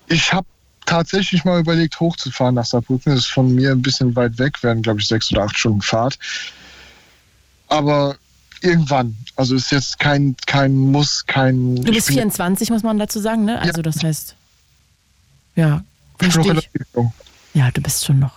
[0.07, 0.45] Ich habe
[0.85, 3.13] tatsächlich mal überlegt, hochzufahren nach Saarbrücken.
[3.13, 5.81] Das ist von mir ein bisschen weit weg, werden, glaube ich, sechs oder acht Stunden
[5.81, 6.19] Fahrt.
[7.69, 8.17] Aber
[8.61, 9.15] irgendwann.
[9.37, 11.77] Also ist jetzt kein, kein Muss, kein.
[11.77, 13.57] Du bist 24, muss man dazu sagen, ne?
[13.57, 13.83] Also ja.
[13.83, 14.35] das heißt.
[15.55, 15.81] Ja.
[16.11, 17.13] Ich bin noch relativ jung.
[17.53, 18.33] Ja, du bist schon noch.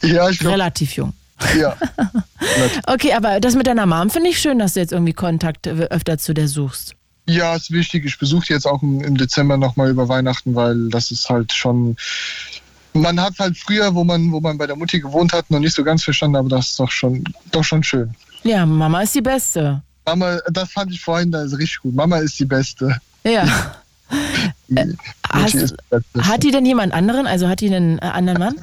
[0.00, 1.12] Ja, ich glaub, Relativ jung.
[1.58, 1.76] Ja.
[2.86, 6.18] okay, aber das mit deiner Mom finde ich schön, dass du jetzt irgendwie Kontakt öfter
[6.18, 6.94] zu der suchst.
[7.26, 8.04] Ja, ist wichtig.
[8.04, 11.96] Ich besuche die jetzt auch im, Dezember nochmal über Weihnachten, weil das ist halt schon.
[12.94, 15.74] Man hat halt früher, wo man, wo man bei der Mutti gewohnt hat, noch nicht
[15.74, 18.14] so ganz verstanden, aber das ist doch schon, doch schon schön.
[18.42, 19.82] Ja, Mama ist die Beste.
[20.04, 21.94] Mama, das fand ich vorhin, da ist richtig gut.
[21.94, 22.96] Mama ist die Beste.
[23.24, 23.76] Ja.
[24.74, 24.86] Äh,
[25.30, 25.74] hast,
[26.18, 27.26] hat die denn jemand anderen?
[27.26, 28.60] Also hat die einen äh, anderen Mann?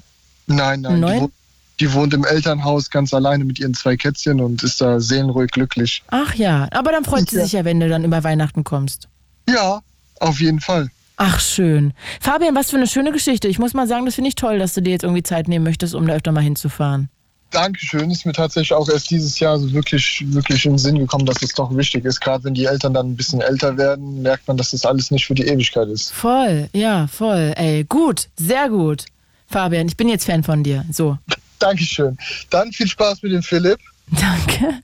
[0.48, 0.96] Nein, nein.
[1.02, 1.34] Die wohnt,
[1.80, 6.04] die wohnt, im Elternhaus ganz alleine mit ihren zwei Kätzchen und ist da seelenruhig glücklich.
[6.10, 7.44] Ach ja, aber dann freut sie ja.
[7.44, 9.08] sich ja, wenn du dann über Weihnachten kommst.
[9.48, 9.82] Ja,
[10.20, 10.90] auf jeden Fall.
[11.22, 11.94] Ach, schön.
[12.22, 13.50] Fabian, was für eine schöne Geschichte.
[13.50, 15.66] Ich muss mal sagen, das finde ich toll, dass du dir jetzt irgendwie Zeit nehmen
[15.66, 17.10] möchtest, um da öfter mal hinzufahren.
[17.52, 18.10] Dankeschön.
[18.12, 21.42] Ist mir tatsächlich auch erst dieses Jahr so wirklich, wirklich in den Sinn gekommen, dass
[21.42, 22.22] es doch wichtig ist.
[22.22, 25.26] Gerade wenn die Eltern dann ein bisschen älter werden, merkt man, dass das alles nicht
[25.26, 26.12] für die Ewigkeit ist.
[26.12, 27.54] Voll, ja, voll.
[27.58, 29.06] Ey, gut, sehr gut.
[29.48, 30.86] Fabian, ich bin jetzt Fan von dir.
[30.92, 31.18] So.
[31.60, 32.18] Dankeschön.
[32.50, 33.80] Dann viel Spaß mit dem Philipp.
[34.20, 34.82] Danke.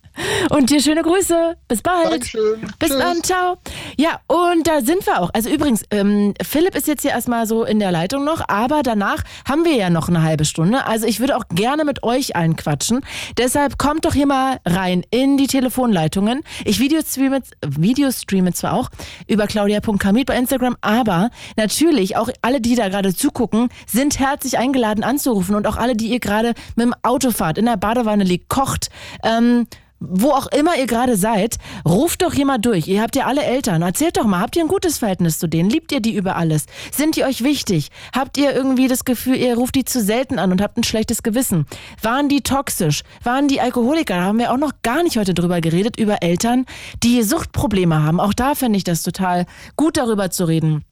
[0.49, 1.57] Und dir schöne Grüße.
[1.67, 2.11] Bis bald.
[2.11, 2.61] Dankeschön.
[2.79, 2.99] Bis Tschüss.
[2.99, 3.23] dann.
[3.23, 3.57] Ciao.
[3.97, 5.29] Ja, und da sind wir auch.
[5.33, 9.23] Also übrigens, ähm, Philipp ist jetzt hier erstmal so in der Leitung noch, aber danach
[9.47, 10.85] haben wir ja noch eine halbe Stunde.
[10.85, 13.01] Also ich würde auch gerne mit euch allen quatschen.
[13.37, 16.43] Deshalb kommt doch hier mal rein in die Telefonleitungen.
[16.63, 18.89] Ich videostreame, videostreame zwar auch
[19.27, 25.03] über claudia.kamit bei Instagram, aber natürlich auch alle, die da gerade zugucken, sind herzlich eingeladen
[25.03, 28.49] anzurufen und auch alle, die ihr gerade mit dem Auto fahrt, in der Badewanne liegt,
[28.49, 28.89] kocht,
[29.23, 29.67] ähm,
[29.99, 32.87] wo auch immer ihr gerade seid, ruft doch jemand durch.
[32.87, 33.81] Ihr habt ja alle Eltern.
[33.81, 35.69] Erzählt doch mal, habt ihr ein gutes Verhältnis zu denen?
[35.69, 36.65] Liebt ihr die über alles?
[36.91, 37.89] Sind die euch wichtig?
[38.13, 41.23] Habt ihr irgendwie das Gefühl, ihr ruft die zu selten an und habt ein schlechtes
[41.23, 41.65] Gewissen?
[42.01, 43.03] Waren die toxisch?
[43.23, 44.15] Waren die Alkoholiker?
[44.15, 46.65] Da haben wir auch noch gar nicht heute drüber geredet, über Eltern,
[47.03, 48.19] die Suchtprobleme haben.
[48.19, 50.83] Auch da fände ich das total gut, darüber zu reden.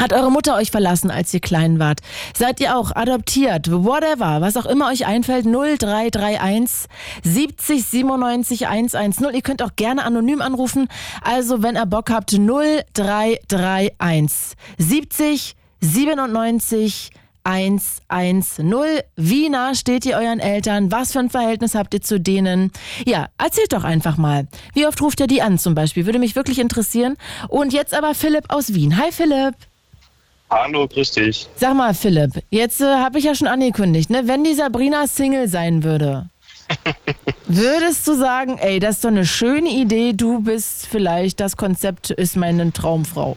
[0.00, 2.00] Hat eure Mutter euch verlassen, als ihr klein wart?
[2.34, 3.70] Seid ihr auch adoptiert?
[3.70, 6.88] Whatever, was auch immer euch einfällt, 0331
[7.22, 9.34] 70 97 110.
[9.34, 10.88] Ihr könnt auch gerne anonym anrufen.
[11.22, 17.10] Also, wenn ihr Bock habt, 0331 70 97
[17.44, 18.74] 110.
[19.16, 20.90] Wie nah steht ihr euren Eltern?
[20.90, 22.72] Was für ein Verhältnis habt ihr zu denen?
[23.04, 24.48] Ja, erzählt doch einfach mal.
[24.72, 26.06] Wie oft ruft ihr die an zum Beispiel?
[26.06, 27.18] Würde mich wirklich interessieren.
[27.48, 28.96] Und jetzt aber Philipp aus Wien.
[28.96, 29.56] Hi Philipp.
[30.50, 31.46] Hallo, grüß dich.
[31.54, 34.22] Sag mal, Philipp, jetzt äh, habe ich ja schon angekündigt, ne?
[34.26, 36.28] wenn die Sabrina Single sein würde,
[37.46, 42.10] würdest du sagen, ey, das ist doch eine schöne Idee, du bist vielleicht, das Konzept
[42.10, 43.36] ist meine Traumfrau.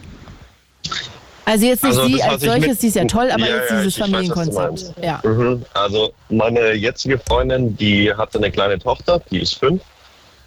[1.44, 3.96] Also jetzt nicht also, sie als solches, sie ist ja toll, aber ja, jetzt dieses
[3.96, 4.94] ja, Familienkonzept.
[5.02, 5.20] Ja.
[5.22, 5.64] Mhm.
[5.74, 9.82] Also meine jetzige Freundin, die hatte eine kleine Tochter, die ist fünf.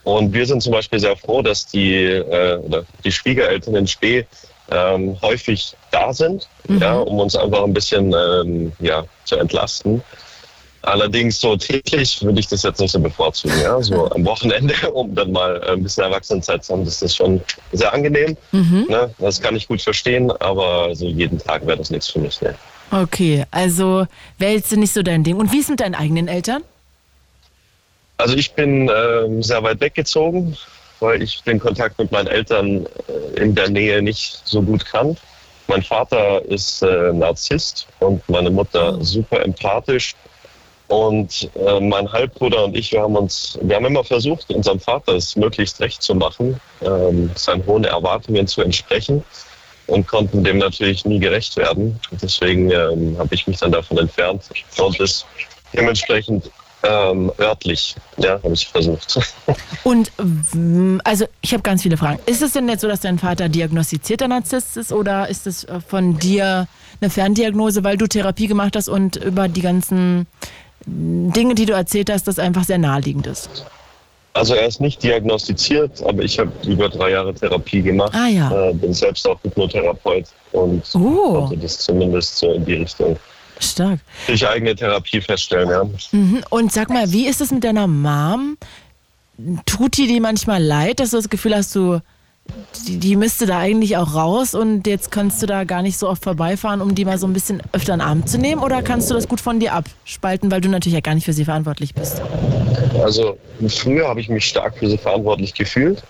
[0.03, 4.25] Und wir sind zum Beispiel sehr froh, dass die, äh, die Schwiegereltern in Spee
[4.71, 6.79] ähm, häufig da sind, mhm.
[6.79, 10.01] ja, um uns einfach ein bisschen ähm, ja, zu entlasten.
[10.83, 13.59] Allerdings so täglich würde ich das jetzt nicht so bevorzugen.
[13.61, 13.81] Ja?
[13.81, 17.41] So am Wochenende, um dann mal ein bisschen Erwachsenenzeit zu haben, das ist schon
[17.73, 18.37] sehr angenehm.
[18.51, 18.85] Mhm.
[18.89, 19.13] Ne?
[19.17, 22.41] Das kann ich gut verstehen, aber so jeden Tag wäre das nichts für mich.
[22.41, 22.55] Ne?
[22.91, 24.07] Okay, also
[24.37, 25.35] wäre jetzt nicht so dein Ding.
[25.35, 26.63] Und wie ist mit deinen eigenen Eltern?
[28.17, 30.57] Also ich bin ähm, sehr weit weggezogen
[30.99, 35.17] weil ich den Kontakt mit meinen Eltern äh, in der Nähe nicht so gut kann.
[35.67, 40.15] Mein Vater ist äh, Narzisst und meine Mutter super empathisch.
[40.87, 45.15] Und äh, mein Halbbruder und ich, wir haben uns, wir haben immer versucht, unserem Vater
[45.15, 49.21] es möglichst recht zu machen, ähm, seinen hohen Erwartungen zu entsprechen
[49.87, 51.99] und konnten dem natürlich nie gerecht werden.
[52.11, 54.43] Deswegen ähm, habe ich mich dann davon entfernt
[54.77, 55.25] und es
[55.73, 56.49] dementsprechend
[56.83, 59.19] ähm, örtlich, ja, habe ich versucht.
[59.83, 60.11] Und
[61.03, 62.19] also ich habe ganz viele Fragen.
[62.25, 65.79] Ist es denn jetzt so, dass dein Vater diagnostizierter Narzisst ist oder ist es äh,
[65.79, 66.67] von dir
[67.01, 70.27] eine Ferndiagnose, weil du Therapie gemacht hast und über die ganzen
[70.85, 73.65] Dinge, die du erzählt hast, das einfach sehr naheliegend ist?
[74.33, 78.13] Also er ist nicht diagnostiziert, aber ich habe über drei Jahre Therapie gemacht.
[78.13, 78.69] Ah, ja.
[78.69, 81.33] äh, bin selbst auch Hypnotherapeut und Oh.
[81.39, 83.17] konnte das zumindest so in die Richtung
[83.59, 83.99] Stark.
[84.27, 85.69] durch eigene Therapie feststellen.
[85.69, 85.83] Ja.
[86.11, 86.43] Mhm.
[86.49, 88.57] Und sag mal, wie ist es mit deiner Mom?
[89.65, 92.01] Tut dir die manchmal leid, dass du das Gefühl hast, du,
[92.87, 96.09] die, die müsste da eigentlich auch raus und jetzt kannst du da gar nicht so
[96.09, 98.63] oft vorbeifahren, um die mal so ein bisschen öfter in den Arm zu nehmen?
[98.63, 101.33] Oder kannst du das gut von dir abspalten, weil du natürlich ja gar nicht für
[101.33, 102.21] sie verantwortlich bist?
[103.03, 106.03] Also früher habe ich mich stark für sie verantwortlich gefühlt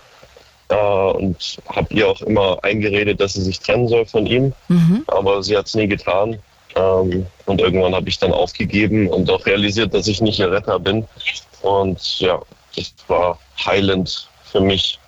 [0.68, 4.52] äh, und habe ihr auch immer eingeredet, dass sie sich trennen soll von ihm.
[4.68, 5.04] Mhm.
[5.06, 6.38] Aber sie hat es nie getan.
[6.76, 10.78] Ähm, und irgendwann habe ich dann aufgegeben und auch realisiert, dass ich nicht ihr Retter
[10.78, 11.06] bin.
[11.62, 12.40] Und ja,
[12.76, 14.98] das war heilend für mich,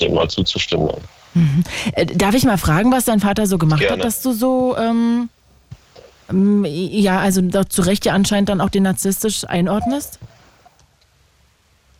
[0.00, 0.90] dem mal zuzustimmen.
[1.34, 1.64] Mhm.
[1.92, 3.98] Äh, darf ich mal fragen, was dein Vater so gemacht Gerne.
[3.98, 5.28] hat, dass du so, ähm,
[6.30, 10.18] ähm, ja, also zu Recht ja anscheinend dann auch den narzisstisch einordnest?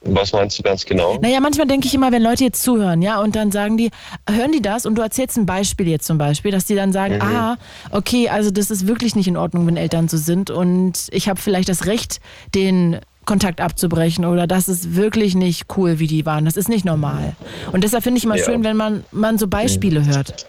[0.03, 1.19] Was meinst du ganz genau?
[1.21, 3.91] Naja, manchmal denke ich immer, wenn Leute jetzt zuhören, ja, und dann sagen die,
[4.31, 7.15] hören die das und du erzählst ein Beispiel jetzt zum Beispiel, dass die dann sagen,
[7.17, 7.23] Mhm.
[7.23, 7.57] ah,
[7.91, 11.41] okay, also das ist wirklich nicht in Ordnung, wenn Eltern so sind und ich habe
[11.41, 12.21] vielleicht das Recht,
[12.55, 16.45] den Kontakt abzubrechen oder das ist wirklich nicht cool, wie die waren.
[16.45, 17.33] Das ist nicht normal.
[17.73, 18.45] Und deshalb finde ich immer Ja.
[18.45, 20.47] schön, wenn man, man so Beispiele hört.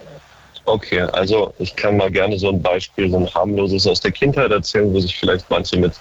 [0.66, 4.52] Okay, also ich kann mal gerne so ein Beispiel, so ein harmloses aus der Kindheit
[4.52, 5.94] erzählen, wo sich vielleicht manche mit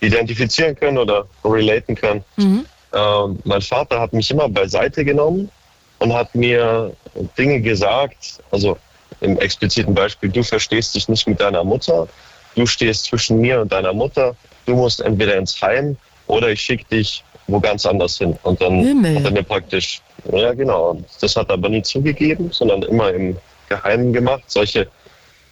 [0.00, 2.24] identifizieren können oder relaten können.
[2.36, 2.64] Mhm.
[2.92, 5.50] Ähm, mein Vater hat mich immer beiseite genommen
[5.98, 6.92] und hat mir
[7.36, 8.76] Dinge gesagt, also
[9.20, 12.08] im expliziten Beispiel, du verstehst dich nicht mit deiner Mutter,
[12.54, 14.36] du stehst zwischen mir und deiner Mutter,
[14.66, 15.96] du musst entweder ins Heim
[16.26, 18.38] oder ich schicke dich wo ganz anders hin.
[18.42, 19.16] Und dann Himmel.
[19.16, 20.00] hat er mir praktisch,
[20.30, 23.36] ja genau, das hat er aber nie zugegeben, sondern immer im
[23.68, 24.44] Geheimen gemacht.
[24.46, 24.86] Solche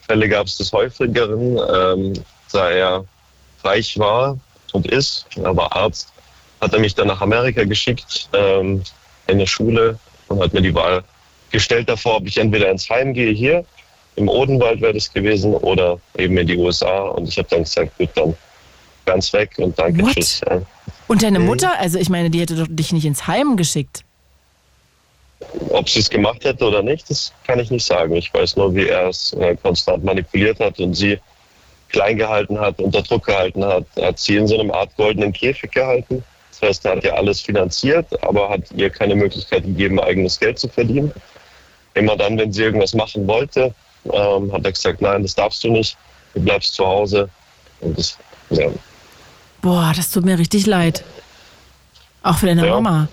[0.05, 2.13] Fälle gab es des häufigeren, ähm,
[2.51, 3.05] da er
[3.63, 4.37] reich war
[4.73, 6.13] und ist, er war Arzt,
[6.61, 8.83] hat er mich dann nach Amerika geschickt, ähm,
[9.27, 11.03] in eine Schule und hat mir die Wahl
[11.51, 13.63] gestellt davor, ob ich entweder ins Heim gehe hier,
[14.15, 17.01] im Odenwald wäre das gewesen, oder eben in die USA.
[17.09, 18.35] Und ich habe dann gesagt, gut, dann
[19.05, 20.13] ganz weg und danke, What?
[20.15, 20.41] tschüss.
[20.49, 20.61] Ja.
[21.07, 21.45] Und deine Mhm.
[21.45, 24.03] Mutter, also ich meine, die hätte doch dich nicht ins Heim geschickt.
[25.69, 28.15] Ob sie es gemacht hätte oder nicht, das kann ich nicht sagen.
[28.15, 31.19] Ich weiß nur, wie er es äh, konstant manipuliert hat und sie
[31.89, 33.85] klein gehalten hat, unter Druck gehalten hat.
[33.95, 36.23] Er hat sie in so einem Art goldenen Käfig gehalten.
[36.61, 41.11] Er hat ja alles finanziert, aber hat ihr keine Möglichkeit gegeben, eigenes Geld zu verdienen.
[41.93, 43.73] Immer dann, wenn sie irgendwas machen wollte,
[44.05, 45.97] ähm, hat er gesagt, nein, das darfst du nicht,
[46.33, 47.29] du bleibst zu Hause.
[47.81, 48.17] Und das,
[48.49, 48.69] ja,
[49.61, 51.03] Boah, das tut mir richtig leid.
[52.23, 52.73] Auch für deine Ja.
[52.73, 53.07] Mama.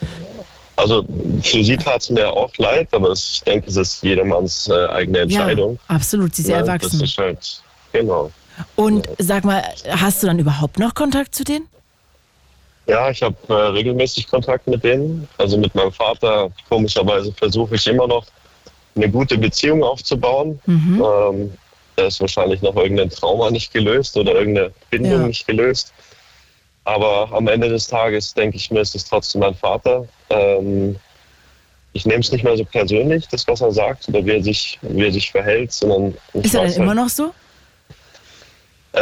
[0.77, 1.05] Also
[1.43, 4.87] für sie tat es mir auch leid, aber es, ich denke, es ist jedermanns äh,
[4.89, 5.79] eigene Entscheidung.
[5.89, 6.99] Ja, absolut, sie ist ja erwachsen.
[6.99, 7.63] Das ist halt,
[7.93, 8.33] genau.
[8.75, 11.69] Und sag mal, hast du dann überhaupt noch Kontakt zu denen?
[12.87, 15.27] Ja, ich habe äh, regelmäßig Kontakt mit denen.
[15.39, 18.27] Also mit meinem Vater, komischerweise, versuche ich immer noch
[18.97, 20.61] eine gute Beziehung aufzubauen.
[20.67, 21.03] Mhm.
[21.05, 21.53] Ähm,
[21.97, 25.27] da ist wahrscheinlich noch irgendein Trauma nicht gelöst oder irgendeine Bindung Ja.
[25.27, 25.93] nicht gelöst.
[26.85, 30.07] Aber am Ende des Tages denke ich mir, ist es trotzdem mein Vater.
[30.29, 30.97] Ähm,
[31.95, 34.79] ich nehme es nicht mehr so persönlich, das, was er sagt oder wie er sich,
[34.83, 37.33] wie er sich verhält, sondern Ist er denn weiß immer halt, noch so?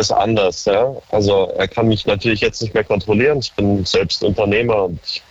[0.01, 0.94] Ist anders, ja.
[1.10, 3.39] Also er kann mich natürlich jetzt nicht mehr kontrollieren.
[3.39, 5.23] Ich bin selbst Unternehmer und ich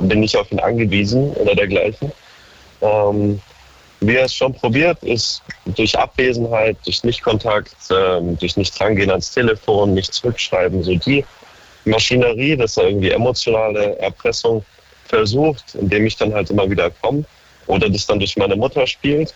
[0.00, 2.12] bin nicht auf ihn angewiesen oder dergleichen.
[2.80, 3.40] Ähm,
[4.00, 9.32] wie er es schon probiert, ist durch Abwesenheit, durch Nichtkontakt, ähm, durch nicht drangehen ans
[9.32, 11.24] Telefon, nicht zurückschreiben, so die
[11.84, 14.64] Maschinerie, dass er irgendwie emotionale Erpressung
[15.06, 17.24] versucht, indem ich dann halt immer wieder komme
[17.66, 19.34] oder das dann durch meine Mutter spielt.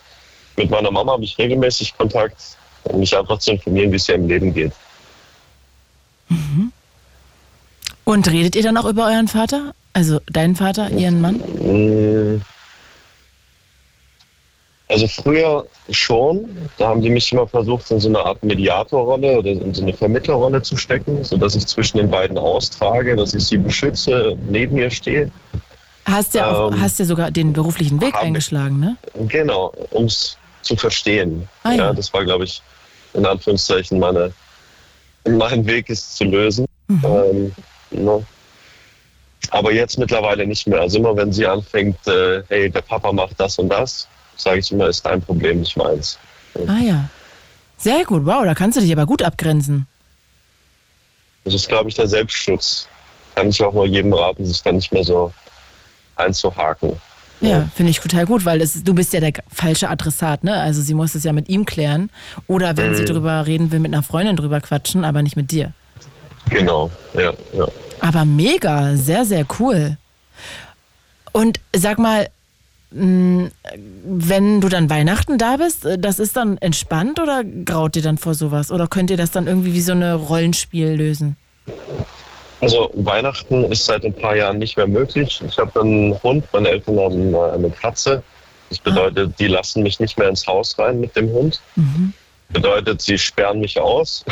[0.57, 4.15] Mit meiner Mama habe ich regelmäßig Kontakt, um mich einfach zu informieren, wie es ihr
[4.17, 4.73] im Leben geht.
[8.05, 9.75] Und redet ihr dann auch über euren Vater?
[9.93, 11.37] Also deinen Vater, ihren Mann?
[11.37, 12.41] Mm.
[14.91, 16.49] Also früher schon,
[16.79, 19.93] da haben die mich immer versucht, in so eine Art Mediatorrolle oder in so eine
[19.93, 24.91] Vermittlerrolle zu stecken, sodass ich zwischen den beiden austrage, dass ich sie beschütze, neben ihr
[24.91, 25.31] stehe.
[26.07, 28.97] Hast ja auch, Ähm, hast ja sogar den beruflichen Weg eingeschlagen, ne?
[29.29, 30.39] Genau, um es
[30.69, 31.49] zu verstehen.
[31.63, 31.77] Ah, ja.
[31.77, 31.93] ja.
[31.93, 32.63] das war, glaube ich,
[33.15, 34.33] in Anführungszeichen meine,
[35.27, 36.67] mein Weg ist zu lösen.
[36.89, 37.05] Mhm.
[37.05, 37.55] Ähm,
[37.91, 38.27] ne?
[39.51, 40.81] Aber jetzt mittlerweile nicht mehr.
[40.81, 44.71] Also immer wenn sie anfängt, äh, hey, der Papa macht das und das, sage ich
[44.71, 46.19] immer, ist dein Problem, nicht meins.
[46.67, 47.09] Ah ja.
[47.79, 49.87] Sehr gut, wow, da kannst du dich aber gut abgrenzen.
[51.45, 52.89] Das ist, glaube ich, der Selbstschutz.
[53.35, 55.33] Kann ich auch mal jedem raten, sich da nicht mehr so
[56.17, 57.01] einzuhaken.
[57.41, 60.55] Ja, finde ich total gut, weil es, du bist ja der falsche Adressat, ne?
[60.55, 62.11] Also sie muss es ja mit ihm klären.
[62.49, 63.07] Oder wenn sie Mhm.
[63.07, 65.73] drüber reden will, mit einer Freundin drüber quatschen, aber nicht mit dir.
[66.51, 67.67] Genau, ja, ja.
[68.01, 69.97] Aber mega, sehr, sehr cool.
[71.33, 72.29] Und sag mal,
[72.91, 73.51] hm,
[74.05, 78.19] wenn du dann Weihnachten da bist, äh, das ist dann entspannt oder graut ihr dann
[78.19, 78.73] vor sowas?
[78.73, 81.37] Oder könnt ihr das dann irgendwie wie so eine Rollenspiel lösen?
[82.61, 85.41] Also Weihnachten ist seit ein paar Jahren nicht mehr möglich.
[85.47, 88.23] Ich habe einen Hund, meine Eltern haben eine Katze.
[88.69, 91.61] Das bedeutet, die lassen mich nicht mehr ins Haus rein mit dem Hund.
[91.77, 92.13] Mhm.
[92.51, 94.25] Bedeutet, sie sperren mich aus.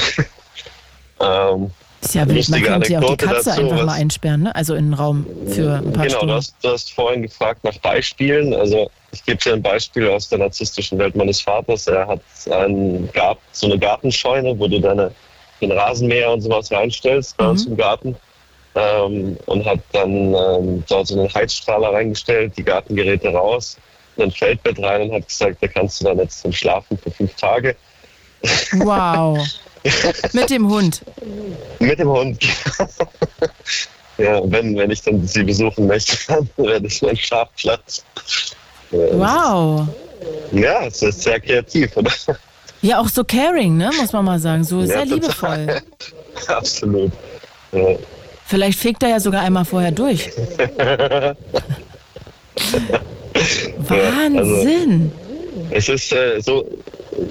[1.20, 1.70] ähm,
[2.06, 4.54] ist ja wild, man könnte ja auch die Katze dazu, einfach mal einsperren, ne?
[4.54, 6.26] also in einen Raum für ein paar genau, Stunden.
[6.26, 8.54] Genau, du hast, vorhin gefragt nach Beispielen.
[8.54, 11.86] Also ich gebe dir ein Beispiel aus der narzisstischen Welt meines Vaters.
[11.86, 12.20] Er hat
[12.50, 13.08] einen
[13.52, 15.10] so eine Gartenscheune, wo du deine,
[15.60, 17.50] den Rasenmäher und sowas reinstellst bei mhm.
[17.50, 18.16] uns im Garten.
[18.74, 23.78] Ähm, und hat dann ähm, dort so einen Heizstrahler reingestellt, die Gartengeräte raus,
[24.18, 27.34] ein Feldbett rein und hat gesagt, da kannst du dann jetzt zum Schlafen für fünf
[27.36, 27.74] Tage.
[28.72, 29.38] Wow.
[30.32, 31.02] Mit dem Hund.
[31.78, 32.42] Mit dem Hund.
[34.18, 38.04] ja, wenn, wenn ich dann sie besuchen möchte, dann werde ich mein Schlafplatz.
[38.90, 39.88] Wow.
[40.52, 42.12] Ja, es ist sehr kreativ, oder?
[42.82, 44.64] Ja, auch so caring, ne, muss man mal sagen.
[44.64, 45.82] So ja, sehr liebevoll.
[46.48, 47.12] Absolut.
[47.72, 47.96] Ja.
[48.46, 50.30] Vielleicht fegt er ja sogar einmal vorher durch.
[53.78, 55.12] Wahnsinn!
[55.72, 56.64] Also, es ist äh, so,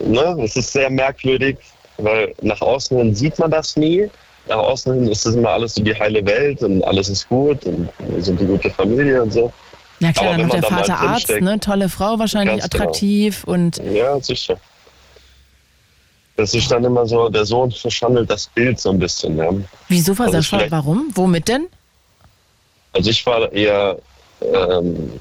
[0.06, 1.58] ne, es ist sehr merkwürdig,
[1.98, 4.10] weil nach außen hin sieht man das nie.
[4.48, 7.66] Nach außen hin ist das immer alles so die heile Welt und alles ist gut
[7.66, 9.52] und wir sind die gute Familie und so.
[10.00, 11.60] Ja klar, dann noch der Vater Arzt, ne?
[11.60, 12.66] tolle Frau wahrscheinlich, genau.
[12.66, 13.54] attraktiv genau.
[13.54, 13.82] und...
[13.94, 14.58] Ja, sicher.
[16.38, 19.38] Das ist dann immer so, der Sohn verschandelt das Bild so ein bisschen.
[19.38, 19.50] Ja.
[19.88, 20.72] Wieso war also das?
[20.72, 21.10] Warum?
[21.16, 21.68] Womit denn?
[22.92, 23.98] Also ich war eher
[24.42, 25.20] ähm,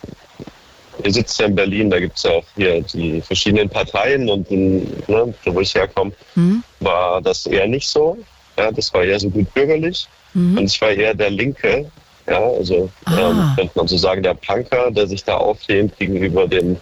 [1.03, 4.51] ihr sitzt ja in Berlin, da gibt es ja auch hier die verschiedenen Parteien und
[4.51, 6.62] in, ne, wo ich herkomme, mhm.
[6.81, 8.16] war das eher nicht so.
[8.57, 10.07] Ja, das war eher so gut bürgerlich.
[10.35, 10.59] Mhm.
[10.59, 11.91] Und ich war eher der Linke,
[12.27, 16.77] ja, also ähm, könnte man so sagen, der Punker, der sich da auflehnt gegenüber dem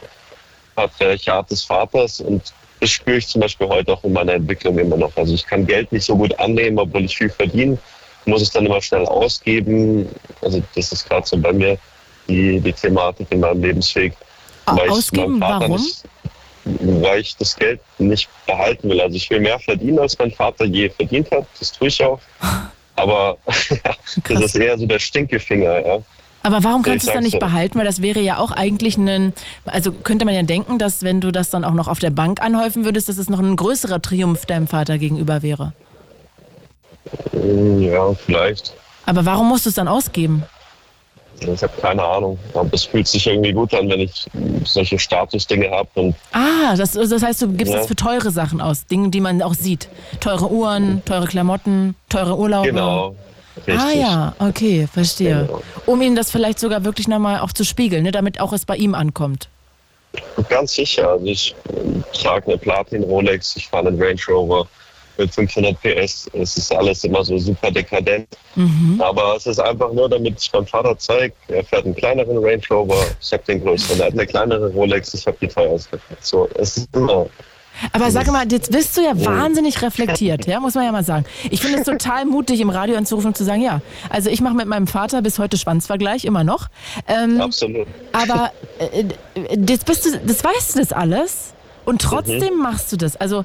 [0.74, 2.20] Patriarchat des Vaters.
[2.20, 2.52] Und
[2.82, 5.16] das spüre ich zum Beispiel heute auch in meiner Entwicklung immer noch.
[5.16, 7.78] Also ich kann Geld nicht so gut annehmen, obwohl ich viel verdiene,
[8.24, 10.08] muss es dann immer schnell ausgeben.
[10.40, 11.78] Also das ist gerade so bei mir
[12.26, 14.14] die, die Thematik in meinem Lebensweg.
[14.66, 15.76] Weil Ausgeben, warum?
[15.76, 16.02] Nicht,
[16.64, 19.00] weil ich das Geld nicht behalten will.
[19.00, 21.46] Also ich will mehr verdienen, als mein Vater je verdient hat.
[21.60, 22.20] Das tue ich auch.
[22.96, 25.98] Aber das ist eher so der Stinkefinger, ja.
[26.42, 27.38] Aber warum kannst du es dann nicht so.
[27.38, 27.78] behalten?
[27.78, 29.32] Weil das wäre ja auch eigentlich ein,
[29.64, 32.42] also könnte man ja denken, dass wenn du das dann auch noch auf der Bank
[32.42, 35.72] anhäufen würdest, dass es noch ein größerer Triumph deinem Vater gegenüber wäre.
[37.78, 38.74] Ja, vielleicht.
[39.06, 40.44] Aber warum musst du es dann ausgeben?
[41.40, 42.38] Ich habe keine Ahnung.
[42.54, 44.26] Aber es fühlt sich irgendwie gut an, wenn ich
[44.64, 46.14] solche Statusdinge habe.
[46.32, 47.80] Ah, das, das heißt, du gibst ja.
[47.80, 49.88] das für teure Sachen aus, Dinge, die man auch sieht.
[50.20, 52.68] Teure Uhren, teure Klamotten, teure Urlaube.
[52.68, 53.16] Genau.
[53.56, 53.78] Richtig.
[53.78, 55.46] Ah ja, okay, verstehe.
[55.46, 55.62] Genau.
[55.86, 58.76] Um ihn das vielleicht sogar wirklich nochmal auch zu spiegeln, ne, damit auch es bei
[58.76, 59.48] ihm ankommt.
[60.48, 61.10] Ganz sicher.
[61.10, 61.54] Also ich
[62.12, 64.66] trage eine Platin-Rolex, ich fahre einen Range Rover
[65.18, 66.30] mit 500 PS.
[66.32, 68.28] Es ist alles immer so super dekadent.
[68.54, 69.00] Mhm.
[69.00, 72.62] Aber es ist einfach nur, damit ich meinem Vater zeige, er fährt einen kleineren Range
[72.70, 74.00] Rover, ich habe den größeren.
[74.00, 76.00] Er hat eine kleinere Rolex, ich habe die teuerste.
[76.20, 77.26] So, es ist immer
[77.92, 81.24] aber sag mal, jetzt bist du ja wahnsinnig reflektiert, ja, muss man ja mal sagen.
[81.50, 84.54] Ich finde es total mutig, im Radio anzurufen und zu sagen, ja, also ich mache
[84.54, 86.68] mit meinem Vater bis heute Schwanzvergleich, immer noch.
[87.08, 87.86] Ähm, Absolut.
[88.12, 89.04] Aber äh,
[89.66, 91.54] jetzt bist du, das weißt du das alles
[91.84, 92.62] und trotzdem mhm.
[92.62, 93.16] machst du das.
[93.16, 93.44] Also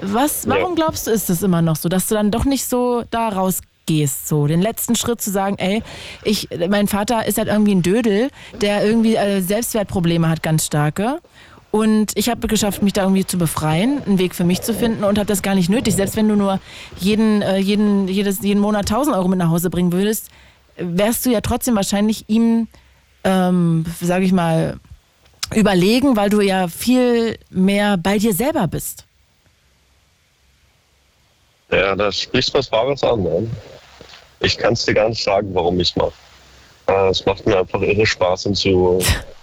[0.00, 0.84] was, warum ja.
[0.84, 4.28] glaubst du, ist es immer noch so, dass du dann doch nicht so da rausgehst,
[4.28, 5.82] so den letzten Schritt zu sagen, ey,
[6.22, 8.30] ich, mein Vater ist halt irgendwie ein Dödel,
[8.60, 11.20] der irgendwie äh, Selbstwertprobleme hat, ganz starke.
[11.70, 15.04] Und ich habe geschafft, mich da irgendwie zu befreien, einen Weg für mich zu finden
[15.04, 15.94] und habe das gar nicht nötig.
[15.94, 16.60] Selbst wenn du nur
[16.98, 20.30] jeden, äh, jeden, jedes, jeden Monat 1000 Euro mit nach Hause bringen würdest,
[20.76, 22.68] wärst du ja trotzdem wahrscheinlich ihm,
[23.24, 24.78] ähm, sage ich mal,
[25.54, 29.04] überlegen, weil du ja viel mehr bei dir selber bist.
[31.70, 33.22] Ja, da sprichst was Wahres an.
[33.22, 33.50] Ne?
[34.40, 36.12] Ich kann es dir gar nicht sagen, warum ich es mache.
[36.86, 38.98] Äh, es macht mir einfach irre Spaß, ihn zu,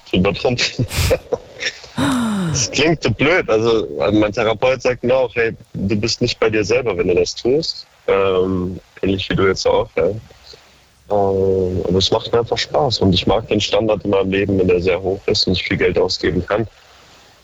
[0.10, 0.88] zu übertrumpfen.
[1.95, 3.49] Das klingt so blöd.
[3.49, 7.15] Also mein Therapeut sagt mir auch, hey, du bist nicht bei dir selber, wenn du
[7.15, 7.86] das tust.
[8.07, 9.90] Ähm, ähnlich wie du jetzt auch.
[9.95, 10.07] Ja.
[10.07, 14.57] Ähm, aber es macht mir einfach Spaß und ich mag den Standard in meinem Leben,
[14.57, 16.68] wenn der sehr hoch ist und ich viel Geld ausgeben kann.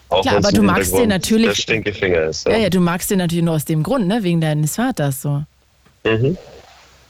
[0.09, 1.49] Auch Klar, aber du magst den natürlich.
[1.49, 2.47] Der Stinkefinger ist.
[2.47, 2.53] Ja.
[2.53, 4.23] ja, ja, du magst den natürlich nur aus dem Grund, ne?
[4.23, 5.43] Wegen deines Vaters so.
[6.03, 6.37] Mhm.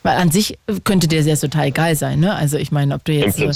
[0.02, 2.34] Weil an sich könnte dir das total egal sein, ne?
[2.34, 3.54] Also ich meine, ob du jetzt eine,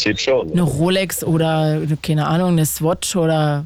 [0.51, 3.65] eine Rolex oder keine Ahnung, eine Swatch oder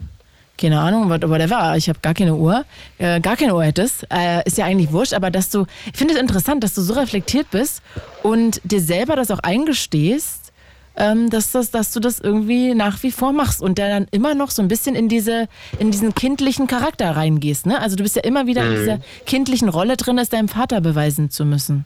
[0.57, 2.65] keine Ahnung, whatever, ich habe gar keine Uhr,
[2.97, 6.15] äh, gar keine Uhr hättest, äh, ist ja eigentlich wurscht, aber dass du, ich finde
[6.15, 7.81] es interessant, dass du so reflektiert bist
[8.23, 10.51] und dir selber das auch eingestehst,
[10.95, 14.33] ähm, dass, das, dass du das irgendwie nach wie vor machst und der dann immer
[14.33, 15.47] noch so ein bisschen in diese
[15.77, 17.67] in diesen kindlichen Charakter reingehst.
[17.67, 17.79] Ne?
[17.79, 18.71] Also du bist ja immer wieder mhm.
[18.71, 21.85] in dieser kindlichen Rolle drin, es deinem Vater beweisen zu müssen.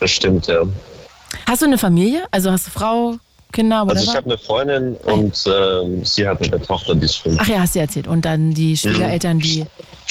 [0.00, 0.62] Das stimmt, ja.
[1.46, 2.26] Hast du eine Familie?
[2.30, 3.16] Also hast du Frau,
[3.52, 3.98] Kinder, whatever?
[3.98, 7.38] Also ich habe eine Freundin und äh, sie hat eine Tochter, die ist fünf.
[7.40, 8.06] Ach ja, hast du erzählt.
[8.06, 9.40] Und dann die Schwiegereltern, mhm.
[9.40, 9.66] die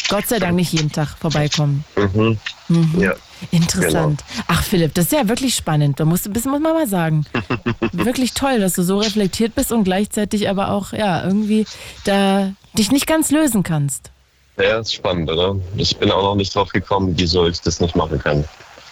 [0.08, 1.84] Gott sei Dank nicht jeden Tag vorbeikommen.
[1.96, 2.38] Mhm.
[2.68, 3.02] Mhm.
[3.02, 3.14] Ja.
[3.52, 4.24] Interessant.
[4.28, 4.44] Genau.
[4.48, 6.00] Ach Philipp, das ist ja wirklich spannend.
[6.00, 7.26] Da musst du, muss man mal sagen.
[7.94, 11.66] wirklich toll, dass du so reflektiert bist und gleichzeitig aber auch, ja, irgendwie
[12.04, 14.12] da dich nicht ganz lösen kannst.
[14.58, 15.56] Ja, ist spannend, oder?
[15.78, 18.44] Ich bin auch noch nicht drauf gekommen, wieso ich das nicht machen kann.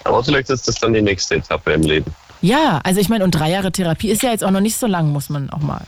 [0.08, 2.14] Aber vielleicht ist das dann die nächste Etappe im Leben.
[2.42, 4.88] Ja, also ich meine, und drei Jahre Therapie ist ja jetzt auch noch nicht so
[4.88, 5.82] lang, muss man auch mal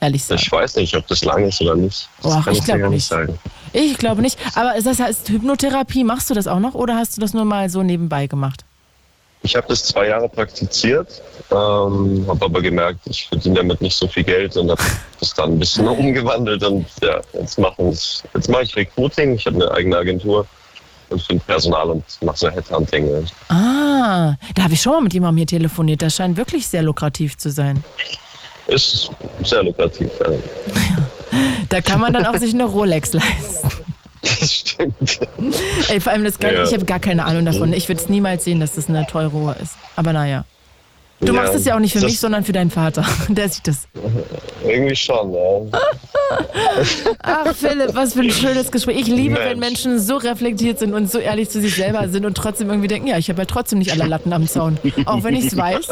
[0.00, 0.40] ehrlich sagen.
[0.42, 2.08] Ich weiß nicht, ob das lang ist oder nicht.
[2.22, 3.06] Das Och, ich glaube nicht.
[3.06, 3.38] Sagen.
[3.72, 4.38] Ich glaube nicht.
[4.54, 7.68] Aber das heißt, Hypnotherapie, machst du das auch noch oder hast du das nur mal
[7.68, 8.64] so nebenbei gemacht?
[9.42, 14.08] Ich habe das zwei Jahre praktiziert, ähm, habe aber gemerkt, ich verdiene damit nicht so
[14.08, 14.82] viel Geld und habe
[15.20, 17.58] das dann ein bisschen umgewandelt und ja, jetzt,
[18.34, 19.36] jetzt mache ich Recruiting.
[19.36, 20.44] Ich habe eine eigene Agentur
[21.10, 23.26] und finde Personal und mache so Headhunting.
[23.48, 26.02] Ah, da habe ich schon mal mit jemandem hier telefoniert.
[26.02, 27.82] Das scheint wirklich sehr lukrativ zu sein.
[28.66, 29.10] Ist
[29.44, 30.32] sehr lukrativ, ja.
[31.68, 33.70] Da kann man dann auch sich eine Rolex leisten.
[34.22, 35.20] Das stimmt.
[35.88, 36.64] Ey, vor allem das Geile, ja.
[36.64, 37.72] ich habe gar keine Ahnung davon.
[37.72, 39.74] Ich würde es niemals sehen, dass das eine teure Uhr ist.
[39.96, 40.44] Aber naja.
[41.20, 43.04] Du ja, machst es ja auch nicht für mich, sondern für deinen Vater.
[43.28, 43.88] Der sieht das.
[44.64, 45.80] Irgendwie schon, ja.
[47.22, 49.00] Ach, Philipp, was für ein schönes Gespräch.
[49.00, 49.44] Ich liebe, Mensch.
[49.44, 52.88] wenn Menschen so reflektiert sind und so ehrlich zu sich selber sind und trotzdem irgendwie
[52.88, 54.78] denken, ja, ich habe ja trotzdem nicht alle Latten am Zaun.
[55.06, 55.86] Auch wenn ich es weiß,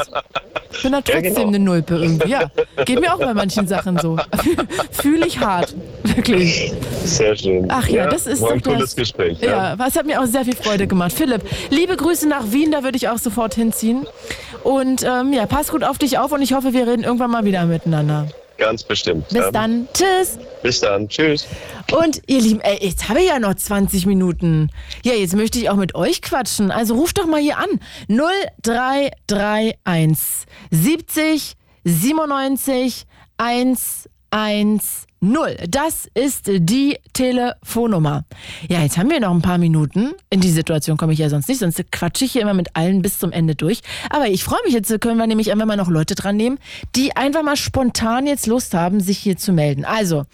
[0.82, 1.46] bin da trotzdem ja, genau.
[1.48, 2.28] eine Nulpe irgendwie.
[2.28, 2.50] Ja,
[2.84, 4.16] geht mir auch bei manchen Sachen so.
[4.90, 5.74] Fühle ich hart.
[6.02, 6.72] Wirklich.
[7.04, 7.66] Sehr schön.
[7.68, 9.40] Ach ja, ja das ist doch ein cooles das, Gespräch.
[9.40, 9.48] Ja.
[9.48, 11.12] ja, was hat mir auch sehr viel Freude gemacht.
[11.12, 14.06] Philipp, liebe Grüße nach Wien, da würde ich auch sofort hinziehen.
[14.62, 17.44] Und ähm, ja, pass gut auf dich auf und ich hoffe, wir reden irgendwann mal
[17.44, 18.26] wieder miteinander.
[18.58, 19.28] Ganz bestimmt.
[19.28, 19.50] Bis ja.
[19.50, 19.88] dann.
[19.92, 20.38] Tschüss.
[20.62, 21.08] Bis dann.
[21.08, 21.46] Tschüss.
[21.92, 24.70] Und ihr Lieben, ey, jetzt habe ich ja noch 20 Minuten.
[25.04, 26.70] Ja, jetzt möchte ich auch mit euch quatschen.
[26.70, 27.68] Also ruft doch mal hier an.
[28.08, 31.52] 0331 70
[31.84, 33.04] 97
[34.30, 35.06] 110.
[35.68, 38.24] Das ist die Telefonnummer.
[38.68, 40.12] Ja, jetzt haben wir noch ein paar Minuten.
[40.30, 43.02] In die Situation komme ich ja sonst nicht, sonst quatsche ich hier immer mit allen
[43.02, 43.80] bis zum Ende durch.
[44.10, 46.58] Aber ich freue mich, jetzt können wir nämlich einfach mal noch Leute dran nehmen,
[46.94, 49.84] die einfach mal spontan jetzt Lust haben, sich hier zu melden.
[49.84, 50.24] Also,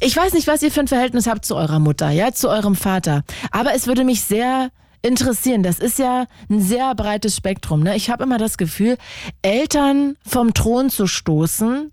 [0.00, 2.76] ich weiß nicht, was ihr für ein Verhältnis habt zu eurer Mutter, ja, zu eurem
[2.76, 3.22] Vater.
[3.50, 4.70] Aber es würde mich sehr
[5.06, 5.62] interessieren.
[5.62, 7.82] Das ist ja ein sehr breites Spektrum.
[7.82, 7.96] Ne?
[7.96, 8.96] Ich habe immer das Gefühl,
[9.42, 11.92] Eltern vom Thron zu stoßen,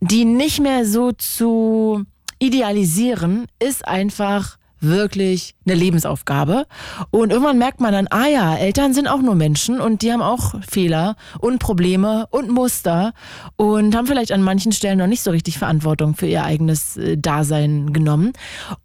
[0.00, 2.04] die nicht mehr so zu
[2.38, 6.66] idealisieren, ist einfach wirklich eine Lebensaufgabe.
[7.10, 10.22] Und irgendwann merkt man dann, ah ja, Eltern sind auch nur Menschen und die haben
[10.22, 13.12] auch Fehler und Probleme und Muster
[13.56, 17.16] und haben vielleicht an manchen Stellen noch nicht so richtig Verantwortung für ihr eigenes äh,
[17.18, 18.32] Dasein genommen.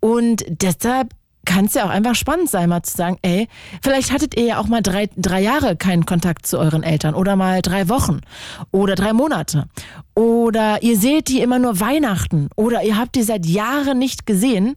[0.02, 1.14] Und deshalb
[1.46, 3.48] kann es ja auch einfach spannend sein, mal zu sagen, ey,
[3.82, 7.36] vielleicht hattet ihr ja auch mal drei, drei Jahre keinen Kontakt zu euren Eltern oder
[7.36, 8.22] mal drei Wochen
[8.72, 9.66] oder drei Monate.
[10.16, 14.76] Oder ihr seht die immer nur Weihnachten oder ihr habt die seit Jahren nicht gesehen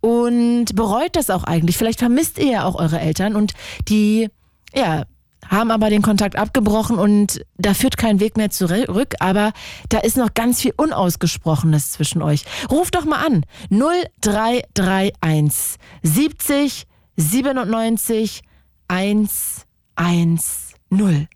[0.00, 1.76] und bereut das auch eigentlich.
[1.76, 3.52] Vielleicht vermisst ihr ja auch eure Eltern und
[3.88, 4.28] die,
[4.74, 5.04] ja,
[5.50, 9.52] haben aber den Kontakt abgebrochen und da führt kein Weg mehr zurück, aber
[9.88, 12.44] da ist noch ganz viel Unausgesprochenes zwischen euch.
[12.70, 16.86] Ruft doch mal an 0331 70
[17.16, 18.42] 97
[18.88, 21.28] 110.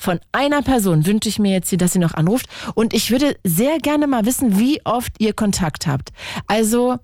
[0.00, 2.46] Von einer Person wünsche ich mir jetzt, dass sie noch anruft.
[2.74, 6.10] Und ich würde sehr gerne mal wissen, wie oft ihr Kontakt habt.
[6.46, 6.98] Also,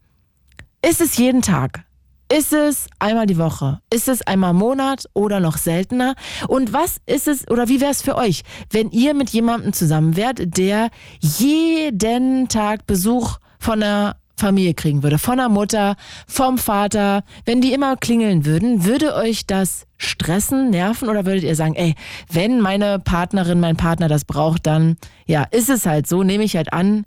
[0.81, 1.85] ist es jeden Tag?
[2.33, 3.81] Ist es einmal die Woche?
[3.93, 6.15] Ist es einmal im Monat oder noch seltener?
[6.49, 10.17] Und was ist es oder wie wäre es für euch, wenn ihr mit jemandem zusammen
[10.17, 10.91] wärt, der
[11.21, 15.97] jeden Tag Besuch von einer Familie kriegen würde, von der Mutter,
[16.27, 21.55] vom Vater, wenn die immer klingeln würden, würde euch das stressen, nerven oder würdet ihr
[21.55, 21.95] sagen, ey,
[22.33, 24.97] wenn meine Partnerin, mein Partner das braucht, dann
[25.27, 27.05] ja, ist es halt so, nehme ich halt an,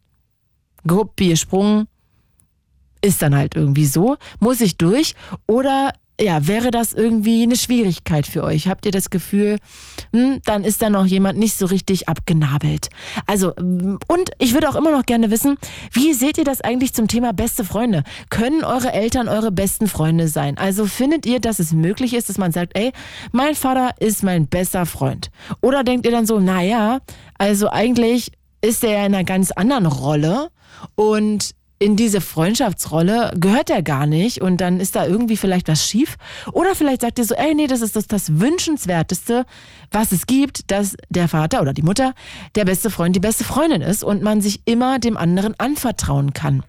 [0.86, 1.88] Guppi, Sprung,
[3.02, 5.16] ist dann halt irgendwie so, muss ich durch
[5.48, 8.68] oder ja, wäre das irgendwie eine Schwierigkeit für euch?
[8.68, 9.60] Habt ihr das Gefühl,
[10.12, 12.90] hm, dann ist da noch jemand nicht so richtig abgenabelt?
[13.28, 15.58] Also, und ich würde auch immer noch gerne wissen,
[15.92, 18.04] wie seht ihr das eigentlich zum Thema beste Freunde?
[18.32, 20.58] Können eure Eltern eure besten Freunde sein?
[20.58, 22.94] Also findet ihr, dass es möglich ist, dass man sagt, ey,
[23.32, 25.30] mein Vater ist mein bester Freund?
[25.62, 27.00] Oder denkt ihr dann so, naja,
[27.38, 30.50] also eigentlich ist er in einer ganz anderen Rolle
[30.96, 35.88] und in diese Freundschaftsrolle gehört er gar nicht und dann ist da irgendwie vielleicht was
[35.88, 36.18] schief.
[36.52, 39.46] Oder vielleicht sagt ihr so, ey, nee, das ist das, das Wünschenswerteste,
[39.92, 42.14] was es gibt, dass der Vater oder die Mutter
[42.56, 46.64] der beste Freund, die beste Freundin ist und man sich immer dem anderen anvertrauen kann.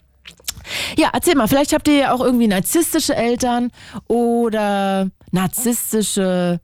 [0.97, 3.71] Ja, erzähl mal, vielleicht habt ihr ja auch irgendwie narzisstische Eltern
[4.09, 6.61] oder narzisstische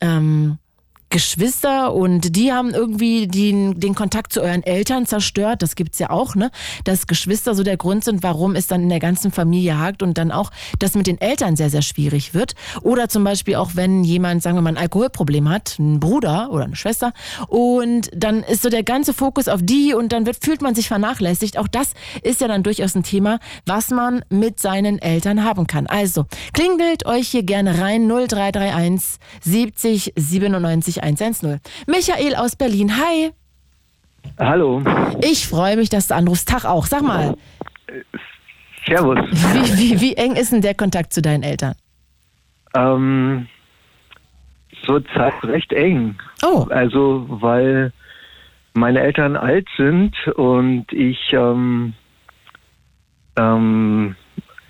[0.00, 0.58] ähm,
[1.10, 5.62] Geschwister und die haben irgendwie den, den Kontakt zu euren Eltern zerstört.
[5.62, 6.50] Das gibt's ja auch, ne?
[6.84, 10.18] Dass Geschwister so der Grund sind, warum es dann in der ganzen Familie hakt und
[10.18, 12.54] dann auch das mit den Eltern sehr, sehr schwierig wird.
[12.82, 16.64] Oder zum Beispiel auch, wenn jemand, sagen wir mal, ein Alkoholproblem hat, ein Bruder oder
[16.64, 17.12] eine Schwester,
[17.46, 20.88] und dann ist so der ganze Fokus auf die und dann wird, fühlt man sich
[20.88, 21.58] vernachlässigt.
[21.58, 25.86] Auch das ist ja dann durchaus ein Thema, was man mit seinen Eltern haben kann.
[25.86, 31.60] Also, klingelt euch hier gerne rein 0331 70 97 110.
[31.86, 33.30] Michael aus Berlin, hi.
[34.38, 34.82] Hallo.
[35.22, 36.48] Ich freue mich, dass du anrufst.
[36.48, 36.86] Tag auch.
[36.86, 37.36] Sag mal.
[38.86, 39.18] Servus.
[39.30, 41.74] Wie, wie, wie eng ist denn der Kontakt zu deinen Eltern?
[42.74, 43.48] Ähm,
[44.84, 46.16] zurzeit recht eng.
[46.42, 46.66] Oh.
[46.70, 47.92] Also, weil
[48.74, 51.94] meine Eltern alt sind und ich ähm,
[53.36, 54.16] ähm,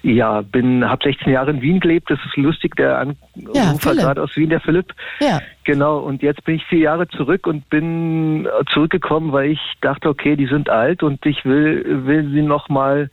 [0.03, 2.11] ja, bin, habe 16 Jahre in Wien gelebt.
[2.11, 4.95] Das ist lustig, der Anrufer ja, gerade aus Wien, der Philipp.
[5.21, 5.41] Ja.
[5.65, 5.99] Genau.
[5.99, 10.47] Und jetzt bin ich vier Jahre zurück und bin zurückgekommen, weil ich dachte, okay, die
[10.47, 13.11] sind alt und ich will, will sie noch mal,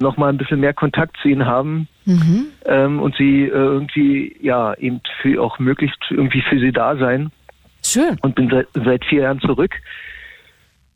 [0.00, 2.46] noch mal ein bisschen mehr Kontakt zu ihnen haben mhm.
[2.66, 7.30] ähm, und sie äh, irgendwie, ja, eben für auch möglichst irgendwie für sie da sein.
[7.84, 8.18] Schön.
[8.20, 9.72] Und bin seit, seit vier Jahren zurück.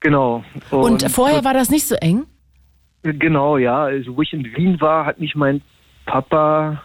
[0.00, 0.44] Genau.
[0.70, 2.26] Und, und vorher war das nicht so eng?
[3.14, 3.84] Genau, ja.
[3.84, 5.62] Also wo ich in Wien war, hat mich mein
[6.06, 6.82] Papa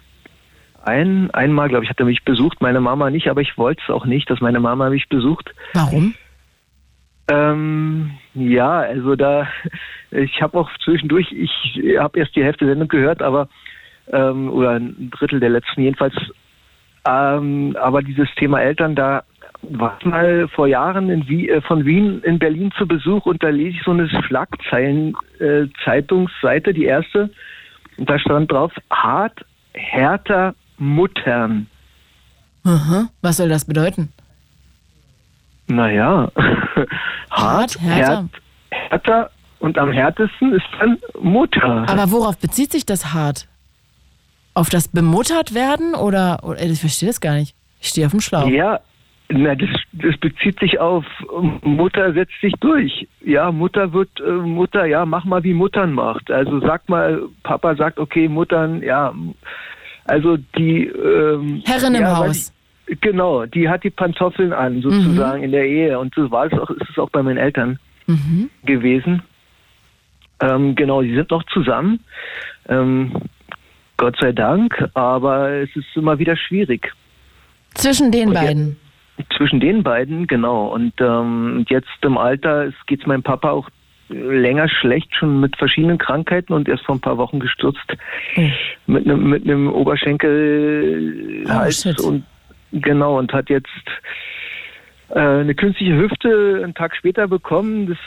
[0.83, 3.93] ein, einmal, glaube ich, hat er mich besucht, meine Mama nicht, aber ich wollte es
[3.93, 5.53] auch nicht, dass meine Mama mich besucht.
[5.73, 6.15] Warum?
[7.29, 9.47] Ähm, ja, also da,
[10.11, 11.51] ich habe auch zwischendurch, ich
[11.99, 13.47] habe erst die Hälfte der Sendung gehört, aber
[14.11, 16.15] ähm, oder ein Drittel der letzten jedenfalls.
[17.07, 19.23] Ähm, aber dieses Thema Eltern, da
[19.63, 23.49] war mal vor Jahren in Wien, äh, von Wien in Berlin zu Besuch und da
[23.49, 27.29] lese ich so eine Schlagzeilen-Zeitungsseite, äh, die erste,
[27.97, 31.67] und da stand drauf, hart, härter Muttern.
[32.63, 33.09] Aha.
[33.21, 34.13] Was soll das bedeuten?
[35.67, 36.31] Naja,
[37.31, 38.29] hart, härter.
[38.69, 41.85] härter und am härtesten ist dann Mutter.
[41.87, 43.47] Aber worauf bezieht sich das hart?
[44.53, 47.55] Auf das bemuttert werden oder, oder ich verstehe das gar nicht.
[47.79, 48.47] Ich stehe auf dem Schlauch.
[48.47, 48.81] Ja,
[49.31, 51.05] na, das, das bezieht sich auf
[51.61, 53.07] Mutter setzt sich durch.
[53.23, 56.29] Ja, Mutter wird äh, Mutter, ja, mach mal wie Muttern macht.
[56.31, 59.13] Also sag mal, Papa sagt, okay, Muttern, ja,
[60.05, 62.53] also die ähm, Herrin im Haus.
[62.87, 65.45] Die, genau, die hat die Pantoffeln an, sozusagen mhm.
[65.45, 65.99] in der Ehe.
[65.99, 68.49] Und so war es auch, ist es auch bei meinen Eltern mhm.
[68.65, 69.21] gewesen.
[70.41, 71.99] Ähm, genau, die sind noch zusammen.
[72.67, 73.11] Ähm,
[73.97, 76.91] Gott sei Dank, aber es ist immer wieder schwierig.
[77.75, 78.77] Zwischen den beiden
[79.35, 80.67] zwischen den beiden, genau.
[80.67, 83.67] Und ähm, jetzt im Alter geht es meinem Papa auch
[84.09, 87.97] länger schlecht, schon mit verschiedenen Krankheiten und erst vor ein paar Wochen gestürzt
[88.35, 88.51] mhm.
[88.87, 92.25] mit einem mit einem Oberschenkelhals oh, und
[92.71, 93.67] genau und hat jetzt
[95.09, 97.87] äh, eine künstliche Hüfte einen Tag später bekommen.
[97.87, 97.97] Das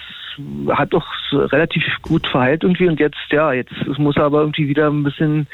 [0.76, 4.88] hat doch relativ gut verheilt irgendwie und jetzt ja jetzt muss er aber irgendwie wieder
[4.88, 5.46] ein bisschen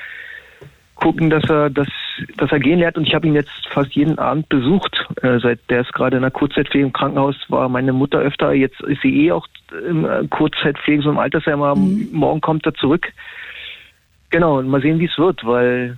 [1.00, 1.88] gucken, dass er, dass,
[2.36, 2.96] dass er gehen lernt.
[2.96, 5.08] Und ich habe ihn jetzt fast jeden Abend besucht.
[5.22, 8.52] Äh, seit der ist gerade in der Kurzzeitpflege im Krankenhaus, war meine Mutter öfter.
[8.52, 9.46] Jetzt ist sie eh auch
[9.88, 11.60] im äh, Kurzzeitpflege, so im Altersheim.
[11.60, 12.08] Mhm.
[12.12, 13.08] Morgen kommt er zurück.
[14.30, 15.96] Genau, und mal sehen, wie es wird, weil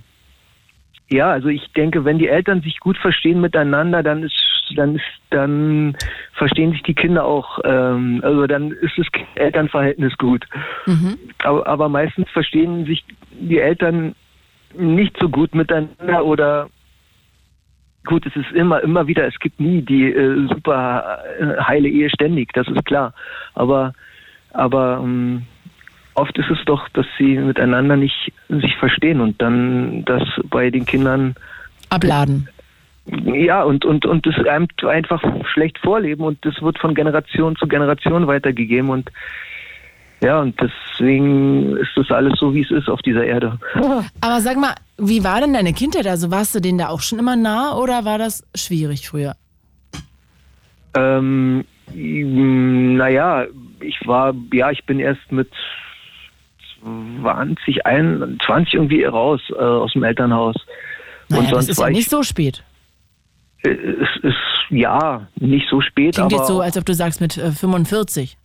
[1.09, 4.33] ja, also ich denke, wenn die Eltern sich gut verstehen miteinander, dann ist
[4.75, 5.95] dann ist dann
[6.33, 10.45] verstehen sich die Kinder auch, ähm, also dann ist das Elternverhältnis gut.
[10.87, 11.19] Mhm.
[11.43, 14.15] Aber, aber meistens verstehen sich die Eltern
[14.75, 16.69] nicht so gut miteinander oder
[18.05, 22.09] gut, es ist immer, immer wieder, es gibt nie die äh, super äh, heile Ehe
[22.09, 23.13] ständig, das ist klar.
[23.53, 23.93] Aber,
[24.51, 25.43] aber ähm,
[26.15, 30.85] oft ist es doch, dass sie miteinander nicht sich verstehen und dann das bei den
[30.85, 31.35] Kindern
[31.89, 32.49] abladen.
[33.05, 34.35] Ja, und, und, und das
[34.85, 35.21] einfach
[35.51, 39.11] schlecht vorleben und das wird von Generation zu Generation weitergegeben und
[40.23, 43.59] ja, und deswegen ist das alles so, wie es ist auf dieser Erde.
[44.21, 46.07] Aber sag mal, wie war denn deine Kindheit?
[46.07, 49.35] Also warst du denen da auch schon immer nah oder war das schwierig früher?
[50.95, 53.45] Ähm, naja,
[53.81, 55.49] ich war, ja, ich bin erst mit
[57.21, 60.55] 20, 21 irgendwie raus äh, aus dem Elternhaus.
[61.27, 62.63] Naja, und sonst das ist ja nicht so spät.
[63.63, 64.35] Äh, es ist
[64.69, 66.15] ja nicht so spät.
[66.15, 68.37] Klingt jetzt so, als ob du sagst mit 45.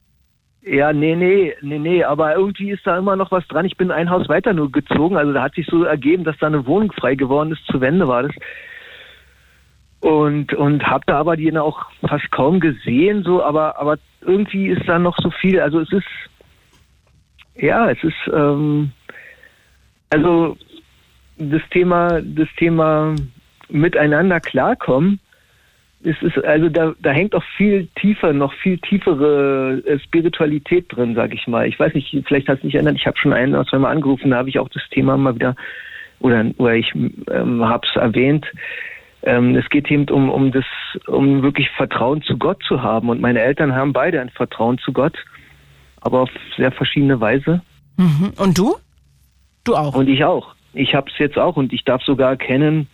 [0.70, 3.65] Ja, nee, nee, nee, nee, aber irgendwie ist da immer noch was dran.
[3.65, 6.47] Ich bin ein Haus weiter nur gezogen, also da hat sich so ergeben, dass da
[6.47, 8.32] eine Wohnung frei geworden ist, zu Wende war das.
[10.01, 14.86] Und, und habe da aber die auch fast kaum gesehen, so, aber, aber irgendwie ist
[14.86, 16.07] da noch so viel, also es ist,
[17.57, 18.93] ja, es ist, ähm,
[20.11, 20.59] also
[21.39, 23.15] das Thema, das Thema
[23.70, 25.19] miteinander klarkommen,
[26.05, 31.15] es ist also da, da hängt auch viel tiefer, noch viel tiefere äh, Spiritualität drin,
[31.15, 31.66] sag ich mal.
[31.66, 34.31] Ich weiß nicht, vielleicht hat es nicht erinnert, ich habe schon einen oder zweimal angerufen,
[34.31, 35.57] da habe ich auch das Thema mal wieder
[36.20, 38.47] oder, oder ich ähm, habe es erwähnt.
[39.23, 40.65] Ähm, es geht eben um, um das,
[41.07, 43.09] um wirklich Vertrauen zu Gott zu haben.
[43.09, 45.16] Und meine Eltern haben beide ein Vertrauen zu Gott,
[46.01, 47.62] aber auf sehr verschiedene Weise.
[47.97, 48.33] Mhm.
[48.37, 48.77] Und du?
[49.65, 49.95] Du auch?
[49.95, 50.55] Und ich auch.
[50.73, 52.87] Ich habe es jetzt auch und ich darf sogar erkennen,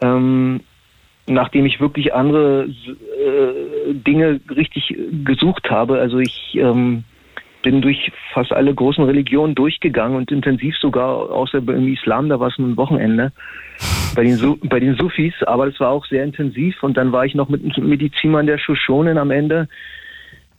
[0.00, 0.60] ähm,
[1.32, 5.98] nachdem ich wirklich andere äh, Dinge richtig gesucht habe.
[5.98, 7.04] Also ich ähm,
[7.62, 12.48] bin durch fast alle großen Religionen durchgegangen und intensiv sogar, außer beim Islam, da war
[12.48, 13.32] es ein Wochenende,
[14.14, 17.24] bei den, Su bei den Sufis, aber das war auch sehr intensiv und dann war
[17.24, 19.68] ich noch mit einem Medizinmann der Shoshonen am Ende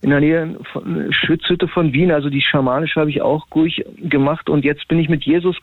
[0.02, 4.50] in der Nähe von Schützhütte von Wien, also die schamanische habe ich auch ruhig gemacht
[4.50, 5.56] und jetzt bin ich mit Jesus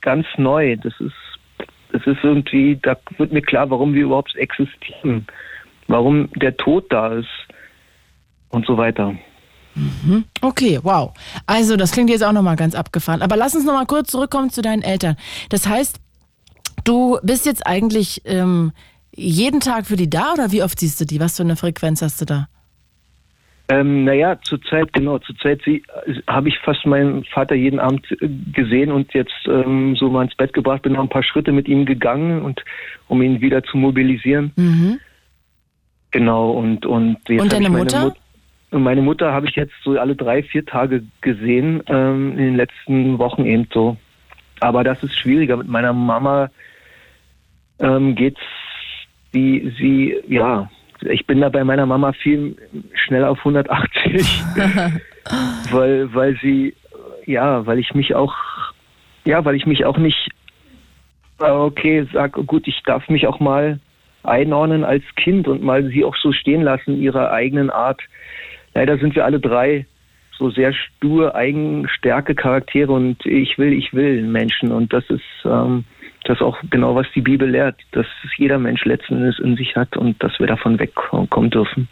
[0.00, 0.76] ganz neu.
[0.76, 1.14] Das ist
[1.94, 5.26] es ist irgendwie, da wird mir klar, warum wir überhaupt existieren,
[5.86, 7.28] warum der Tod da ist
[8.50, 9.14] und so weiter.
[9.74, 10.24] Mhm.
[10.40, 11.12] Okay, wow.
[11.46, 13.22] Also das klingt jetzt auch nochmal ganz abgefahren.
[13.22, 15.16] Aber lass uns nochmal kurz zurückkommen zu deinen Eltern.
[15.50, 16.00] Das heißt,
[16.84, 18.72] du bist jetzt eigentlich ähm,
[19.14, 21.20] jeden Tag für die da oder wie oft siehst du die?
[21.20, 22.48] Was für eine Frequenz hast du da?
[23.68, 25.62] Ähm, naja, zurzeit, genau, zurzeit
[26.26, 30.34] habe ich fast meinen Vater jeden Abend äh, gesehen und jetzt ähm, so mal ins
[30.34, 32.62] Bett gebracht, bin noch ein paar Schritte mit ihm gegangen und
[33.08, 34.52] um ihn wieder zu mobilisieren.
[34.56, 35.00] Mhm.
[36.10, 38.04] Genau, und, und jetzt Und deine Mutter?
[38.04, 38.14] Mut
[38.78, 43.18] meine Mutter habe ich jetzt so alle drei, vier Tage gesehen, ähm, in den letzten
[43.18, 43.96] Wochen eben so.
[44.60, 45.56] Aber das ist schwieriger.
[45.56, 46.50] Mit meiner Mama
[47.78, 48.40] ähm, geht's,
[49.32, 50.70] die, sie, ja,
[51.04, 52.56] ich bin da bei meiner Mama viel
[52.94, 54.22] schneller auf 180,
[55.70, 56.74] weil, weil sie,
[57.26, 58.34] ja, weil ich mich auch,
[59.24, 60.30] ja, weil ich mich auch nicht,
[61.40, 63.80] äh, okay, sag, gut, ich darf mich auch mal
[64.22, 68.00] einordnen als Kind und mal sie auch so stehen lassen, ihrer eigenen Art.
[68.74, 69.86] Leider sind wir alle drei
[70.38, 75.84] so sehr stur, eigenstärke Charaktere und ich will, ich will Menschen und das ist, ähm,
[76.24, 79.56] das ist auch genau, was die Bibel lehrt, dass es jeder Mensch letzten Endes in
[79.56, 81.88] sich hat und dass wir davon wegkommen dürfen.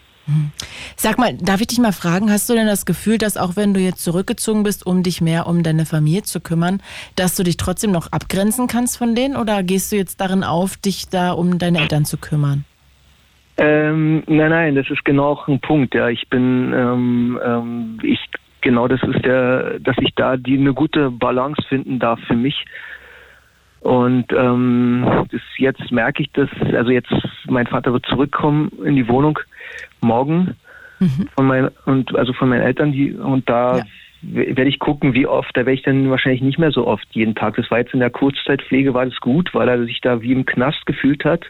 [0.96, 3.74] Sag mal, darf ich dich mal fragen, hast du denn das Gefühl, dass auch wenn
[3.74, 6.80] du jetzt zurückgezogen bist, um dich mehr um deine Familie zu kümmern,
[7.16, 10.76] dass du dich trotzdem noch abgrenzen kannst von denen oder gehst du jetzt darin auf,
[10.76, 12.64] dich da um deine Eltern zu kümmern?
[13.56, 15.94] Ähm, nein, nein, das ist genau auch ein Punkt.
[15.94, 18.20] Ja, ich bin, ähm, ähm, ich
[18.60, 22.64] genau, das ist der, dass ich da die eine gute Balance finden darf für mich
[23.82, 25.26] und ähm,
[25.56, 27.12] jetzt merke ich das, also jetzt,
[27.46, 29.38] mein Vater wird zurückkommen in die Wohnung
[30.00, 30.56] morgen
[31.00, 31.28] mhm.
[31.34, 33.84] von meinen, und also von meinen Eltern, die, und da ja.
[34.22, 37.34] werde ich gucken, wie oft, da werde ich dann wahrscheinlich nicht mehr so oft jeden
[37.34, 37.56] Tag.
[37.56, 40.46] Das war jetzt in der Kurzzeitpflege, war das gut, weil er sich da wie im
[40.46, 41.44] Knast gefühlt hat.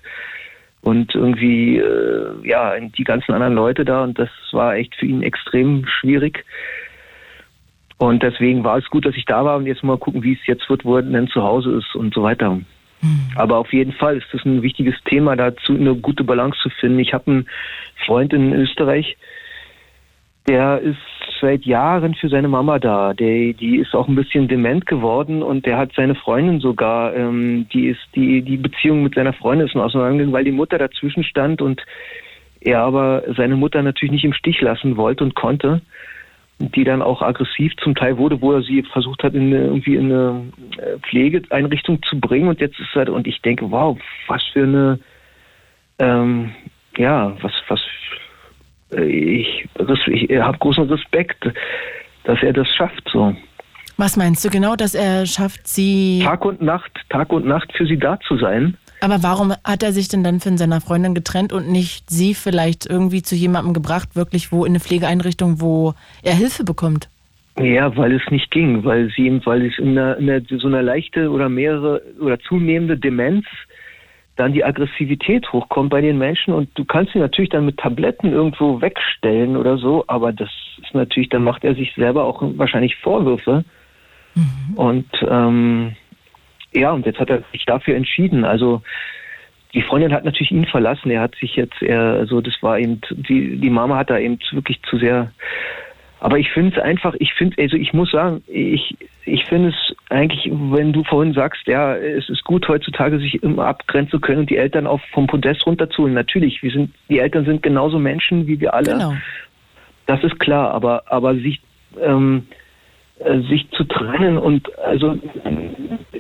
[0.81, 5.23] Und irgendwie, äh, ja, die ganzen anderen Leute da, und das war echt für ihn
[5.23, 6.45] extrem schwierig.
[8.03, 10.45] Und deswegen war es gut, dass ich da war und jetzt mal gucken, wie es
[10.49, 12.51] jetzt wird, wo er denn zu Hause ist und so weiter.
[12.51, 12.65] Mhm.
[13.37, 16.99] Aber auf jeden Fall ist das ein wichtiges Thema, dazu eine gute Balance zu finden.
[16.99, 17.47] Ich habe einen
[18.05, 19.17] Freund in Österreich,
[20.49, 20.99] der ist
[21.41, 23.15] seit Jahren für seine Mama da.
[23.15, 27.69] Der, die ist auch ein bisschen dement geworden und der hat seine Freundin sogar, ähm,
[27.73, 31.63] die ist die die Beziehung mit seiner Freundin ist auseinandergegangen, weil die Mutter dazwischen stand
[31.63, 31.81] und
[32.61, 35.83] er aber seine Mutter natürlich nicht im Stich lassen wollte und konnte
[36.59, 39.97] die dann auch aggressiv zum Teil wurde, wo er sie versucht hat, in eine, irgendwie
[39.97, 40.43] in eine
[40.79, 42.49] äh, Pflegeeinrichtung zu bringen.
[42.49, 43.99] Und jetzt ist er, und ich denke, wow,
[44.29, 45.01] was für eine,
[45.99, 46.53] ähm,
[46.97, 47.81] ja, was, was,
[48.95, 49.69] äh, ich,
[50.07, 51.45] ich habe großen Respekt,
[52.25, 53.35] dass er das schafft so.
[53.97, 56.23] Was meinst du genau, dass er schafft, sie.
[56.25, 58.77] Tag und Nacht, Tag und Nacht für sie da zu sein.
[59.03, 62.87] Aber warum hat er sich denn dann von seiner Freundin getrennt und nicht sie vielleicht
[62.87, 67.09] irgendwie zu jemandem gebracht, wirklich wo in eine Pflegeeinrichtung, wo er Hilfe bekommt?
[67.59, 70.83] Ja, weil es nicht ging, weil sie weil es in, einer, in einer, so einer
[70.83, 73.45] leichte oder mehrere oder zunehmende Demenz
[74.37, 78.33] dann die Aggressivität hochkommt bei den Menschen und du kannst sie natürlich dann mit Tabletten
[78.33, 80.49] irgendwo wegstellen oder so, aber das
[80.81, 83.65] ist natürlich, dann macht er sich selber auch wahrscheinlich Vorwürfe.
[84.37, 84.75] Mhm.
[84.77, 85.97] Und ähm,
[86.73, 88.45] ja, und jetzt hat er sich dafür entschieden.
[88.45, 88.83] Also
[89.75, 91.11] die Freundin hat natürlich ihn verlassen.
[91.11, 94.39] Er hat sich jetzt, er, also das war eben, die, die Mama hat da eben
[94.53, 95.33] wirklich zu sehr
[96.21, 99.97] Aber ich finde es einfach, ich finde, also ich muss sagen, ich, ich finde es
[100.11, 104.41] eigentlich, wenn du vorhin sagst, ja, es ist gut heutzutage, sich immer abgrenzen zu können
[104.41, 106.15] und die Eltern auch vom Podest runterzuholen.
[106.15, 108.93] Natürlich, wir sind, die Eltern sind genauso Menschen wie wir alle.
[108.93, 109.15] Genau.
[110.07, 111.61] Das ist klar, aber, aber sich,
[112.01, 112.62] ähm, äh,
[113.49, 115.17] sich zu trennen und also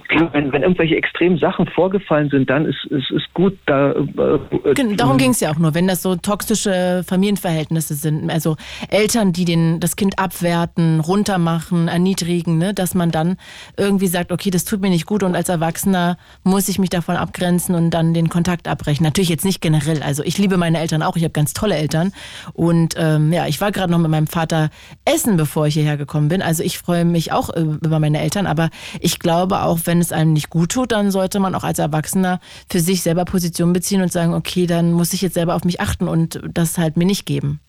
[0.08, 3.58] klar, wenn, wenn irgendwelche extremen Sachen vorgefallen sind, dann ist es ist, ist gut.
[3.66, 8.56] Da, äh, Darum ging es ja auch nur, wenn das so toxische Familienverhältnisse sind, also
[8.90, 13.36] Eltern, die den, das Kind abwerten, runtermachen, erniedrigen, ne, dass man dann
[13.76, 17.16] irgendwie sagt, okay, das tut mir nicht gut und als Erwachsener muss ich mich davon
[17.16, 19.04] abgrenzen und dann den Kontakt abbrechen.
[19.04, 20.02] Natürlich jetzt nicht generell.
[20.02, 22.12] Also ich liebe meine Eltern auch, ich habe ganz tolle Eltern
[22.52, 24.70] und ähm, ja, ich war gerade noch mit meinem Vater
[25.04, 26.42] essen, bevor ich hierher gekommen bin.
[26.42, 28.70] Also ich freue mich auch äh, über meine Eltern, aber
[29.00, 32.40] ich glaube auch, wenn es einem nicht gut tut, dann sollte man auch als Erwachsener
[32.70, 35.80] für sich selber Position beziehen und sagen, okay, dann muss ich jetzt selber auf mich
[35.80, 37.60] achten und das halt mir nicht geben.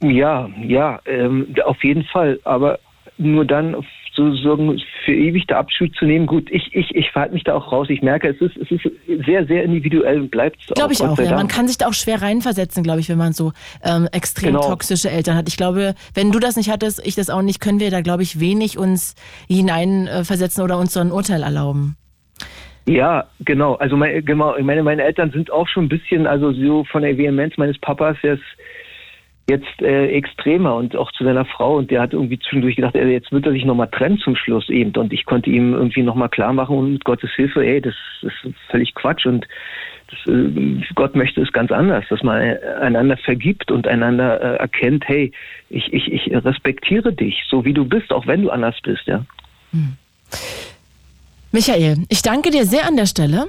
[0.00, 2.38] Ja, ja, ähm, auf jeden Fall.
[2.44, 2.78] Aber
[3.18, 3.74] nur dann
[4.16, 6.26] sozusagen für ewig der Abschied zu nehmen.
[6.26, 7.88] Gut, ich, ich, ich verhalte mich da auch raus.
[7.90, 8.90] Ich merke, es ist, es ist
[9.24, 11.36] sehr, sehr individuell und bleibt es Glaube ich auch, ja.
[11.36, 13.52] Man kann sich da auch schwer reinversetzen, glaube ich, wenn man so
[13.84, 14.68] ähm, extrem genau.
[14.68, 15.48] toxische Eltern hat.
[15.48, 18.22] Ich glaube, wenn du das nicht hattest, ich das auch nicht, können wir da, glaube
[18.22, 19.14] ich, wenig uns
[19.48, 21.96] hineinversetzen oder uns so ein Urteil erlauben.
[22.88, 23.74] Ja, genau.
[23.74, 27.18] Also mein, genau, meine, meine Eltern sind auch schon ein bisschen, also so von der
[27.18, 28.44] Vehemenz meines Papas jetzt
[29.48, 33.12] jetzt äh, extremer und auch zu seiner Frau und der hat irgendwie zwischendurch gedacht, ey,
[33.12, 36.28] jetzt wird er sich nochmal trennen zum Schluss eben und ich konnte ihm irgendwie nochmal
[36.28, 38.34] klar machen und mit Gottes Hilfe, ey, das, ist
[38.70, 39.46] völlig Quatsch und
[40.10, 42.40] das, äh, Gott möchte es ganz anders, dass man
[42.80, 45.30] einander vergibt und einander äh, erkennt, hey,
[45.70, 49.24] ich, ich, ich respektiere dich, so wie du bist, auch wenn du anders bist, ja.
[49.70, 49.96] Hm.
[51.52, 53.46] Michael, ich danke dir sehr an der Stelle.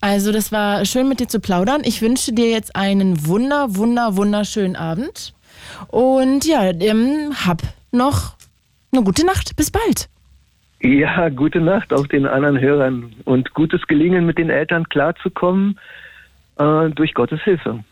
[0.00, 1.82] Also, das war schön mit dir zu plaudern.
[1.84, 5.34] Ich wünsche dir jetzt einen wunder, wunder, wunderschönen Abend.
[5.88, 7.62] Und ja, ähm, hab
[7.92, 8.34] noch
[8.92, 9.56] eine gute Nacht.
[9.56, 10.08] Bis bald.
[10.80, 15.78] Ja, gute Nacht auch den anderen Hörern und gutes Gelingen mit den Eltern klarzukommen
[16.58, 17.82] äh, durch Gottes Hilfe.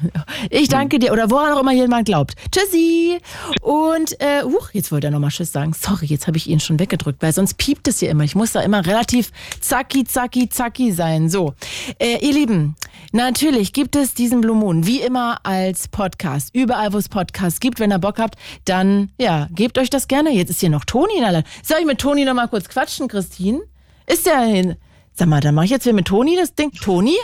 [0.50, 2.34] Ich danke dir oder woran auch immer jemand glaubt.
[2.50, 3.18] Tschüssi.
[3.62, 5.72] Und, äh, huch, jetzt wollte er nochmal Tschüss sagen.
[5.72, 8.24] Sorry, jetzt habe ich ihn schon weggedrückt, weil sonst piept es hier immer.
[8.24, 11.28] Ich muss da immer relativ zacki, zacki, zacki sein.
[11.28, 11.54] So,
[11.98, 12.76] äh, ihr Lieben,
[13.12, 16.54] natürlich gibt es diesen Blue Moon wie immer als Podcast.
[16.54, 17.80] Überall, wo es Podcasts gibt.
[17.80, 20.30] Wenn ihr Bock habt, dann, ja, gebt euch das gerne.
[20.30, 21.42] Jetzt ist hier noch Toni in aller.
[21.62, 23.60] Soll ich mit Toni nochmal kurz quatschen, Christine?
[24.06, 24.76] Ist der hin?
[25.18, 26.70] Sag mal, dann mache ich jetzt wieder mit Toni das Ding.
[26.72, 27.16] Toni?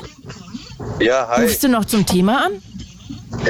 [1.00, 1.42] Ja, hi.
[1.42, 2.62] Rufst du noch zum Thema an?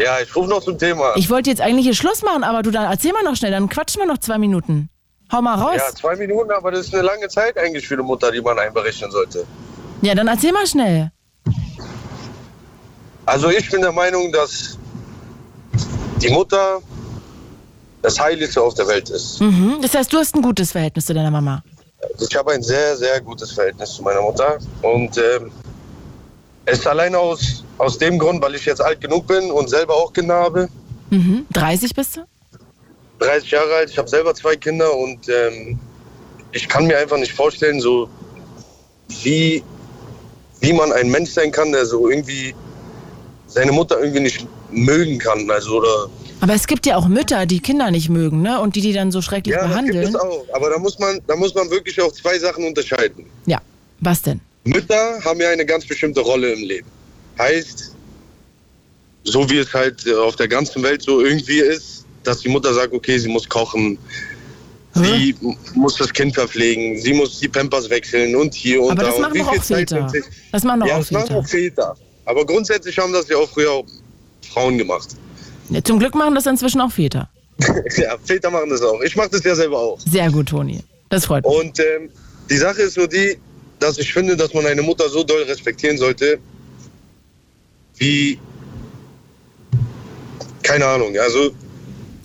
[0.03, 1.13] Ja, ich rufe noch zum Thema.
[1.17, 3.69] Ich wollte jetzt eigentlich hier Schluss machen, aber du dann erzähl mal noch schnell, dann
[3.69, 4.89] quatschen wir noch zwei Minuten.
[5.31, 5.77] Hau mal raus.
[5.77, 8.59] Ja, zwei Minuten, aber das ist eine lange Zeit eigentlich für eine Mutter, die man
[8.59, 9.47] einberechnen sollte.
[10.03, 11.11] Ja, dann erzähl mal schnell.
[13.25, 14.79] Also ich bin der Meinung, dass
[16.21, 16.81] die Mutter
[18.03, 19.41] das Heiligste auf der Welt ist.
[19.41, 19.79] Mhm.
[19.81, 21.63] Das heißt, du hast ein gutes Verhältnis zu deiner Mama.
[22.19, 24.59] Ich habe ein sehr, sehr gutes Verhältnis zu meiner Mutter.
[24.83, 25.53] Und ähm,
[26.65, 29.95] es ist allein aus, aus dem Grund, weil ich jetzt alt genug bin und selber
[29.95, 30.69] auch Kinder habe.
[31.11, 31.47] Mhm.
[31.53, 32.21] 30 bist du?
[33.19, 35.79] 30 Jahre alt, ich habe selber zwei Kinder und ähm,
[36.53, 38.09] ich kann mir einfach nicht vorstellen, so
[39.23, 39.63] wie,
[40.61, 42.55] wie man ein Mensch sein kann, der so irgendwie
[43.47, 45.51] seine Mutter irgendwie nicht mögen kann.
[45.51, 46.09] Also, oder
[46.41, 48.61] aber es gibt ja auch Mütter, die Kinder nicht mögen, ne?
[48.61, 49.97] Und die die dann so schrecklich ja, behandeln.
[49.97, 50.45] Ja, gibt es auch.
[50.53, 53.27] Aber da muss man, da muss man wirklich auch zwei Sachen unterscheiden.
[53.47, 53.61] Ja.
[54.01, 54.41] Was denn?
[54.65, 56.89] Mütter haben ja eine ganz bestimmte Rolle im Leben.
[57.39, 57.95] Heißt,
[59.25, 62.93] so wie es halt auf der ganzen Welt so irgendwie ist, dass die Mutter sagt,
[62.93, 63.99] okay, sie muss kochen,
[64.95, 65.57] sie hm?
[65.75, 69.11] muss das Kind verpflegen, sie muss die Pampers wechseln und hier und Aber da.
[69.11, 70.13] Das machen und viel Zeit Väter.
[70.53, 71.21] Das machen doch ja, auch das Väter.
[71.21, 71.97] machen auch Väter.
[72.25, 73.87] Aber grundsätzlich haben das ja auch früher auch
[74.53, 75.09] Frauen gemacht.
[75.71, 77.29] Ja, zum Glück machen das inzwischen auch Väter.
[77.97, 79.01] ja, Väter machen das auch.
[79.03, 80.01] Ich mache das ja selber auch.
[80.01, 80.81] Sehr gut, Toni.
[81.09, 81.55] Das freut mich.
[81.55, 82.11] Und ähm,
[82.49, 83.37] die Sache ist nur die,
[83.83, 86.39] dass ich finde, dass man eine Mutter so doll respektieren sollte,
[87.97, 88.39] wie
[90.63, 91.17] keine Ahnung.
[91.19, 91.53] Also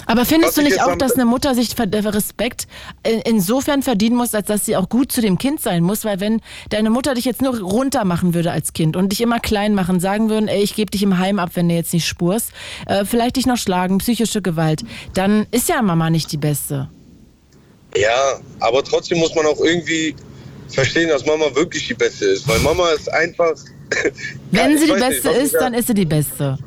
[0.10, 2.68] aber findest du nicht auch, dass eine Mutter sich Respekt
[3.26, 6.06] insofern verdienen muss, als dass sie auch gut zu dem Kind sein muss?
[6.06, 6.40] Weil wenn
[6.70, 10.00] deine Mutter dich jetzt nur runter machen würde als Kind und dich immer klein machen,
[10.00, 12.52] sagen würden, ey, ich gebe dich im Heim ab, wenn du jetzt nicht spurst,
[12.86, 16.90] äh, vielleicht dich noch schlagen, psychische Gewalt, dann ist ja Mama nicht die Beste.
[17.98, 20.16] Ja, aber trotzdem muss man auch irgendwie
[20.74, 22.48] verstehen, dass Mama wirklich die Beste ist.
[22.48, 23.56] Weil Mama ist einfach.
[24.52, 26.58] Wenn sie die Beste nicht, ist, dann ist sie die Beste.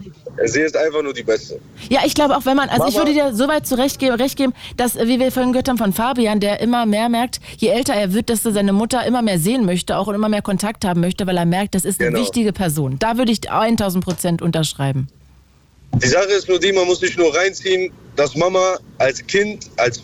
[0.47, 1.61] Sie ist einfach nur die Beste.
[1.91, 4.37] Ja, ich glaube auch, wenn man, also Mama, ich würde dir so weit zurechtgeben, recht
[4.37, 7.95] geben, dass, wie wir vorhin gehört haben von Fabian, der immer mehr merkt, je älter
[7.95, 10.85] er wird, dass er seine Mutter immer mehr sehen möchte, auch und immer mehr Kontakt
[10.85, 12.23] haben möchte, weil er merkt, das ist eine genau.
[12.23, 12.99] wichtige Person.
[12.99, 15.09] Da würde ich 1000 Prozent unterschreiben.
[16.03, 20.03] Die Sache ist nur die, man muss sich nur reinziehen, dass Mama als Kind, als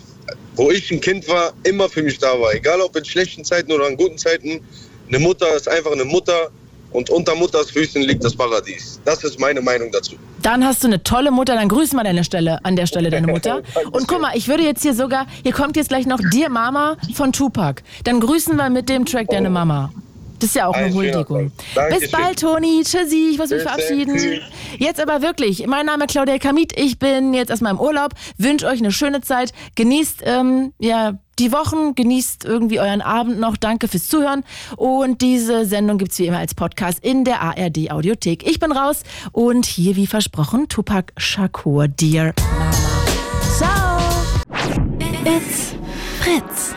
[0.57, 2.53] wo ich ein Kind war, immer für mich da war.
[2.53, 4.59] Egal ob in schlechten Zeiten oder in guten Zeiten.
[5.07, 6.49] Eine Mutter ist einfach eine Mutter
[6.91, 8.99] und unter Mutters Füßen liegt das Paradies.
[9.05, 10.15] Das ist meine Meinung dazu.
[10.41, 13.09] Dann hast du eine tolle Mutter, dann grüßen wir an der Stelle, an der Stelle
[13.09, 13.61] deine Mutter.
[13.91, 16.97] Und guck mal, ich würde jetzt hier sogar, hier kommt jetzt gleich noch Dir Mama
[17.13, 17.83] von Tupac.
[18.03, 19.91] Dann grüßen wir mit dem Track deine Mama.
[20.39, 21.51] Das ist ja auch eine Huldigung.
[21.89, 22.83] Bis bald, Toni.
[22.83, 24.41] Tschüssi, ich muss mich verabschieden.
[24.77, 26.77] Jetzt aber wirklich, mein Name ist Claudia Kamit.
[26.79, 28.13] Ich bin jetzt erstmal im Urlaub.
[28.37, 29.51] Wünsche euch eine schöne Zeit.
[29.75, 33.57] Genießt ähm, ja, die Wochen, genießt irgendwie euren Abend noch.
[33.57, 34.43] Danke fürs Zuhören.
[34.75, 38.47] Und diese Sendung gibt es wie immer als Podcast in der ARD Audiothek.
[38.47, 39.01] Ich bin raus
[39.31, 42.71] und hier wie versprochen Tupac Shakur, Dear Mama.
[43.57, 43.99] Ciao.
[45.25, 45.75] It's
[46.19, 46.76] Fritz.